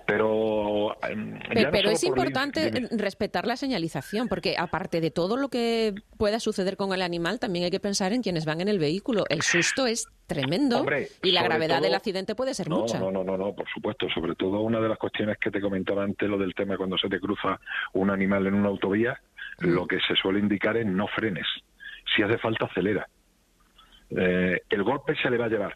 Pero 0.05 0.95
em, 1.09 1.33
no 1.33 1.71
Pero 1.71 1.89
es 1.89 2.03
importante 2.03 2.71
respetar 2.91 3.47
la 3.47 3.55
señalización, 3.57 4.27
porque 4.27 4.55
aparte 4.57 5.01
de 5.01 5.11
todo 5.11 5.37
lo 5.37 5.49
que 5.49 5.93
pueda 6.17 6.39
suceder 6.39 6.77
con 6.77 6.93
el 6.93 7.01
animal, 7.01 7.39
también 7.39 7.65
hay 7.65 7.71
que 7.71 7.79
pensar 7.79 8.13
en 8.13 8.21
quienes 8.21 8.45
van 8.45 8.61
en 8.61 8.67
el 8.67 8.79
vehículo. 8.79 9.23
El 9.29 9.41
susto 9.41 9.87
es 9.87 10.07
tremendo 10.27 10.79
Hombre, 10.79 11.07
y 11.23 11.31
la 11.31 11.43
gravedad 11.43 11.77
todo- 11.77 11.85
del 11.85 11.95
accidente 11.95 12.35
puede 12.35 12.53
ser 12.53 12.69
no, 12.69 12.79
mucha. 12.81 12.99
No, 12.99 13.11
no, 13.11 13.23
no, 13.23 13.37
no, 13.37 13.53
por 13.53 13.67
supuesto. 13.69 14.07
Sobre 14.09 14.35
todo 14.35 14.61
una 14.61 14.79
de 14.79 14.89
las 14.89 14.97
cuestiones 14.97 15.37
que 15.37 15.51
te 15.51 15.61
comentaba 15.61 16.03
antes, 16.03 16.27
lo 16.29 16.37
del 16.37 16.53
tema 16.55 16.77
cuando 16.77 16.97
se 16.97 17.07
te 17.09 17.19
cruza 17.19 17.59
un 17.93 18.09
animal 18.09 18.47
en 18.47 18.53
una 18.55 18.69
autovía, 18.69 19.19
Mm. 19.59 19.67
lo 19.73 19.87
que 19.87 19.99
se 20.01 20.15
suele 20.15 20.39
indicar 20.39 20.75
es 20.77 20.85
no 20.85 21.07
frenes. 21.07 21.47
Si 22.15 22.21
hace 22.21 22.37
falta, 22.37 22.65
acelera. 22.65 23.07
Eh, 24.09 24.61
el 24.69 24.83
golpe 24.83 25.15
se 25.15 25.29
le 25.29 25.37
va 25.37 25.45
a 25.45 25.49
llevar, 25.49 25.75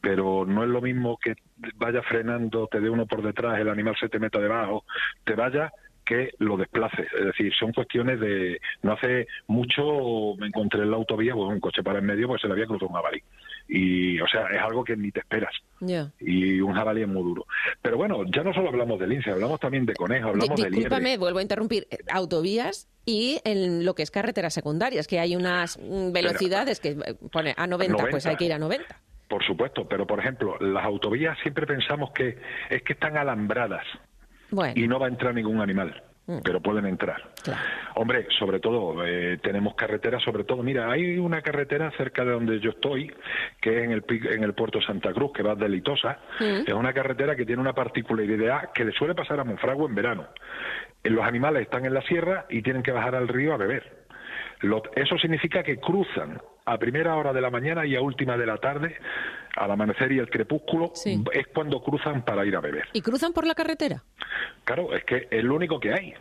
pero 0.00 0.44
no 0.46 0.64
es 0.64 0.68
lo 0.70 0.80
mismo 0.80 1.16
que 1.18 1.34
vaya 1.76 2.02
frenando, 2.02 2.66
te 2.68 2.80
dé 2.80 2.90
uno 2.90 3.06
por 3.06 3.22
detrás, 3.22 3.58
el 3.60 3.68
animal 3.68 3.96
se 3.98 4.08
te 4.08 4.18
meta 4.18 4.38
debajo, 4.38 4.84
te 5.24 5.34
vaya 5.34 5.72
que 6.06 6.30
lo 6.38 6.56
desplace. 6.56 7.06
Es 7.18 7.26
decir, 7.26 7.52
son 7.58 7.72
cuestiones 7.72 8.18
de... 8.20 8.58
No 8.82 8.92
hace 8.92 9.26
mucho 9.48 10.34
me 10.38 10.46
encontré 10.46 10.82
en 10.82 10.90
la 10.90 10.96
autovía, 10.96 11.34
pues 11.34 11.48
un 11.48 11.60
coche 11.60 11.82
para 11.82 11.98
en 11.98 12.06
medio, 12.06 12.28
pues 12.28 12.40
se 12.40 12.46
le 12.46 12.54
había 12.54 12.66
cruzado 12.66 12.88
un 12.88 12.94
jabalí. 12.94 13.22
Y, 13.68 14.20
o 14.20 14.28
sea, 14.28 14.46
es 14.46 14.62
algo 14.62 14.84
que 14.84 14.96
ni 14.96 15.10
te 15.10 15.20
esperas. 15.20 15.52
Y 16.20 16.60
un 16.60 16.72
jabalí 16.72 17.02
es 17.02 17.08
muy 17.08 17.22
duro. 17.22 17.46
Pero 17.82 17.96
bueno, 17.96 18.24
ya 18.24 18.42
no 18.42 18.54
solo 18.54 18.68
hablamos 18.68 18.98
de 19.00 19.08
lince, 19.08 19.30
hablamos 19.30 19.60
también 19.60 19.84
de 19.84 19.94
conejo, 19.94 20.28
hablamos 20.28 20.60
de 20.60 20.70
discúlpame, 20.70 21.18
vuelvo 21.18 21.40
a 21.40 21.42
interrumpir. 21.42 21.86
Eh, 21.90 21.98
Autovías 22.12 22.88
y 23.04 23.40
en 23.44 23.84
lo 23.84 23.94
que 23.94 24.04
es 24.04 24.10
carreteras 24.10 24.54
secundarias, 24.54 25.08
que 25.08 25.18
hay 25.18 25.34
unas 25.34 25.78
mm, 25.78 26.12
velocidades 26.12 26.80
que 26.80 26.90
eh, 26.90 27.14
pone 27.32 27.54
a 27.56 27.66
90, 27.66 27.96
pues 27.96 28.24
90. 28.24 28.30
hay 28.30 28.36
que 28.36 28.44
ir 28.44 28.52
a 28.52 28.58
90. 28.58 29.00
Por 29.28 29.44
supuesto, 29.44 29.88
pero 29.88 30.06
por 30.06 30.20
ejemplo, 30.20 30.56
las 30.60 30.84
autovías 30.84 31.36
siempre 31.42 31.66
pensamos 31.66 32.12
que 32.12 32.38
es 32.70 32.82
que 32.82 32.92
están 32.92 33.16
alambradas 33.16 33.84
Bueno, 34.50 34.74
y 34.76 34.86
no 34.88 34.98
va 34.98 35.06
a 35.06 35.08
entrar 35.08 35.34
ningún 35.34 35.60
animal, 35.60 36.02
Mm. 36.26 36.38
pero 36.44 36.60
pueden 36.60 36.86
entrar. 36.86 37.22
claro. 37.42 37.60
Hombre, 37.94 38.26
sobre 38.38 38.58
todo, 38.60 39.06
eh, 39.06 39.38
tenemos 39.42 39.74
carreteras, 39.74 40.22
sobre 40.22 40.44
todo, 40.44 40.62
mira, 40.62 40.90
hay 40.90 41.16
una 41.18 41.40
carretera 41.40 41.90
cerca 41.92 42.24
de 42.24 42.32
donde 42.32 42.58
yo 42.60 42.70
estoy, 42.70 43.10
que 43.60 43.78
es 43.78 43.84
en 43.84 43.92
el, 43.92 44.04
en 44.08 44.42
el 44.44 44.52
puerto 44.54 44.80
Santa 44.82 45.12
Cruz, 45.12 45.32
que 45.32 45.42
va 45.42 45.54
de 45.54 45.68
Litosa. 45.68 46.18
Mm. 46.40 46.62
Es 46.66 46.74
una 46.74 46.92
carretera 46.92 47.36
que 47.36 47.46
tiene 47.46 47.62
una 47.62 47.72
particularidad 47.72 48.72
que 48.72 48.84
le 48.84 48.92
suele 48.92 49.14
pasar 49.14 49.38
a 49.40 49.44
Monfragüe 49.44 49.86
en 49.88 49.94
verano. 49.94 50.26
Eh, 51.04 51.10
Los 51.10 51.24
animales 51.24 51.62
están 51.62 51.84
en 51.86 51.94
la 51.94 52.02
sierra 52.02 52.46
y 52.50 52.60
tienen 52.62 52.82
que 52.82 52.92
bajar 52.92 53.14
al 53.14 53.28
río 53.28 53.54
a 53.54 53.56
beber. 53.56 54.04
Lo- 54.62 54.82
eso 54.96 55.16
significa 55.18 55.62
que 55.62 55.76
cruzan 55.78 56.40
a 56.64 56.78
primera 56.78 57.14
hora 57.14 57.32
de 57.32 57.40
la 57.40 57.50
mañana 57.50 57.86
y 57.86 57.94
a 57.94 58.00
última 58.00 58.36
de 58.36 58.46
la 58.46 58.56
tarde, 58.56 58.96
al 59.56 59.70
amanecer 59.70 60.12
y 60.12 60.18
el 60.18 60.28
crepúsculo, 60.30 60.92
Sí. 60.94 61.22
es 61.32 61.46
cuando 61.48 61.82
cruzan 61.82 62.22
para 62.24 62.44
ir 62.46 62.54
a 62.56 62.60
beber. 62.60 62.84
¿Y 62.92 63.00
cruzan 63.02 63.32
por 63.32 63.46
la 63.46 63.54
carretera? 63.54 64.02
Claro, 64.64 64.94
es 64.94 65.04
que 65.04 65.26
es 65.30 65.42
lo 65.44 65.54
único 65.54 65.80
que 65.80 65.92
hay. 65.92 66.14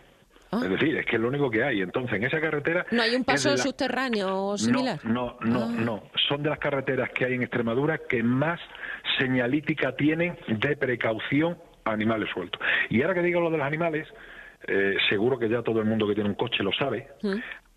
Ah. 0.51 0.61
Es 0.63 0.69
decir, 0.69 0.95
es 0.97 1.05
que 1.05 1.15
es 1.17 1.21
lo 1.21 1.27
único 1.27 1.49
que 1.49 1.63
hay. 1.63 1.81
Entonces, 1.81 2.13
en 2.13 2.23
esa 2.23 2.39
carretera... 2.39 2.85
¿No 2.91 3.01
hay 3.01 3.15
un 3.15 3.23
paso 3.25 3.49
la- 3.49 3.57
subterráneo 3.57 4.45
o 4.47 4.57
similar? 4.57 4.99
No, 5.03 5.37
no, 5.41 5.59
no, 5.59 5.63
Ah. 5.65 5.71
no. 5.77 6.03
Son 6.29 6.41
de 6.43 6.49
las 6.49 6.59
carreteras 6.59 7.09
que 7.09 7.25
hay 7.25 7.33
en 7.33 7.41
Extremadura 7.41 7.99
que 8.07 8.23
más 8.23 8.59
señalítica 9.19 9.95
tienen 9.95 10.37
de 10.47 10.77
precaución 10.77 11.57
a 11.83 11.91
animales 11.91 12.29
sueltos. 12.33 12.59
Y 12.89 13.01
ahora 13.01 13.15
que 13.15 13.21
digo 13.21 13.39
lo 13.41 13.49
de 13.49 13.57
los 13.57 13.67
animales, 13.67 14.07
eh, 14.67 14.95
seguro 15.09 15.37
que 15.37 15.49
ya 15.49 15.61
todo 15.61 15.79
el 15.79 15.85
mundo 15.85 16.07
que 16.07 16.13
tiene 16.15 16.29
un 16.29 16.35
coche 16.35 16.63
lo 16.63 16.71
sabe. 16.73 17.07
Mm. 17.21 17.35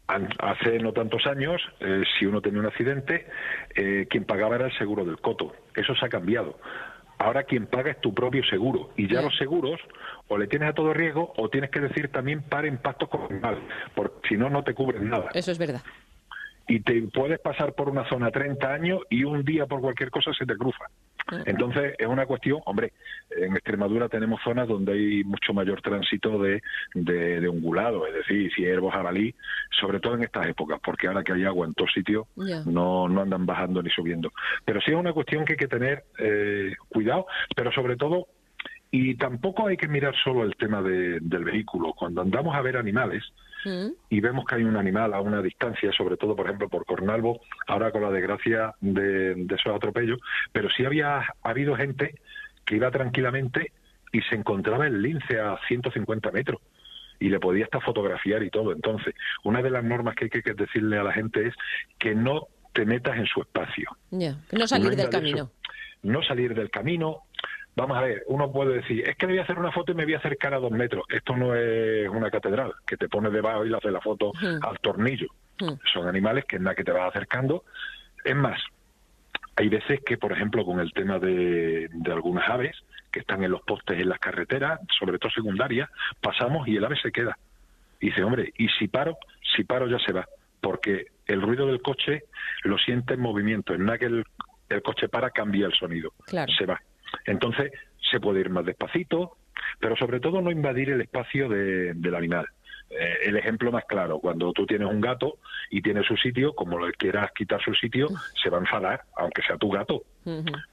Hace 0.09 0.79
no 0.79 0.93
tantos 0.93 1.27
años, 1.27 1.61
eh, 1.81 2.03
si 2.19 2.25
uno 2.25 2.41
tenía 2.41 2.61
un 2.61 2.67
accidente, 2.67 3.27
eh, 3.75 4.07
quien 4.09 4.25
pagaba 4.25 4.57
era 4.57 4.67
el 4.67 4.79
seguro 4.79 5.05
del 5.05 5.19
coto. 5.19 5.53
Eso 5.75 5.95
se 5.95 6.07
ha 6.07 6.09
cambiado. 6.09 6.59
Ahora 7.19 7.43
quien 7.43 7.67
paga 7.67 7.91
es 7.91 8.01
tu 8.01 8.15
propio 8.15 8.43
seguro. 8.45 8.91
Y 8.97 9.13
ya 9.13 9.21
los 9.21 9.37
seguros 9.37 9.81
o 10.29 10.39
le 10.39 10.47
tienes 10.47 10.71
a 10.71 10.73
todo 10.73 10.95
riesgo 10.95 11.35
o 11.37 11.49
tienes 11.49 11.71
que 11.71 11.81
decir 11.81 12.11
también 12.11 12.43
para 12.43 12.69
impactos 12.69 13.09
con 13.09 13.25
animal, 13.25 13.59
porque 13.95 14.29
si 14.29 14.37
no, 14.37 14.49
no 14.49 14.63
te 14.63 14.73
cubren 14.73 15.11
nada. 15.11 15.29
Eso 15.35 15.51
es 15.51 15.59
verdad. 15.59 15.83
Y 16.69 16.81
te 16.81 17.03
puedes 17.13 17.41
pasar 17.41 17.75
por 17.75 17.89
una 17.89 18.09
zona 18.09 18.31
30 18.31 18.73
años 18.73 19.01
y 19.11 19.25
un 19.25 19.45
día 19.45 19.67
por 19.67 19.81
cualquier 19.81 20.11
cosa 20.11 20.33
se 20.33 20.47
te 20.47 20.57
cruza. 20.57 20.85
Entonces 21.47 21.95
es 21.99 22.07
una 22.07 22.27
cuestión, 22.27 22.61
hombre, 22.65 22.93
en 23.31 23.55
Extremadura 23.55 24.09
tenemos 24.09 24.41
zonas 24.43 24.67
donde 24.69 24.93
hay 24.93 25.25
mucho 25.25 25.53
mayor 25.53 25.83
tránsito 25.83 26.39
de, 26.43 26.63
de, 26.95 27.41
de 27.41 27.49
ungulado, 27.49 28.07
es 28.07 28.15
decir, 28.15 28.51
ciervos, 28.55 28.93
jabalí, 28.95 29.35
sobre 29.81 30.01
todo 30.01 30.15
en 30.15 30.23
estas 30.23 30.47
épocas, 30.49 30.81
porque 30.83 31.07
ahora 31.09 31.23
que 31.23 31.33
hay 31.33 31.45
agua 31.45 31.67
en 31.67 31.75
todos 31.75 31.93
sitios 31.93 32.27
no, 32.67 33.09
no 33.09 33.23
andan 33.23 33.45
bajando 33.47 33.83
ni 33.83 33.91
subiendo. 33.91 34.33
Pero 34.65 34.81
sí 34.81 34.91
es 34.91 34.97
una 34.97 35.13
cuestión 35.13 35.45
que 35.45 35.53
hay 35.55 35.59
que 35.59 35.69
tener 35.69 36.05
eh, 36.19 36.75
cuidado, 36.89 37.27
pero 37.55 37.71
sobre 37.73 37.97
todo, 37.97 38.27
y 38.91 39.15
tampoco 39.17 39.67
hay 39.69 39.77
que 39.77 39.87
mirar 39.89 40.15
solo 40.25 40.45
el 40.45 40.57
tema 40.57 40.81
de- 40.83 41.21
del 41.21 41.45
vehículo. 41.45 41.93
Cuando 41.93 42.23
andamos 42.23 42.57
a 42.57 42.63
ver 42.63 42.77
animales, 42.79 43.23
Mm. 43.65 43.89
y 44.11 44.21
vemos 44.21 44.45
que 44.45 44.55
hay 44.55 44.63
un 44.63 44.77
animal 44.77 45.15
a 45.15 45.21
una 45.21 45.43
distancia, 45.43 45.93
sobre 45.93 46.17
todo, 46.17 46.37
por 46.37 46.47
ejemplo, 46.47 46.69
por 46.69 46.87
Cornalvo, 46.87 47.41
ahora 47.67 47.91
con 47.91 48.03
la 48.03 48.11
desgracia 48.11 48.75
de, 48.81 49.35
de 49.35 49.55
esos 49.55 49.75
atropellos, 49.75 50.21
pero 50.53 50.69
sí 50.71 50.85
había 50.85 51.19
ha 51.19 51.35
habido 51.43 51.77
gente 51.77 52.21
que 52.65 52.77
iba 52.77 52.91
tranquilamente 52.91 53.73
y 54.13 54.21
se 54.23 54.37
encontraba 54.37 54.87
el 54.87 55.03
lince 55.03 55.41
a 55.41 55.59
150 55.67 56.31
metros 56.31 56.61
y 57.21 57.29
le 57.29 57.41
podía 57.41 57.65
hasta 57.65 57.81
fotografiar 57.81 58.43
y 58.43 58.51
todo. 58.51 58.73
Entonces, 58.73 59.15
una 59.45 59.63
de 59.63 59.71
las 59.71 59.85
normas 59.85 60.15
que 60.15 60.25
hay 60.27 60.31
que 60.31 60.55
decirle 60.55 60.99
a 60.99 61.03
la 61.03 61.13
gente 61.13 61.49
es 61.49 61.55
que 61.99 62.15
no 62.15 62.49
te 62.73 62.85
metas 62.85 63.17
en 63.17 63.27
su 63.27 63.41
espacio. 63.41 63.91
No 64.53 64.67
salir 64.67 64.95
del 64.95 65.09
camino. 65.09 65.51
no 66.03 66.23
salir 66.23 66.55
del 66.55 66.71
camino. 66.71 67.23
Vamos 67.79 67.97
a 67.97 68.01
ver, 68.01 68.25
uno 68.27 68.51
puede 68.51 68.79
decir, 68.79 69.09
es 69.09 69.15
que 69.15 69.29
le 69.29 69.35
voy 69.35 69.39
a 69.39 69.43
hacer 69.45 69.57
una 69.57 69.71
foto 69.71 69.93
y 69.93 69.95
me 69.95 70.03
voy 70.03 70.15
a 70.15 70.19
acercar 70.19 70.53
a 70.53 70.59
dos 70.59 70.73
metros. 70.73 71.05
Esto 71.09 71.37
no 71.37 71.55
es 71.55 72.09
una 72.09 72.29
catedral, 72.29 72.73
que 72.85 72.97
te 72.97 73.09
pones 73.09 73.33
debajo 73.33 73.65
y 73.65 73.69
le 73.69 73.77
haces 73.77 73.93
la 73.93 74.01
foto 74.01 74.33
al 74.63 74.81
tornillo. 74.81 75.29
Son 75.93 76.09
animales 76.09 76.45
que 76.45 76.57
en 76.57 76.65
la 76.65 76.75
que 76.75 76.83
te 76.83 76.91
vas 76.91 77.09
acercando. 77.09 77.63
Es 78.25 78.35
más, 78.35 78.61
hay 79.55 79.69
veces 79.69 80.01
que, 80.05 80.19
por 80.19 80.33
ejemplo, 80.33 80.65
con 80.65 80.81
el 80.81 80.93
tema 80.93 81.21
de, 81.21 81.89
de 81.93 82.13
algunas 82.13 82.51
aves 82.51 82.77
que 83.13 83.21
están 83.21 83.45
en 83.45 83.53
los 83.53 83.63
postes 83.63 84.01
en 84.01 84.09
las 84.09 84.19
carreteras, 84.19 84.81
sobre 84.99 85.21
todo 85.21 85.31
secundarias, 85.31 85.89
pasamos 86.21 86.67
y 86.67 86.77
el 86.77 86.85
ave 86.85 86.97
se 87.01 87.13
queda. 87.13 87.39
Y 88.01 88.07
dice, 88.07 88.25
hombre, 88.25 88.53
y 88.59 88.67
si 88.71 88.89
paro, 88.89 89.19
si 89.55 89.63
paro 89.63 89.87
ya 89.87 90.01
se 90.05 90.13
va, 90.13 90.27
porque 90.61 91.07
el 91.29 91.41
ruido 91.41 91.69
del 91.69 91.81
coche 91.81 92.25
lo 92.65 92.77
siente 92.77 93.15
en 93.15 93.21
movimiento. 93.21 93.73
En 93.73 93.85
nada 93.85 93.99
que 93.99 94.07
el, 94.07 94.25
el 94.69 94.83
coche 94.83 95.09
para, 95.09 95.31
cambia 95.31 95.67
el 95.67 95.75
sonido. 95.75 96.11
Claro. 96.27 96.53
Se 96.59 96.67
va. 96.67 96.81
Entonces, 97.25 97.73
se 98.11 98.21
puede 98.21 98.41
ir 98.41 98.51
más 98.51 98.65
despacito, 98.65 99.37
pero 99.79 99.97
sobre 99.97 100.21
todo 100.21 100.41
no 100.41 100.51
invadir 100.51 100.91
el 100.91 101.01
espacio 101.01 101.49
de- 101.49 101.95
del 101.95 102.15
animal. 102.15 102.47
Eh, 102.91 103.19
el 103.27 103.37
ejemplo 103.37 103.71
más 103.71 103.85
claro, 103.85 104.19
cuando 104.19 104.51
tú 104.53 104.65
tienes 104.65 104.89
un 104.89 105.01
gato 105.01 105.39
y 105.69 105.83
tiene 105.83 106.03
su 106.05 106.17
sitio, 106.17 106.55
como 106.55 106.79
le 106.85 106.93
quieras 106.95 107.31
quitar 107.33 107.63
su 107.63 107.75
sitio, 107.75 108.09
se 108.43 108.49
va 108.49 108.57
a 108.57 108.61
enfadar, 108.61 109.03
aunque 109.17 109.43
sea 109.43 109.59
tu 109.59 109.69
gato. 109.71 110.05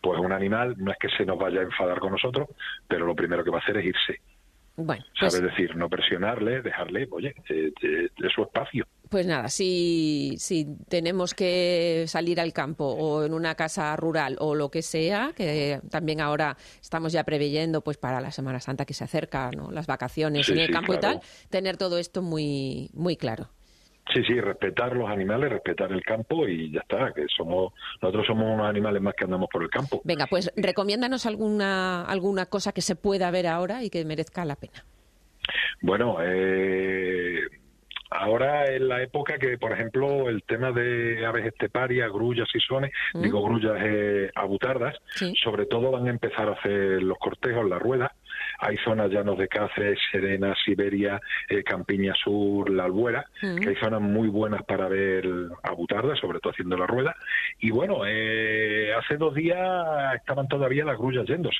Pues 0.01 0.19
un 0.19 0.31
animal 0.31 0.75
no 0.77 0.91
es 0.91 0.97
que 0.97 1.09
se 1.09 1.25
nos 1.25 1.37
vaya 1.37 1.59
a 1.59 1.63
enfadar 1.63 1.99
con 1.99 2.11
nosotros, 2.13 2.47
pero 2.87 3.05
lo 3.05 3.15
primero 3.15 3.43
que 3.43 3.49
va 3.49 3.57
a 3.57 3.61
hacer 3.61 3.77
es 3.77 3.85
irse. 3.85 4.21
Bueno, 4.77 5.05
¿Sabes 5.17 5.39
pues, 5.39 5.51
decir? 5.51 5.75
No 5.75 5.89
presionarle, 5.89 6.61
dejarle, 6.61 7.07
oye, 7.11 7.33
eh, 7.49 7.71
eh, 7.81 8.09
es 8.17 8.33
su 8.33 8.41
espacio. 8.43 8.85
pues 9.09 9.25
nada, 9.25 9.47
si, 9.49 10.35
si 10.37 10.65
tenemos 10.89 11.33
que 11.33 12.03
salir 12.07 12.41
al 12.41 12.51
campo 12.51 12.85
o 12.85 13.23
en 13.23 13.33
una 13.33 13.55
casa 13.55 13.95
rural 13.95 14.35
o 14.39 14.53
lo 14.55 14.69
que 14.69 14.81
sea, 14.81 15.31
que 15.35 15.79
también 15.89 16.19
ahora 16.19 16.57
estamos 16.81 17.13
ya 17.13 17.23
preveyendo 17.23 17.81
pues 17.81 17.97
para 17.97 18.19
la 18.19 18.31
Semana 18.31 18.59
Santa 18.59 18.85
que 18.85 18.93
se 18.93 19.05
acerca, 19.05 19.51
¿no? 19.51 19.71
las 19.71 19.87
vacaciones 19.87 20.47
Sí, 20.47 20.51
en 20.53 20.59
el 20.59 20.67
sí, 20.67 20.73
campo 20.73 20.93
y 20.93 20.99
tal, 20.99 21.21
tener 21.49 21.77
todo 21.77 21.97
esto 21.97 22.21
muy, 22.21 22.89
muy 22.93 23.15
claro. 23.15 23.49
Sí, 24.13 24.23
sí, 24.23 24.39
respetar 24.39 24.95
los 24.95 25.09
animales, 25.09 25.49
respetar 25.51 25.91
el 25.91 26.03
campo 26.03 26.47
y 26.47 26.71
ya 26.71 26.81
está, 26.81 27.11
que 27.13 27.25
somos 27.35 27.73
nosotros 28.01 28.25
somos 28.27 28.53
unos 28.53 28.67
animales 28.69 29.01
más 29.01 29.15
que 29.15 29.23
andamos 29.25 29.49
por 29.51 29.63
el 29.63 29.69
campo. 29.69 30.01
Venga, 30.03 30.27
pues 30.27 30.51
recomiéndanos 30.55 31.25
alguna, 31.25 32.03
alguna 32.05 32.45
cosa 32.45 32.71
que 32.71 32.81
se 32.81 32.95
pueda 32.95 33.31
ver 33.31 33.47
ahora 33.47 33.83
y 33.83 33.89
que 33.89 34.05
merezca 34.05 34.45
la 34.45 34.55
pena. 34.55 34.85
Bueno, 35.81 36.17
eh, 36.21 37.39
ahora 38.11 38.65
es 38.65 38.81
la 38.81 39.01
época 39.01 39.37
que, 39.37 39.57
por 39.57 39.71
ejemplo, 39.73 40.29
el 40.29 40.43
tema 40.43 40.71
de 40.71 41.25
aves 41.25 41.47
esteparias, 41.47 42.09
grullas 42.11 42.47
y 42.53 42.59
sones, 42.59 42.91
Mm. 43.13 43.21
digo 43.23 43.41
grullas, 43.43 43.77
eh, 43.83 44.31
abutardas, 44.35 44.95
Sí. 45.15 45.33
sobre 45.43 45.65
todo 45.65 45.91
van 45.91 46.07
a 46.07 46.11
empezar 46.11 46.47
a 46.47 46.53
hacer 46.53 47.01
los 47.03 47.17
cortejos, 47.17 47.67
las 47.67 47.81
ruedas. 47.81 48.11
Hay 48.59 48.77
zonas 48.77 49.09
llanos 49.11 49.37
de 49.37 49.47
Cáceres, 49.47 49.99
Serena, 50.11 50.53
Siberia, 50.65 51.19
eh, 51.49 51.63
Campiña 51.63 52.13
Sur, 52.15 52.69
La 52.69 52.85
Albuera, 52.85 53.25
Mm. 53.41 53.55
que 53.57 53.69
hay 53.69 53.75
zonas 53.75 54.01
muy 54.01 54.27
buenas 54.27 54.63
para 54.63 54.87
ver 54.87 55.25
abutardas, 55.63 56.19
sobre 56.19 56.39
todo 56.39 56.51
haciendo 56.53 56.77
la 56.77 56.87
rueda. 56.87 57.15
Y 57.59 57.71
bueno, 57.71 58.01
eh, 58.05 58.93
hace 58.93 59.17
dos 59.17 59.33
días 59.35 59.59
estaban 60.15 60.47
todavía 60.47 60.85
las 60.85 60.97
grullas 60.97 61.25
yéndose 61.27 61.59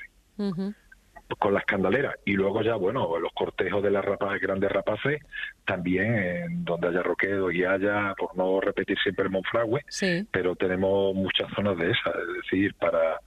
con 1.39 1.53
las 1.55 1.65
candaleras 1.65 2.13
y 2.23 2.33
luego 2.33 2.61
ya 2.61 2.75
bueno 2.75 3.17
los 3.19 3.31
cortejos 3.33 3.81
de 3.81 3.89
las 3.89 4.05
rapa- 4.05 4.37
grandes 4.39 4.71
rapaces 4.71 5.21
también 5.65 6.13
en 6.15 6.63
donde 6.65 6.89
haya 6.89 7.01
roquedo 7.01 7.49
y 7.49 7.63
haya 7.63 8.13
por 8.15 8.37
no 8.37 8.61
repetir 8.61 8.95
siempre 8.99 9.27
Monfragüe 9.27 9.81
Sí. 9.87 10.27
pero 10.31 10.55
tenemos 10.55 11.15
muchas 11.15 11.49
zonas 11.55 11.77
de 11.77 11.89
esas 11.89 12.13
es 12.15 12.43
decir 12.43 12.75
para 12.75 13.19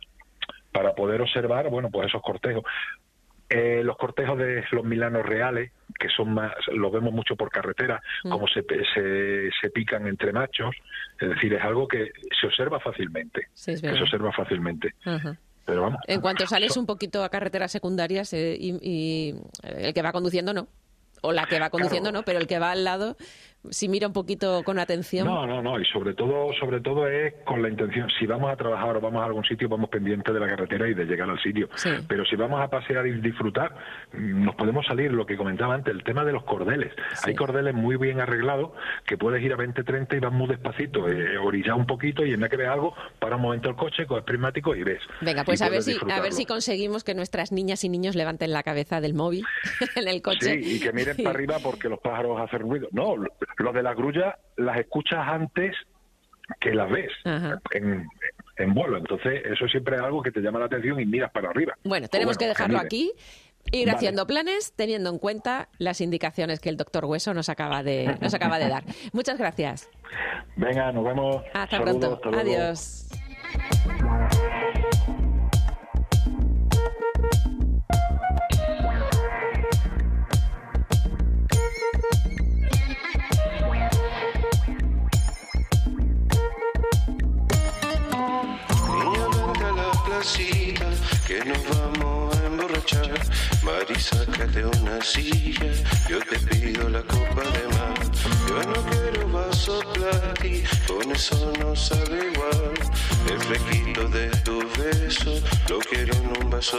para 0.73 0.95
poder 0.95 1.23
observar 1.23 1.69
bueno 1.71 1.91
pues 1.91 2.07
esos 2.07 2.23
cortejos 2.23 2.63
Eh, 3.51 3.83
los 3.83 3.97
cortejos 3.97 4.37
de 4.39 4.63
los 4.73 4.85
milanos 4.85 5.25
reales, 5.25 5.73
que 5.99 6.09
son 6.11 6.35
más, 6.35 6.53
los 6.73 6.93
vemos 6.93 7.13
mucho 7.15 7.35
por 7.35 7.51
carretera, 7.51 8.03
Mm. 8.25 8.29
como 8.31 8.47
se, 8.47 8.63
se, 8.95 9.51
se 9.61 9.71
pican 9.71 10.07
entre 10.07 10.33
machos, 10.33 10.75
es 11.19 11.29
decir, 11.31 11.55
es 11.55 11.63
algo 11.65 11.89
que 11.89 12.11
se 12.39 12.47
observa 12.47 12.79
fácilmente, 12.79 13.49
Sí, 13.55 13.73
es 13.73 13.81
que 13.83 13.95
se 13.95 14.03
observa 14.03 14.33
fácilmente. 14.33 14.95
Pero 15.65 15.83
vamos. 15.83 16.01
En 16.07 16.21
cuanto 16.21 16.47
sales 16.47 16.77
un 16.77 16.87
poquito 16.87 17.23
a 17.25 17.29
carreteras 17.31 17.71
secundarias 17.73 18.33
eh, 18.33 18.57
y, 18.59 18.79
y 18.83 19.35
el 19.63 19.93
que 19.95 20.03
va 20.03 20.13
conduciendo 20.13 20.53
no. 20.55 20.69
O 21.21 21.33
la 21.33 21.47
que 21.47 21.59
va 21.59 21.69
conduciendo 21.71 22.13
no, 22.13 22.23
pero 22.23 22.39
el 22.39 22.47
que 22.47 22.59
va 22.59 22.71
al 22.71 22.85
lado, 22.85 23.17
si 23.71 23.89
mira 23.89 24.07
un 24.07 24.13
poquito 24.13 24.63
con 24.65 24.79
atención. 24.79 25.27
No, 25.27 25.47
no, 25.47 25.63
no, 25.63 25.81
y 25.81 25.85
sobre 25.87 26.15
todo, 26.15 26.53
sobre 26.59 26.81
todo 26.81 27.09
es 27.09 27.35
con 27.45 27.63
la 27.63 27.69
intención, 27.69 28.09
si 28.19 28.27
vamos 28.27 28.51
a 28.53 28.57
trabajar 28.57 28.97
o 28.97 29.01
vamos 29.01 29.23
a 29.23 29.27
algún 29.27 29.45
sitio, 29.45 29.69
vamos 29.69 29.91
pendientes 29.91 30.33
de 30.33 30.41
la 30.41 30.49
carretera 30.49 30.89
y 30.89 30.95
de 30.95 31.05
llegar 31.05 31.29
al 31.29 31.41
sitio. 31.41 31.69
Sí. 31.75 31.91
Pero 32.09 32.25
si 32.25 32.37
vamos 32.37 32.61
a 32.61 32.69
pasear 32.69 33.07
y 33.07 33.21
disfrutar, 33.21 33.75
nos 34.13 34.55
podemos 34.55 34.87
salir, 34.87 35.13
lo 35.13 35.27
que 35.27 35.37
comentaba 35.37 35.75
antes, 35.75 35.95
el 35.95 36.05
tema 36.05 36.25
de 36.25 36.33
los 36.33 36.45
cordeles. 36.45 36.93
Hay 37.25 37.35
cordeles 37.35 37.75
muy 37.75 37.97
bien 37.97 38.21
arreglados 38.21 38.71
que 39.07 39.17
puedes 39.17 39.43
ir 39.43 39.53
a 39.53 39.57
20, 39.57 39.83
30 39.83 40.17
y 40.17 40.21
vas 40.21 40.33
muy 40.33 40.49
despacito, 40.49 41.09
eh, 41.09 41.39
orillar 41.39 41.75
un 41.75 41.87
poquito 41.87 42.25
y 42.25 42.33
en 42.33 42.41
vez 42.41 42.51
que 42.51 42.57
ves 42.57 42.69
algo, 42.69 42.95
para 43.19 43.37
un 43.37 43.43
momento 43.43 43.69
el 43.69 43.77
coche, 43.77 44.07
coges 44.07 44.25
prismático 44.25 44.75
y 44.75 44.83
ves. 44.83 45.01
Venga, 45.21 45.45
pues 45.45 45.63
a 45.63 45.69
ver, 45.69 45.83
si, 45.83 45.97
a 46.11 46.21
ver 46.21 46.33
si 46.33 46.47
conseguimos 46.47 47.05
que 47.05 47.15
nuestras 47.15 47.53
niñas 47.53 47.85
y 47.85 47.89
niños 47.89 48.15
levanten 48.15 48.53
la 48.53 48.63
cabeza 48.63 49.01
del 49.01 49.15
móvil 49.15 49.45
en 49.97 50.09
el 50.09 50.23
coche. 50.23 50.63
Sí, 50.63 50.77
y 50.77 50.81
que 50.81 50.93
miren 50.93 51.17
para 51.17 51.31
arriba 51.31 51.57
porque 51.63 51.89
los 51.89 52.01
pájaros 52.01 52.41
hacen 52.41 52.61
ruido. 52.61 52.89
No, 52.93 53.17
los 53.57 53.75
de 53.75 53.83
la 53.83 53.95
grulla 53.95 54.39
las 54.57 54.79
escuchas 54.79 55.21
antes 55.27 55.75
que 56.61 56.73
las 56.75 56.91
ves 56.91 57.11
Ajá. 57.25 57.61
en, 57.73 58.07
en 58.57 58.75
vuelo. 58.75 58.97
Entonces, 58.99 59.43
eso 59.45 59.67
siempre 59.69 59.97
es 59.97 60.03
algo 60.03 60.23
que 60.23 60.31
te 60.31 60.41
llama 60.41 60.59
la 60.61 60.67
atención 60.67 60.99
y 61.01 61.07
miras 61.07 61.31
para 61.31 61.51
arriba. 61.51 61.75
Bueno, 61.85 62.09
tenemos 62.09 62.39
que 62.39 62.47
dejarlo 62.47 62.79
aquí. 62.79 63.13
Ir 63.71 63.87
Vale. 63.87 63.97
haciendo 63.97 64.27
planes 64.27 64.73
teniendo 64.77 65.11
en 65.11 65.19
cuenta 65.19 65.69
las 65.79 66.01
indicaciones 66.01 66.59
que 66.59 66.71
el 66.71 66.79
doctor 66.79 67.05
Hueso 67.05 67.35
nos 67.35 67.51
acaba 67.51 67.83
de, 67.83 68.17
nos 68.21 68.33
acaba 68.33 68.59
de 68.59 68.69
dar. 68.69 68.85
Muchas 69.13 69.37
gracias. 69.39 69.91
Venga, 70.57 70.91
nos 70.93 71.05
vemos. 71.05 71.43
Hasta 71.53 71.77
Saludos, 71.77 72.19
pronto. 72.21 72.29
hasta. 72.31 72.41
Adiós. 72.41 73.09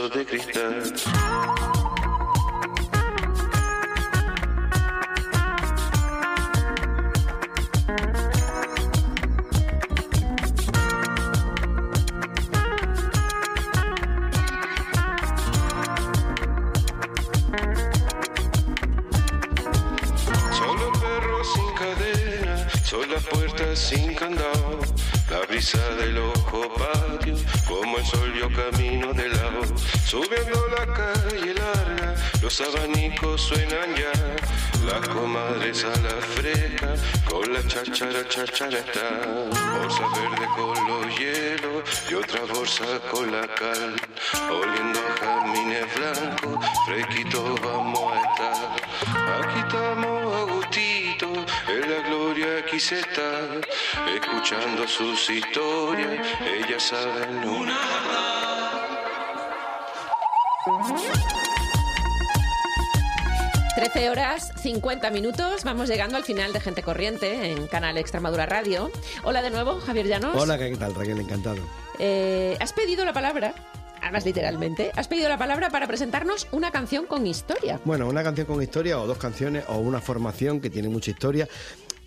De 0.08 0.24
cristal. 0.24 0.94
Son 22.84 23.08
las 23.08 23.22
puertas 23.24 23.78
sin 23.78 24.14
candado. 24.14 24.80
La 25.30 25.40
brisa 25.46 25.78
del 25.96 26.18
ojo 26.18 26.69
Subiendo 30.10 30.66
la 30.76 30.92
calle 30.92 31.54
larga, 31.54 32.16
los 32.42 32.60
abanicos 32.60 33.42
suenan 33.42 33.94
ya. 33.94 34.10
Las 34.84 35.08
comadres 35.08 35.84
a 35.84 35.96
la 36.00 36.20
fresca, 36.34 36.96
con 37.28 37.52
la 37.52 37.64
chachara, 37.68 38.28
chachara 38.28 38.78
está. 38.78 39.20
Bolsa 39.78 40.08
verde 40.16 40.48
con 40.56 40.88
los 40.88 41.16
hielos 41.16 41.84
y 42.10 42.14
otra 42.14 42.40
bolsa 42.52 42.86
con 43.12 43.30
la 43.30 43.46
cal. 43.54 43.94
Oliendo 44.50 44.98
a 44.98 45.12
jazmines 45.20 45.94
blancos, 45.94 46.66
fresquito 46.86 47.54
vamos 47.62 48.12
a 48.12 48.32
estar. 48.32 49.44
Aquí 49.44 49.60
estamos 49.60 50.34
a 50.34 50.52
gustito, 50.52 51.32
en 51.68 51.88
la 51.88 52.08
gloria 52.08 52.66
quise 52.66 52.98
estar, 52.98 53.64
escuchando 54.12 54.88
sus 54.88 55.30
historias, 55.30 56.26
ellas 56.44 56.82
saben 56.82 57.48
una. 57.48 58.49
13 63.80 64.10
horas 64.10 64.52
50 64.60 65.10
minutos. 65.10 65.64
Vamos 65.64 65.88
llegando 65.88 66.16
al 66.16 66.24
final 66.24 66.52
de 66.52 66.60
Gente 66.60 66.82
Corriente 66.82 67.52
en 67.52 67.66
Canal 67.66 67.96
Extremadura 67.96 68.44
Radio. 68.44 68.90
Hola 69.22 69.40
de 69.42 69.50
nuevo, 69.50 69.80
Javier 69.80 70.06
Llanos. 70.06 70.36
Hola, 70.36 70.58
¿qué 70.58 70.76
tal, 70.76 70.94
Raquel? 70.94 71.18
Encantado. 71.18 71.62
Eh, 71.98 72.56
has 72.60 72.72
pedido 72.72 73.04
la 73.04 73.12
palabra, 73.12 73.54
además 74.02 74.24
literalmente, 74.26 74.92
has 74.96 75.08
pedido 75.08 75.28
la 75.28 75.38
palabra 75.38 75.70
para 75.70 75.86
presentarnos 75.86 76.46
una 76.52 76.70
canción 76.70 77.06
con 77.06 77.26
historia. 77.26 77.80
Bueno, 77.84 78.06
una 78.06 78.22
canción 78.22 78.46
con 78.46 78.62
historia 78.62 79.00
o 79.00 79.06
dos 79.06 79.18
canciones 79.18 79.64
o 79.68 79.78
una 79.78 80.00
formación 80.00 80.60
que 80.60 80.68
tiene 80.68 80.88
mucha 80.88 81.10
historia. 81.10 81.48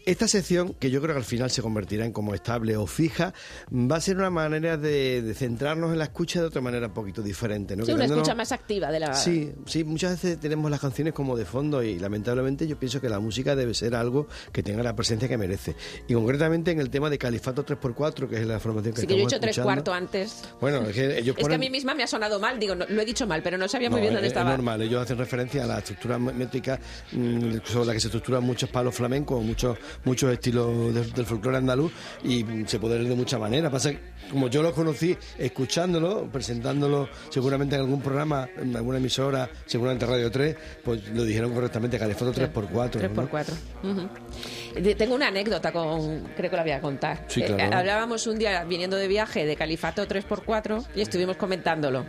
Esta 0.06 0.28
sección, 0.28 0.74
que 0.74 0.92
yo 0.92 1.02
creo 1.02 1.16
que 1.16 1.20
al 1.20 1.26
final 1.26 1.50
se 1.50 1.62
convertirá 1.62 2.06
en 2.06 2.12
como 2.12 2.34
estable 2.36 2.76
o 2.76 2.86
fija, 2.88 3.34
va 3.72 3.96
a 3.96 4.02
ser 4.02 4.18
una 4.18 4.30
manera 4.30 4.76
de, 4.76 5.22
de 5.22 5.34
centrarnos 5.34 5.94
en 5.94 5.98
la 6.00 6.04
escucha 6.06 6.42
de 6.42 6.48
otra 6.48 6.60
manera 6.62 6.88
un 6.88 6.94
poquito 6.94 7.22
diferente. 7.22 7.76
¿no? 7.78 7.86
Sí, 7.86 7.94
una 7.94 8.06
escucha 8.06 8.36
más 8.36 8.52
activa 8.52 8.92
de 8.92 9.00
la... 9.00 9.14
Sí, 9.14 9.54
sí, 9.66 9.84
muchas 9.86 10.12
veces 10.22 10.40
tenemos 10.40 10.70
las 10.70 10.82
canciones 10.82 11.14
como 11.14 11.38
de 11.38 11.46
fondo 11.46 11.82
y 11.82 12.00
lamentablemente 12.00 12.68
yo 12.68 12.78
pienso 12.78 13.00
que 13.00 13.08
la 13.08 13.20
música 13.22 13.56
debe 13.56 13.74
ser 13.74 13.96
algo 13.96 14.28
que 14.52 14.62
tenga 14.62 14.84
la 14.84 14.94
presencia 14.96 15.30
que 15.30 15.38
merece. 15.38 15.76
Y 16.08 16.14
concretamente 16.14 16.72
en 16.72 16.80
el 16.82 16.90
tema 16.90 17.10
de 17.10 17.18
Califato 17.18 17.66
3x4, 17.66 18.28
que 18.28 18.42
es 18.42 18.46
la 18.46 18.60
formación 18.60 18.94
que 18.94 19.02
Sí, 19.02 19.08
que 19.08 19.14
yo 19.14 19.20
he 19.20 19.24
estamos 19.24 19.32
dicho 19.32 19.40
tres 19.42 19.58
escuchando. 19.58 19.84
cuartos 19.92 19.96
antes. 19.96 20.44
Bueno, 20.60 20.82
es 20.82 20.94
que 20.96 21.06
ellos 21.20 21.28
Es 21.30 21.36
que 21.36 21.42
ponen... 21.44 21.56
a 21.56 21.60
mí 21.60 21.70
misma 21.70 21.96
me 21.96 22.04
ha 22.04 22.08
sonado 22.08 22.40
mal, 22.42 22.60
digo, 22.60 22.76
no, 22.76 22.86
lo 22.90 23.02
he 23.02 23.06
dicho 23.06 23.26
mal, 23.26 23.42
pero 23.42 23.58
no 23.58 23.70
sabía 23.70 23.90
muy 23.90 23.98
No, 24.00 24.02
bien 24.02 24.14
es- 24.14 24.16
dónde 24.18 24.28
es 24.28 24.34
estaba. 24.34 24.52
normal, 24.52 24.82
ellos 24.82 25.02
hacen 25.02 25.18
referencia 25.18 25.64
a 25.64 25.68
la 25.68 25.78
estructura 25.80 26.20
métrica 26.20 26.78
mm, 27.14 27.58
sobre 27.64 27.86
la 27.88 27.94
que 27.94 28.00
se 28.02 28.08
estructuran 28.08 28.44
muchos 28.44 28.70
palos 28.70 28.94
flamencos, 28.94 29.42
muchos 29.42 29.78
muchos 30.06 30.32
estilos 30.32 30.94
de- 30.94 31.06
del 31.12 31.26
folclore 31.26 31.58
andaluz 31.58 31.92
y 32.24 32.44
se 32.66 32.80
puede 32.80 32.96
leer 32.98 33.10
de 33.10 33.16
muchas 33.16 33.40
maneras. 33.40 33.72
Pasa 33.72 33.92
que, 33.92 34.00
como 34.32 34.48
yo 34.50 34.62
los 34.64 34.74
conocí 34.74 35.16
escuchándolo, 35.38 36.30
presentándolo 36.32 37.08
seguramente 37.30 37.76
en 37.76 37.82
algún 37.82 38.02
programa, 38.02 38.48
en 38.58 38.76
alguna 38.76 38.98
emisora, 38.98 39.50
seguramente 39.66 40.06
Radio 40.06 40.32
3, 40.32 40.56
pues 40.84 41.08
lo 41.10 41.24
dijeron 41.24 41.54
correctamente, 41.54 41.98
Califato 42.00 42.32
3x4. 42.34 43.00
3x4. 43.00 43.54
Ujú. 43.84 44.10
De- 44.82 44.96
Tengo 44.96 45.16
una 45.16 45.28
anécdota 45.28 45.72
con, 45.72 46.24
creo 46.36 46.50
que 46.50 46.56
la 46.58 46.64
voy 46.64 46.72
a 46.72 46.82
contar. 46.82 47.26
Sí, 47.28 47.42
Eh, 47.42 47.46
claro. 47.46 47.78
hablábamos 47.78 48.26
un 48.28 48.38
día 48.40 48.64
viniendo 48.64 48.96
de 48.98 49.08
viaje 49.08 49.46
de 49.46 49.56
Califato 49.56 50.08
3x4 50.08 50.84
y 50.96 51.02
estuvimos 51.02 51.38
comentándolo. 51.38 52.06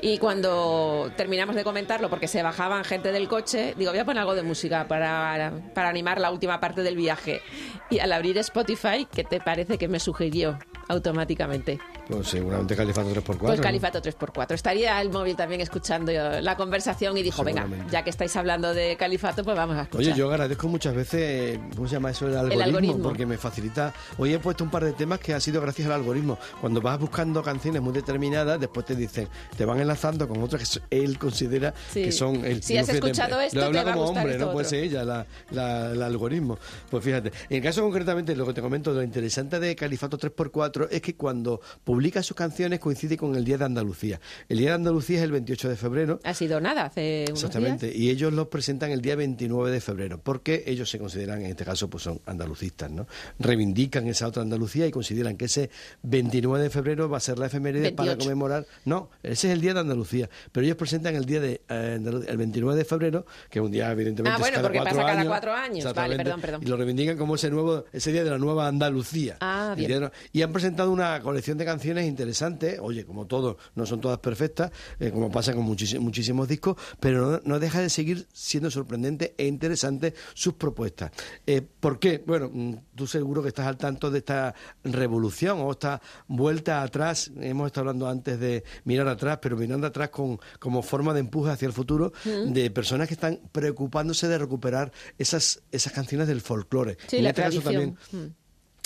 Y 0.00 0.18
cuando 0.18 1.10
terminamos 1.16 1.56
de 1.56 1.64
comentarlo, 1.64 2.08
porque 2.08 2.28
se 2.28 2.42
bajaban 2.42 2.84
gente 2.84 3.10
del 3.10 3.28
coche, 3.28 3.74
digo, 3.76 3.90
voy 3.90 3.98
a 3.98 4.04
poner 4.04 4.20
algo 4.20 4.34
de 4.34 4.42
música 4.42 4.86
para, 4.86 5.52
para 5.74 5.88
animar 5.88 6.20
la 6.20 6.30
última 6.30 6.60
parte 6.60 6.82
del 6.82 6.96
viaje. 6.96 7.42
Y 7.90 7.98
al 7.98 8.12
abrir 8.12 8.38
Spotify, 8.38 9.08
¿qué 9.12 9.24
te 9.24 9.40
parece 9.40 9.76
que 9.76 9.88
me 9.88 9.98
sugirió 9.98 10.58
automáticamente? 10.88 11.78
Pues 12.08 12.28
seguramente 12.28 12.74
Califato 12.74 13.10
3x4. 13.10 13.38
Pues. 13.38 13.60
Califato 13.60 14.00
3x4. 14.02 14.52
Estaría 14.54 15.00
el 15.00 15.10
móvil 15.10 15.36
también 15.36 15.60
escuchando 15.60 16.10
la 16.12 16.56
conversación 16.56 17.16
y 17.18 17.22
dijo, 17.22 17.44
venga, 17.44 17.66
ya 17.90 18.02
que 18.02 18.10
estáis 18.10 18.34
hablando 18.36 18.72
de 18.74 18.96
Califato, 18.96 19.44
pues 19.44 19.56
vamos 19.56 19.76
a 19.76 19.82
escuchar. 19.82 20.06
Oye, 20.12 20.18
yo 20.18 20.30
agradezco 20.30 20.68
muchas 20.68 20.94
veces, 20.94 21.58
¿cómo 21.76 21.86
se 21.88 21.94
llama 21.94 22.10
eso? 22.10 22.26
El 22.28 22.36
algoritmo, 22.36 22.64
algoritmo. 22.64 23.02
porque 23.02 23.26
me 23.26 23.36
facilita. 23.38 23.92
Hoy 24.16 24.32
he 24.34 24.38
puesto 24.38 24.64
un 24.64 24.70
par 24.70 24.84
de 24.84 24.92
temas 24.92 25.18
que 25.18 25.34
ha 25.34 25.40
sido 25.40 25.60
gracias 25.60 25.86
al 25.86 25.94
algoritmo. 25.94 26.38
Cuando 26.60 26.80
vas 26.80 26.98
buscando 26.98 27.42
canciones 27.42 27.82
muy 27.82 27.92
determinadas, 27.92 28.58
después 28.58 28.86
te 28.86 28.96
dicen, 28.96 29.28
te 29.56 29.64
van 29.64 29.80
enlazando 29.80 30.26
con 30.26 30.42
otras 30.42 30.80
que 30.88 30.96
él 31.04 31.18
considera 31.18 31.74
Sí. 31.92 32.02
que 32.04 32.12
son 32.12 32.44
el 32.44 32.62
Si 32.62 32.76
has 32.78 32.86
de- 32.86 32.94
escuchado 32.94 33.40
esto, 33.40 33.58
te 33.60 33.66
va 33.74 33.80
a 33.80 33.84
como 33.92 34.04
gustar 34.04 34.18
hombre, 34.22 34.32
esto 34.34 34.46
no 34.46 34.52
puede 34.52 34.68
ser 34.68 34.84
ella, 34.84 35.04
la, 35.04 35.26
la- 35.50 35.90
el 35.92 36.02
algoritmo. 36.02 36.58
Pues 36.90 37.04
fíjate, 37.04 37.32
en 37.50 37.56
el 37.58 37.62
caso 37.62 37.82
concretamente, 37.82 38.34
lo 38.34 38.46
que 38.46 38.54
te 38.54 38.62
comento, 38.62 38.92
lo 38.92 39.02
interesante 39.02 39.60
de 39.60 39.76
Califato 39.76 40.16
3x4 40.18 40.77
es 40.90 41.00
que 41.00 41.16
cuando 41.16 41.60
publica 41.82 42.22
sus 42.22 42.36
canciones 42.36 42.78
coincide 42.78 43.16
con 43.16 43.34
el 43.34 43.44
Día 43.44 43.58
de 43.58 43.64
Andalucía. 43.64 44.20
El 44.48 44.58
Día 44.58 44.68
de 44.70 44.74
Andalucía 44.76 45.18
es 45.18 45.24
el 45.24 45.32
28 45.32 45.68
de 45.70 45.76
febrero. 45.76 46.20
Ha 46.24 46.34
sido 46.34 46.60
nada, 46.60 46.84
hace 46.84 47.24
unos 47.28 47.42
Exactamente, 47.42 47.86
días. 47.86 47.98
y 47.98 48.10
ellos 48.10 48.32
los 48.32 48.48
presentan 48.48 48.90
el 48.90 49.00
día 49.00 49.16
29 49.16 49.70
de 49.70 49.80
febrero, 49.80 50.20
porque 50.22 50.64
ellos 50.66 50.88
se 50.90 50.98
consideran, 50.98 51.40
en 51.40 51.46
este 51.50 51.64
caso, 51.64 51.88
pues 51.90 52.02
son 52.04 52.20
andalucistas, 52.26 52.90
¿no? 52.90 53.06
Reivindican 53.38 54.06
esa 54.08 54.26
otra 54.28 54.42
Andalucía 54.42 54.86
y 54.86 54.90
consideran 54.90 55.36
que 55.36 55.46
ese 55.46 55.70
29 56.02 56.62
de 56.64 56.70
febrero 56.70 57.08
va 57.08 57.18
a 57.18 57.20
ser 57.20 57.38
la 57.38 57.46
efeméride 57.46 57.92
para 57.92 58.10
28. 58.10 58.18
conmemorar. 58.28 58.66
No, 58.84 59.10
ese 59.22 59.48
es 59.48 59.54
el 59.54 59.60
día 59.60 59.74
de 59.74 59.80
Andalucía, 59.80 60.28
pero 60.52 60.64
ellos 60.64 60.76
presentan 60.76 61.14
el 61.16 61.24
día 61.24 61.40
de 61.40 61.62
eh, 61.68 61.98
el 62.28 62.36
29 62.36 62.76
de 62.78 62.84
febrero, 62.84 63.26
que 63.50 63.58
es 63.58 63.64
un 63.64 63.70
día 63.70 63.90
evidentemente 63.92 64.30
Ah, 64.30 64.34
es 64.34 64.40
bueno, 64.40 64.56
cada 64.56 64.62
porque 64.68 64.78
cuatro 64.78 64.96
pasa 64.96 65.06
cada 65.06 65.20
años. 65.20 65.28
cuatro 65.30 65.52
años. 65.54 65.94
Vale, 65.94 66.16
perdón, 66.16 66.40
perdón. 66.40 66.62
Y 66.62 66.66
lo 66.66 66.76
reivindican 66.76 67.16
como 67.16 67.34
ese 67.36 67.50
nuevo, 67.50 67.84
ese 67.92 68.12
día 68.12 68.24
de 68.24 68.30
la 68.30 68.38
nueva 68.38 68.66
Andalucía. 68.68 69.36
Ah, 69.40 69.74
bien. 69.76 69.88
de- 70.00 70.10
y 70.32 70.42
han 70.42 70.52
presentado 70.52 70.67
una 70.76 71.20
colección 71.20 71.58
de 71.58 71.64
canciones 71.64 72.06
interesantes, 72.06 72.78
oye, 72.80 73.04
como 73.04 73.26
todo, 73.26 73.56
no 73.74 73.86
son 73.86 74.00
todas 74.00 74.18
perfectas, 74.18 74.70
eh, 75.00 75.10
como 75.10 75.30
pasa 75.30 75.54
con 75.54 75.64
muchísi- 75.64 75.98
muchísimos 75.98 76.48
discos, 76.48 76.76
pero 77.00 77.30
no, 77.30 77.40
no 77.44 77.58
deja 77.58 77.80
de 77.80 77.90
seguir 77.90 78.26
siendo 78.32 78.70
sorprendente 78.70 79.34
e 79.38 79.46
interesante 79.46 80.14
sus 80.34 80.54
propuestas. 80.54 81.10
Eh, 81.46 81.62
¿Por 81.62 81.98
qué? 81.98 82.22
Bueno, 82.26 82.50
mm, 82.52 82.74
tú 82.94 83.06
seguro 83.06 83.42
que 83.42 83.48
estás 83.48 83.66
al 83.66 83.76
tanto 83.76 84.10
de 84.10 84.18
esta 84.18 84.54
revolución 84.84 85.58
o 85.60 85.70
esta 85.72 86.00
vuelta 86.26 86.82
atrás, 86.82 87.30
hemos 87.40 87.66
estado 87.66 87.82
hablando 87.88 88.08
antes 88.08 88.38
de 88.40 88.64
mirar 88.84 89.08
atrás, 89.08 89.38
pero 89.40 89.56
mirando 89.56 89.86
atrás 89.86 90.10
con, 90.10 90.38
como 90.58 90.82
forma 90.82 91.12
de 91.14 91.20
empuje 91.20 91.50
hacia 91.50 91.66
el 91.66 91.72
futuro, 91.72 92.12
Mm. 92.24 92.52
de 92.52 92.70
personas 92.70 93.08
que 93.08 93.14
están 93.14 93.40
preocupándose 93.52 94.28
de 94.28 94.38
recuperar 94.38 94.92
esas, 95.18 95.62
esas 95.70 95.92
canciones 95.92 96.26
del 96.28 96.40
folclore. 96.40 96.96
Sí, 97.06 97.16
en 97.18 97.24
la 97.24 97.30
este 97.30 97.42
caso 97.42 97.60
tradición. 97.60 97.96
también 98.10 98.26
Mm. 98.28 98.34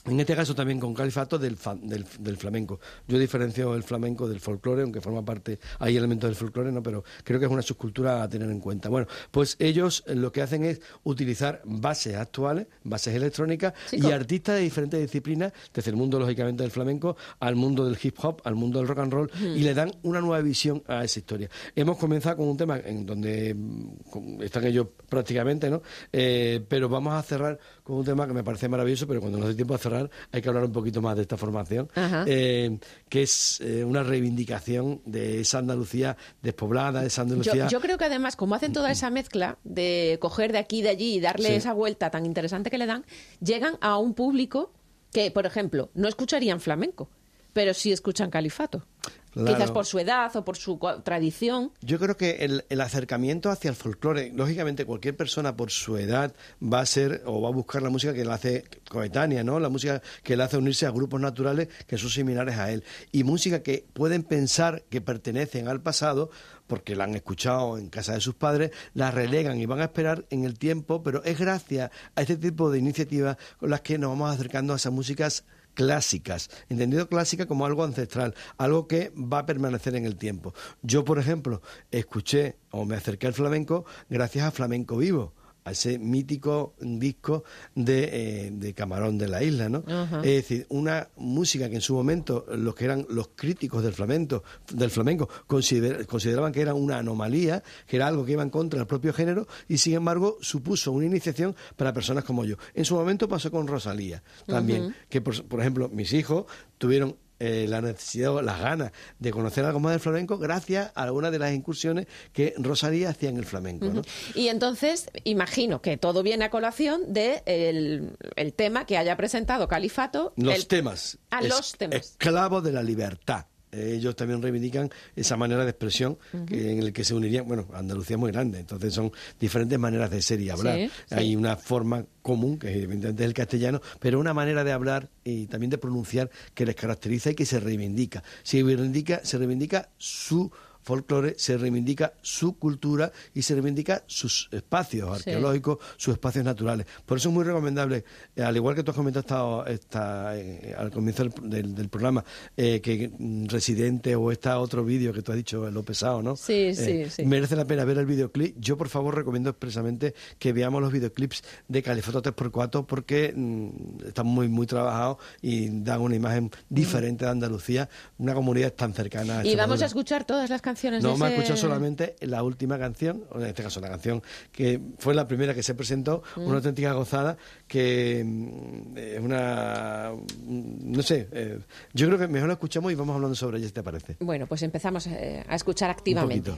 En 0.04 0.18
este 0.18 0.34
caso 0.34 0.54
también 0.54 0.80
con 0.80 0.94
califato 0.94 1.38
del, 1.38 1.56
fa- 1.56 1.76
del, 1.76 2.04
del 2.18 2.36
flamenco. 2.36 2.80
Yo 3.06 3.18
diferencio 3.18 3.74
el 3.74 3.82
flamenco 3.84 4.28
del 4.28 4.40
folclore, 4.40 4.82
aunque 4.82 5.00
forma 5.00 5.24
parte, 5.24 5.60
hay 5.78 5.96
elementos 5.96 6.28
del 6.28 6.34
folclore, 6.34 6.72
¿no? 6.72 6.82
pero 6.82 7.04
creo 7.22 7.38
que 7.38 7.46
es 7.46 7.52
una 7.52 7.62
subcultura 7.62 8.22
a 8.22 8.28
tener 8.28 8.50
en 8.50 8.58
cuenta. 8.60 8.88
Bueno, 8.88 9.06
pues 9.30 9.56
ellos 9.60 10.02
lo 10.08 10.32
que 10.32 10.42
hacen 10.42 10.64
es 10.64 10.80
utilizar 11.04 11.62
bases 11.64 12.16
actuales, 12.16 12.66
bases 12.82 13.14
electrónicas 13.14 13.74
y 13.92 14.10
artistas 14.10 14.56
de 14.56 14.62
diferentes 14.62 15.00
disciplinas, 15.00 15.52
desde 15.72 15.90
el 15.90 15.96
mundo 15.96 16.18
lógicamente 16.18 16.62
del 16.62 16.72
flamenco 16.72 17.16
al 17.38 17.54
mundo 17.56 17.84
del 17.84 17.96
hip 18.02 18.16
hop, 18.22 18.40
al 18.44 18.54
mundo 18.56 18.78
del 18.80 18.88
rock 18.88 18.98
and 18.98 19.12
roll, 19.12 19.30
y 19.40 19.60
le 19.60 19.72
dan 19.74 19.92
una 20.02 20.20
nueva 20.20 20.40
visión 20.42 20.82
a 20.88 21.04
esa 21.04 21.20
historia. 21.20 21.48
Hemos 21.76 21.96
comenzado 21.98 22.38
con 22.38 22.48
un 22.48 22.56
tema 22.56 22.78
en 22.78 23.06
donde 23.06 23.54
mm, 23.54 24.42
están 24.42 24.64
ellos 24.64 24.88
prácticamente, 25.08 25.70
¿no? 25.70 25.82
Eh, 26.12 26.64
pero 26.68 26.88
vamos 26.88 27.14
a 27.14 27.22
cerrar 27.22 27.58
con 27.82 27.96
un 27.96 28.04
tema 28.04 28.26
que 28.26 28.32
me 28.32 28.44
parece 28.44 28.68
maravilloso, 28.68 29.06
pero 29.06 29.20
cuando 29.20 29.38
nos 29.38 29.48
dé 29.48 29.54
tiempo 29.54 29.74
a 29.74 29.78
cerrar 29.78 30.08
hay 30.30 30.40
que 30.40 30.48
hablar 30.48 30.64
un 30.64 30.72
poquito 30.72 31.02
más 31.02 31.16
de 31.16 31.22
esta 31.22 31.36
formación, 31.36 31.88
eh, 32.26 32.78
que 33.08 33.22
es 33.22 33.60
eh, 33.60 33.84
una 33.84 34.02
reivindicación 34.02 35.02
de 35.04 35.40
esa 35.40 35.58
Andalucía 35.58 36.16
despoblada, 36.42 37.04
esa 37.04 37.22
Andalucía... 37.22 37.66
Yo, 37.66 37.68
yo 37.68 37.80
creo 37.80 37.98
que 37.98 38.04
además, 38.04 38.36
como 38.36 38.54
hacen 38.54 38.72
toda 38.72 38.90
esa 38.90 39.10
mezcla 39.10 39.58
de 39.64 40.18
coger 40.20 40.52
de 40.52 40.58
aquí 40.58 40.78
y 40.78 40.82
de 40.82 40.88
allí 40.90 41.14
y 41.14 41.20
darle 41.20 41.48
Sí. 41.48 41.54
esa 41.54 41.72
vuelta 41.72 42.10
tan 42.10 42.24
interesante 42.26 42.70
que 42.70 42.78
le 42.78 42.86
dan, 42.86 43.04
llegan 43.40 43.76
a 43.80 43.98
un 43.98 44.14
público 44.14 44.72
que, 45.12 45.30
por 45.30 45.44
ejemplo, 45.46 45.90
no 45.94 46.08
escucharían 46.08 46.60
flamenco, 46.60 47.10
pero 47.52 47.74
sí 47.74 47.92
escuchan 47.92 48.30
califato. 48.30 48.86
Claro. 49.32 49.56
Quizás 49.56 49.70
por 49.70 49.86
su 49.86 49.98
edad 49.98 50.34
o 50.36 50.44
por 50.44 50.56
su 50.56 50.78
tradición. 51.02 51.72
Yo 51.80 51.98
creo 51.98 52.16
que 52.16 52.44
el, 52.44 52.64
el 52.68 52.80
acercamiento 52.80 53.50
hacia 53.50 53.70
el 53.70 53.76
folclore, 53.76 54.30
lógicamente 54.34 54.84
cualquier 54.84 55.16
persona 55.16 55.56
por 55.56 55.70
su 55.70 55.96
edad 55.96 56.34
va 56.62 56.80
a 56.80 56.86
ser 56.86 57.22
o 57.24 57.40
va 57.40 57.48
a 57.48 57.52
buscar 57.52 57.82
la 57.82 57.90
música 57.90 58.12
que 58.12 58.24
la 58.24 58.34
hace 58.34 58.64
coetánea, 58.88 59.42
¿no? 59.42 59.58
La 59.58 59.68
música 59.68 60.02
que 60.22 60.36
le 60.36 60.42
hace 60.42 60.58
unirse 60.58 60.86
a 60.86 60.90
grupos 60.90 61.20
naturales 61.20 61.68
que 61.86 61.96
son 61.96 62.10
similares 62.10 62.58
a 62.58 62.70
él. 62.70 62.84
Y 63.10 63.24
música 63.24 63.62
que 63.62 63.86
pueden 63.92 64.22
pensar 64.22 64.82
que 64.90 65.00
pertenecen 65.00 65.68
al 65.68 65.80
pasado 65.80 66.30
porque 66.66 66.96
la 66.96 67.04
han 67.04 67.14
escuchado 67.14 67.76
en 67.76 67.88
casa 67.88 68.14
de 68.14 68.20
sus 68.20 68.34
padres, 68.34 68.70
la 68.94 69.10
relegan 69.10 69.58
y 69.58 69.66
van 69.66 69.80
a 69.80 69.84
esperar 69.84 70.24
en 70.30 70.44
el 70.44 70.58
tiempo, 70.58 71.02
pero 71.02 71.22
es 71.24 71.38
gracias 71.38 71.90
a 72.14 72.20
este 72.22 72.36
tipo 72.36 72.70
de 72.70 72.78
iniciativas 72.78 73.36
con 73.58 73.70
las 73.70 73.82
que 73.82 73.98
nos 73.98 74.10
vamos 74.10 74.34
acercando 74.34 74.72
a 74.72 74.76
esas 74.76 74.92
músicas 74.92 75.44
clásicas, 75.74 76.50
entendido 76.68 77.08
clásica 77.08 77.46
como 77.46 77.66
algo 77.66 77.84
ancestral, 77.84 78.34
algo 78.58 78.88
que 78.88 79.12
va 79.16 79.40
a 79.40 79.46
permanecer 79.46 79.94
en 79.96 80.04
el 80.04 80.16
tiempo. 80.16 80.54
Yo, 80.82 81.04
por 81.04 81.18
ejemplo, 81.18 81.62
escuché 81.90 82.56
o 82.70 82.84
me 82.84 82.96
acerqué 82.96 83.26
al 83.26 83.34
flamenco 83.34 83.84
gracias 84.08 84.46
a 84.46 84.50
Flamenco 84.50 84.96
Vivo 84.96 85.34
a 85.64 85.70
ese 85.70 85.98
mítico 85.98 86.74
disco 86.80 87.44
de, 87.74 88.08
eh, 88.46 88.50
de 88.52 88.74
Camarón 88.74 89.16
de 89.18 89.28
la 89.28 89.42
Isla, 89.42 89.68
¿no? 89.68 89.84
Es 90.18 90.22
decir, 90.48 90.66
una 90.70 91.08
música 91.16 91.68
que 91.68 91.76
en 91.76 91.80
su 91.80 91.94
momento 91.94 92.44
los 92.56 92.74
que 92.74 92.84
eran 92.84 93.06
los 93.10 93.28
críticos 93.34 93.82
del 93.84 93.92
flamenco, 93.92 94.42
del 94.72 94.90
flamenco 94.90 95.28
consider- 95.46 96.06
consideraban 96.06 96.52
que 96.52 96.60
era 96.60 96.74
una 96.74 96.98
anomalía, 96.98 97.62
que 97.86 97.96
era 97.96 98.08
algo 98.08 98.24
que 98.24 98.32
iba 98.32 98.42
en 98.42 98.50
contra 98.50 98.78
del 98.78 98.86
propio 98.86 99.12
género 99.12 99.46
y 99.68 99.78
sin 99.78 99.94
embargo 99.94 100.36
supuso 100.40 100.92
una 100.92 101.06
iniciación 101.06 101.54
para 101.76 101.92
personas 101.92 102.24
como 102.24 102.44
yo. 102.44 102.56
En 102.74 102.84
su 102.84 102.94
momento 102.94 103.28
pasó 103.28 103.50
con 103.50 103.66
Rosalía 103.66 104.22
también, 104.46 104.94
que 105.08 105.20
por, 105.20 105.44
por 105.44 105.60
ejemplo 105.60 105.88
mis 105.88 106.12
hijos 106.12 106.46
tuvieron 106.78 107.16
eh, 107.44 107.66
la 107.68 107.80
necesidad 107.80 108.30
o 108.34 108.40
las 108.42 108.60
ganas 108.60 108.92
de 109.18 109.30
conocer 109.32 109.64
algo 109.64 109.80
más 109.80 109.90
del 109.92 110.00
flamenco 110.00 110.38
gracias 110.38 110.92
a 110.94 111.02
algunas 111.02 111.32
de 111.32 111.38
las 111.40 111.52
incursiones 111.52 112.06
que 112.32 112.54
Rosalía 112.56 113.10
hacía 113.10 113.30
en 113.30 113.36
el 113.36 113.44
flamenco. 113.44 113.90
Y 114.34 114.46
entonces, 114.48 115.10
imagino 115.24 115.82
que 115.82 115.96
todo 115.96 116.22
viene 116.22 116.44
a 116.44 116.50
colación 116.50 117.12
de 117.12 117.42
el, 117.46 118.16
el 118.36 118.52
tema 118.52 118.86
que 118.86 118.96
haya 118.96 119.16
presentado 119.16 119.66
Califato. 119.66 120.32
Los 120.36 120.54
el- 120.54 120.66
temas. 120.68 121.18
Ah, 121.30 121.40
Es- 121.42 121.48
los 121.48 121.72
temas. 121.76 121.96
Esclavos 121.96 122.62
de 122.62 122.72
la 122.72 122.82
libertad. 122.82 123.46
Ellos 123.72 124.14
también 124.14 124.42
reivindican 124.42 124.90
esa 125.16 125.36
manera 125.38 125.64
de 125.64 125.70
expresión 125.70 126.18
que- 126.46 126.72
en 126.72 126.78
el 126.80 126.92
que 126.92 127.04
se 127.04 127.14
unirían. 127.14 127.48
Bueno, 127.48 127.66
Andalucía 127.72 128.16
es 128.16 128.20
muy 128.20 128.30
grande, 128.30 128.60
entonces 128.60 128.92
son 128.92 129.10
diferentes 129.40 129.78
maneras 129.78 130.10
de 130.10 130.20
ser 130.20 130.40
y 130.42 130.50
hablar. 130.50 130.76
Sí, 130.78 130.90
sí. 131.08 131.14
Hay 131.14 131.36
una 131.36 131.56
forma 131.56 132.04
común, 132.20 132.58
que 132.58 132.68
evidentemente 132.68 133.22
es 133.22 133.26
el 133.28 133.34
castellano, 133.34 133.80
pero 133.98 134.20
una 134.20 134.34
manera 134.34 134.62
de 134.62 134.72
hablar 134.72 135.08
y 135.24 135.46
también 135.46 135.70
de 135.70 135.78
pronunciar 135.78 136.30
que 136.54 136.66
les 136.66 136.74
caracteriza 136.76 137.30
y 137.30 137.34
que 137.34 137.46
se 137.46 137.60
reivindica. 137.60 138.22
Se 138.42 138.62
reivindica, 138.62 139.24
se 139.24 139.38
reivindica 139.38 139.88
su 139.96 140.50
folclore, 140.82 141.34
se 141.38 141.56
reivindica 141.56 142.14
su 142.22 142.58
cultura 142.58 143.10
y 143.34 143.42
se 143.42 143.54
reivindica 143.54 144.02
sus 144.06 144.48
espacios 144.52 145.22
Sí. 145.22 145.30
arqueológicos, 145.30 145.78
sus 145.96 146.12
espacios 146.14 146.44
naturales. 146.44 146.86
Por 147.06 147.18
eso 147.18 147.28
es 147.28 147.34
muy 147.34 147.44
recomendable, 147.44 148.04
eh, 148.36 148.42
al 148.42 148.56
igual 148.56 148.74
que 148.74 148.82
tú 148.82 148.90
has 148.90 148.96
comentado 148.96 149.64
esta, 149.64 149.72
esta, 149.72 150.38
eh, 150.38 150.74
al 150.76 150.90
comienzo 150.90 151.22
del, 151.24 151.50
del- 151.50 151.74
del 151.74 151.88
programa, 151.88 152.24
eh, 152.56 152.80
que 152.80 153.10
mm, 153.16 153.46
Residente 153.46 154.16
o 154.16 154.32
está 154.32 154.58
otro 154.58 154.84
vídeo 154.84 155.12
que 155.12 155.22
tú 155.22 155.32
has 155.32 155.36
dicho, 155.36 155.70
lo 155.70 155.84
pesado, 155.84 156.22
¿no? 156.22 156.34
Sí, 156.36 156.74
sí, 156.74 157.04
sí. 157.10 157.24
Merece 157.24 157.54
la 157.56 157.64
pena 157.64 157.84
ver 157.84 157.98
el 157.98 158.06
videoclip. 158.06 158.56
Yo, 158.58 158.76
por 158.76 158.88
favor, 158.88 159.14
recomiendo 159.14 159.50
expresamente 159.50 160.14
que 160.38 160.52
veamos 160.52 160.82
los 160.82 160.92
videoclips 160.92 161.42
de 161.68 161.82
Califato 161.82 162.20
3x4 162.22 162.84
porque 162.86 163.32
mm, 163.34 164.06
están 164.08 164.26
muy, 164.26 164.48
muy 164.48 164.66
trabajados 164.66 165.18
y 165.40 165.68
dan 165.82 166.00
una 166.00 166.16
imagen 166.16 166.50
diferente 166.68 167.24
de 167.24 167.30
Andalucía, 167.30 167.88
una 168.18 168.34
comunidad 168.34 168.72
tan 168.72 168.92
cercana 168.94 169.40
a 169.40 169.46
Y 169.46 169.54
vamos 169.56 169.80
a 169.82 169.86
escuchar 169.86 170.24
todas 170.24 170.50
las 170.50 170.60
canciones 170.60 170.71
No, 171.02 171.12
de 171.12 171.18
me 171.18 171.24
ha 171.24 171.28
ese- 171.28 171.36
escuchado 171.36 171.56
solamente 171.60 172.16
la 172.20 172.42
última 172.42 172.78
canción, 172.78 173.24
o 173.30 173.38
en 173.38 173.46
este 173.46 173.62
caso 173.62 173.80
la 173.80 173.88
canción 173.88 174.22
que 174.52 174.80
fue 174.98 175.14
la 175.14 175.26
primera 175.28 175.54
que 175.54 175.62
se 175.62 175.74
presentó, 175.74 176.22
Mm. 176.36 176.40
una 176.46 176.56
auténtica 176.56 176.92
gozada, 176.92 177.36
que 177.66 178.22
mm, 178.24 178.96
es 178.96 179.20
una. 179.20 180.12
mm, 180.12 180.92
No 180.92 181.02
sé, 181.02 181.28
eh, 181.32 181.58
yo 181.94 182.06
creo 182.06 182.18
que 182.18 182.28
mejor 182.28 182.48
la 182.48 182.54
escuchamos 182.54 182.92
y 182.92 182.94
vamos 182.94 183.14
hablando 183.14 183.34
sobre 183.34 183.58
ella, 183.58 183.66
si 183.68 183.72
te 183.72 183.82
parece. 183.82 184.16
Bueno, 184.20 184.46
pues 184.46 184.62
empezamos 184.62 185.06
eh, 185.06 185.44
a 185.48 185.54
escuchar 185.54 185.90
activamente. 185.90 186.52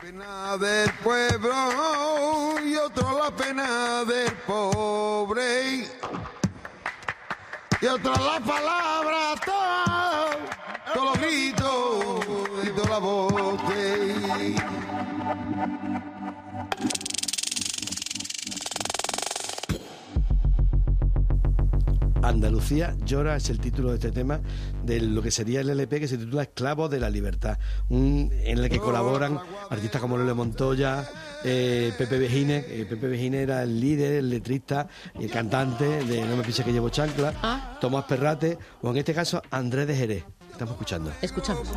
pena 0.00 0.56
del 0.56 0.90
pueblo 1.02 1.54
y 2.64 2.74
otro 2.76 3.18
la 3.18 3.34
pena 3.34 4.04
del 4.04 4.32
pobre 4.46 5.84
y 7.82 7.86
otra 7.86 8.12
la 8.12 8.40
palabra 8.40 9.34
todo, 9.44 10.30
todos 10.92 11.06
los 11.06 11.20
gritos 11.20 12.26
y 12.64 12.70
toda 12.70 12.88
la 12.88 12.98
voz 12.98 13.30
Andalucía 22.22 22.94
llora 23.04 23.36
es 23.36 23.48
el 23.50 23.58
título 23.60 23.90
de 23.90 23.94
este 23.96 24.12
tema 24.12 24.40
de 24.84 25.00
lo 25.00 25.22
que 25.22 25.30
sería 25.30 25.60
el 25.60 25.70
LP 25.70 26.00
que 26.00 26.08
se 26.08 26.18
titula 26.18 26.42
Esclavos 26.42 26.90
de 26.90 27.00
la 27.00 27.08
Libertad, 27.10 27.58
un- 27.88 28.30
en 28.44 28.58
el 28.58 28.68
que 28.68 28.78
colaboran 28.78 29.38
artistas 29.70 30.00
como 30.00 30.16
Lole 30.18 30.34
Montoya, 30.34 31.08
eh, 31.44 31.92
Pepe 31.96 32.18
Vejine, 32.18 32.64
eh, 32.68 32.86
Pepe 32.88 33.08
Vejine 33.08 33.42
era 33.42 33.62
el 33.62 33.80
líder, 33.80 34.12
el 34.14 34.30
letrista, 34.30 34.88
el 35.18 35.30
cantante 35.30 36.04
de 36.04 36.24
No 36.26 36.36
me 36.36 36.42
pises 36.42 36.64
que 36.64 36.72
llevo 36.72 36.88
chancla, 36.90 37.32
Ah. 37.42 37.78
Tomás 37.80 38.04
Perrate 38.04 38.58
o 38.82 38.90
en 38.90 38.96
este 38.98 39.14
caso 39.14 39.40
Andrés 39.50 39.86
de 39.86 39.96
Jerez. 39.96 40.24
Estamos 40.52 40.72
escuchando. 40.74 41.10
Escuchamos 41.22 41.68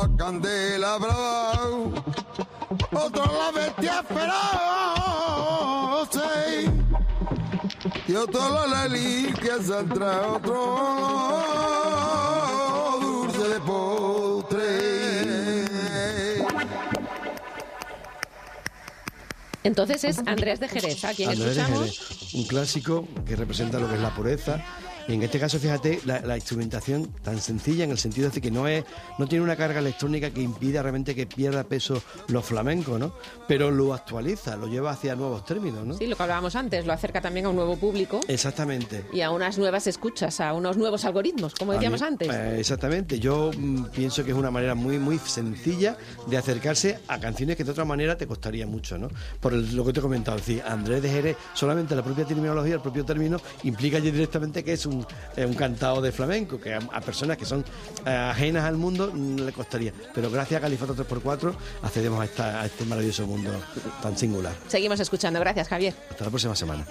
la 0.00 0.16
candelabra, 0.16 1.14
otra 2.92 3.24
la 3.26 3.50
bestia 3.52 4.02
feroz, 4.02 4.30
y 8.06 8.14
otra 8.14 8.48
la 8.48 8.84
reliquia 8.84 9.62
saldrá 9.62 10.32
otro 10.32 10.56
dulce 13.00 13.48
de 13.48 13.60
postre. 13.60 14.90
Entonces 19.62 20.04
es 20.04 20.18
Andrés 20.26 20.58
de 20.60 20.68
Jerez, 20.68 21.04
a 21.04 21.12
quien 21.12 21.28
Andrés 21.30 21.58
escuchamos. 21.58 21.80
De 21.84 21.90
Jerez, 21.90 22.34
un 22.34 22.44
clásico 22.44 23.06
que 23.26 23.36
representa 23.36 23.78
lo 23.78 23.88
que 23.88 23.96
es 23.96 24.00
la 24.00 24.14
pureza 24.14 24.64
y 25.10 25.14
en 25.14 25.22
este 25.24 25.40
caso, 25.40 25.58
fíjate, 25.58 26.00
la, 26.04 26.20
la 26.20 26.36
instrumentación 26.36 27.08
tan 27.24 27.40
sencilla 27.40 27.82
en 27.82 27.90
el 27.90 27.98
sentido 27.98 28.30
de 28.30 28.40
que 28.40 28.50
no 28.50 28.68
es, 28.68 28.84
no 29.18 29.26
tiene 29.26 29.42
una 29.44 29.56
carga 29.56 29.80
electrónica 29.80 30.30
que 30.30 30.40
impida 30.40 30.82
realmente 30.82 31.16
que 31.16 31.26
pierda 31.26 31.64
peso 31.64 32.00
los 32.28 32.44
flamencos, 32.44 33.00
¿no? 33.00 33.12
Pero 33.48 33.72
lo 33.72 33.92
actualiza, 33.92 34.54
lo 34.56 34.68
lleva 34.68 34.92
hacia 34.92 35.16
nuevos 35.16 35.44
términos, 35.44 35.84
¿no? 35.84 35.94
Sí, 35.98 36.06
lo 36.06 36.14
que 36.16 36.22
hablábamos 36.22 36.54
antes, 36.54 36.86
lo 36.86 36.92
acerca 36.92 37.20
también 37.20 37.46
a 37.46 37.48
un 37.48 37.56
nuevo 37.56 37.76
público 37.76 38.20
Exactamente. 38.28 39.04
y 39.12 39.20
a 39.22 39.32
unas 39.32 39.58
nuevas 39.58 39.88
escuchas, 39.88 40.40
a 40.40 40.52
unos 40.54 40.76
nuevos 40.76 41.04
algoritmos, 41.04 41.54
como 41.56 41.72
decíamos 41.72 42.02
mí, 42.02 42.06
antes. 42.06 42.28
eh, 42.32 42.60
exactamente. 42.60 43.18
Yo 43.18 43.50
mm, 43.56 43.86
pienso 43.86 44.24
que 44.24 44.30
es 44.30 44.36
una 44.36 44.52
manera 44.52 44.76
muy, 44.76 44.98
muy 45.00 45.18
sencilla 45.18 45.96
de 46.28 46.36
acercarse 46.36 47.00
a 47.08 47.18
canciones 47.18 47.56
que 47.56 47.64
de 47.64 47.72
otra 47.72 47.84
manera 47.84 48.16
te 48.16 48.28
costaría 48.28 48.64
mucho, 48.66 48.96
¿no? 48.96 49.08
Por 49.40 49.54
el- 49.54 49.74
lo 49.74 49.84
que 49.84 49.92
te 49.92 49.98
he 49.98 50.02
comentado, 50.02 50.38
es 50.38 50.46
decir, 50.46 50.62
Andrés 50.64 51.02
de 51.02 51.10
Jerez, 51.10 51.36
solamente 51.54 51.96
la 51.96 52.02
propia 52.04 52.24
terminología, 52.24 52.74
el 52.74 52.80
propio 52.80 53.04
término, 53.04 53.40
implica 53.64 53.98
ya 53.98 54.10
directamente 54.12 54.62
que 54.62 54.74
es 54.74 54.86
un, 54.86 54.99
eh, 55.36 55.44
un 55.46 55.54
cantado 55.54 56.00
de 56.00 56.12
flamenco, 56.12 56.60
que 56.60 56.74
a, 56.74 56.78
a 56.92 57.00
personas 57.00 57.36
que 57.36 57.44
son 57.44 57.64
eh, 58.06 58.10
ajenas 58.10 58.64
al 58.64 58.76
mundo 58.76 59.10
mm, 59.12 59.36
le 59.40 59.52
costaría. 59.52 59.92
Pero 60.14 60.30
gracias 60.30 60.58
a 60.58 60.60
Califato 60.62 60.94
3x4 60.96 61.54
accedemos 61.82 62.20
a, 62.20 62.24
esta- 62.24 62.60
a 62.62 62.66
este 62.66 62.84
maravilloso 62.84 63.26
mundo 63.26 63.50
tan 64.02 64.16
singular. 64.16 64.52
Seguimos 64.68 65.00
escuchando. 65.00 65.40
Gracias, 65.40 65.68
Javier. 65.68 65.94
Hasta 66.10 66.24
la 66.24 66.30
próxima 66.30 66.54
semana. 66.56 66.86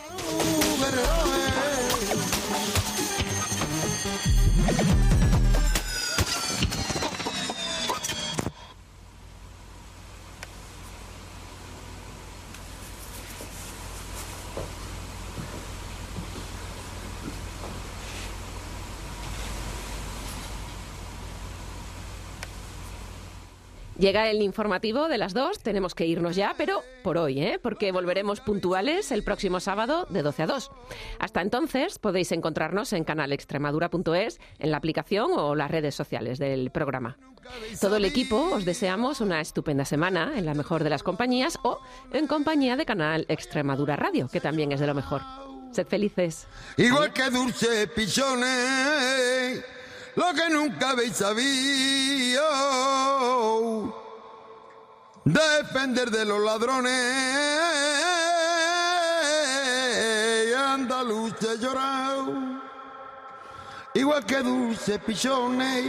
Llega 23.99 24.29
el 24.29 24.41
informativo 24.41 25.09
de 25.09 25.17
las 25.17 25.33
dos, 25.33 25.59
tenemos 25.59 25.93
que 25.93 26.05
irnos 26.05 26.37
ya, 26.37 26.55
pero 26.57 26.83
por 27.03 27.17
hoy, 27.17 27.41
¿eh? 27.41 27.59
porque 27.61 27.91
volveremos 27.91 28.39
puntuales 28.39 29.11
el 29.11 29.23
próximo 29.23 29.59
sábado 29.59 30.07
de 30.09 30.21
12 30.21 30.43
a 30.43 30.47
2. 30.47 30.71
Hasta 31.19 31.41
entonces 31.41 31.99
podéis 31.99 32.31
encontrarnos 32.31 32.93
en 32.93 33.03
canalextremadura.es, 33.03 34.39
en 34.57 34.71
la 34.71 34.77
aplicación 34.77 35.31
o 35.35 35.53
las 35.53 35.69
redes 35.69 35.95
sociales 35.95 36.39
del 36.39 36.71
programa. 36.71 37.17
Todo 37.81 37.97
el 37.97 38.05
equipo 38.05 38.37
os 38.53 38.63
deseamos 38.63 39.19
una 39.19 39.41
estupenda 39.41 39.83
semana 39.83 40.31
en 40.37 40.45
la 40.45 40.53
mejor 40.53 40.85
de 40.85 40.91
las 40.91 41.03
compañías 41.03 41.59
o 41.63 41.79
en 42.13 42.25
compañía 42.25 42.77
de 42.77 42.85
Canal 42.85 43.25
Extremadura 43.27 43.97
Radio, 43.97 44.29
que 44.29 44.39
también 44.39 44.71
es 44.71 44.79
de 44.79 44.87
lo 44.87 44.95
mejor. 44.95 45.23
Sed 45.71 45.87
felices. 45.87 46.47
Igual 46.77 47.11
que 47.11 47.29
dulce 47.29 47.87
pichones, 47.87 49.61
lo 50.19 50.33
que 50.33 50.49
nunca 50.49 50.89
habéis 50.89 51.15
sabido, 51.15 52.43
defender 55.23 56.11
de 56.11 56.25
los 56.25 56.41
ladrones, 56.41 56.91
andaluces 60.57 61.61
llorado. 61.61 62.33
Igual 63.93 64.25
que 64.25 64.39
dulce 64.39 64.99
pichones, 64.99 65.85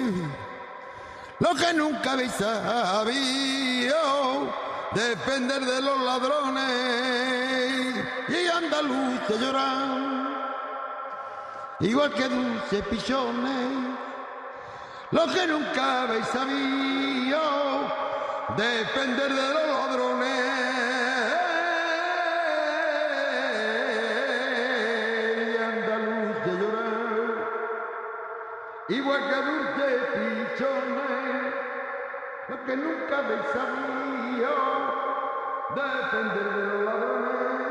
lo 1.40 1.54
que 1.56 1.72
nunca 1.74 2.12
habéis 2.12 2.30
sabido, 2.32 3.96
defender 4.92 5.64
de 5.64 5.82
los 5.82 6.00
ladrones 6.02 6.62
y 8.28 8.46
andaluces 8.46 9.40
lloran. 9.40 10.30
Igual 11.80 12.12
que 12.12 12.28
dulce 12.28 12.82
pichones, 12.84 14.09
lo 15.10 15.26
que 15.26 15.46
nunca 15.46 16.02
habéis 16.02 16.26
sabido, 16.26 17.40
defender 18.56 19.32
de 19.34 19.54
los 19.54 19.64
ladrones 19.64 20.30
y 25.48 25.56
andaluces 25.56 26.54
lloran. 26.60 27.44
Igual 28.88 29.20
que 29.28 29.36
dulce 29.50 29.86
pichones, 30.14 31.54
lo 32.48 32.64
que 32.64 32.76
nunca 32.76 33.18
habéis 33.18 33.46
sabido, 33.52 34.52
defender 35.74 36.48
de 36.54 36.62
los 36.66 36.84
ladrones. 36.84 37.69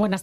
Buenas 0.00 0.12
tardes. 0.12 0.18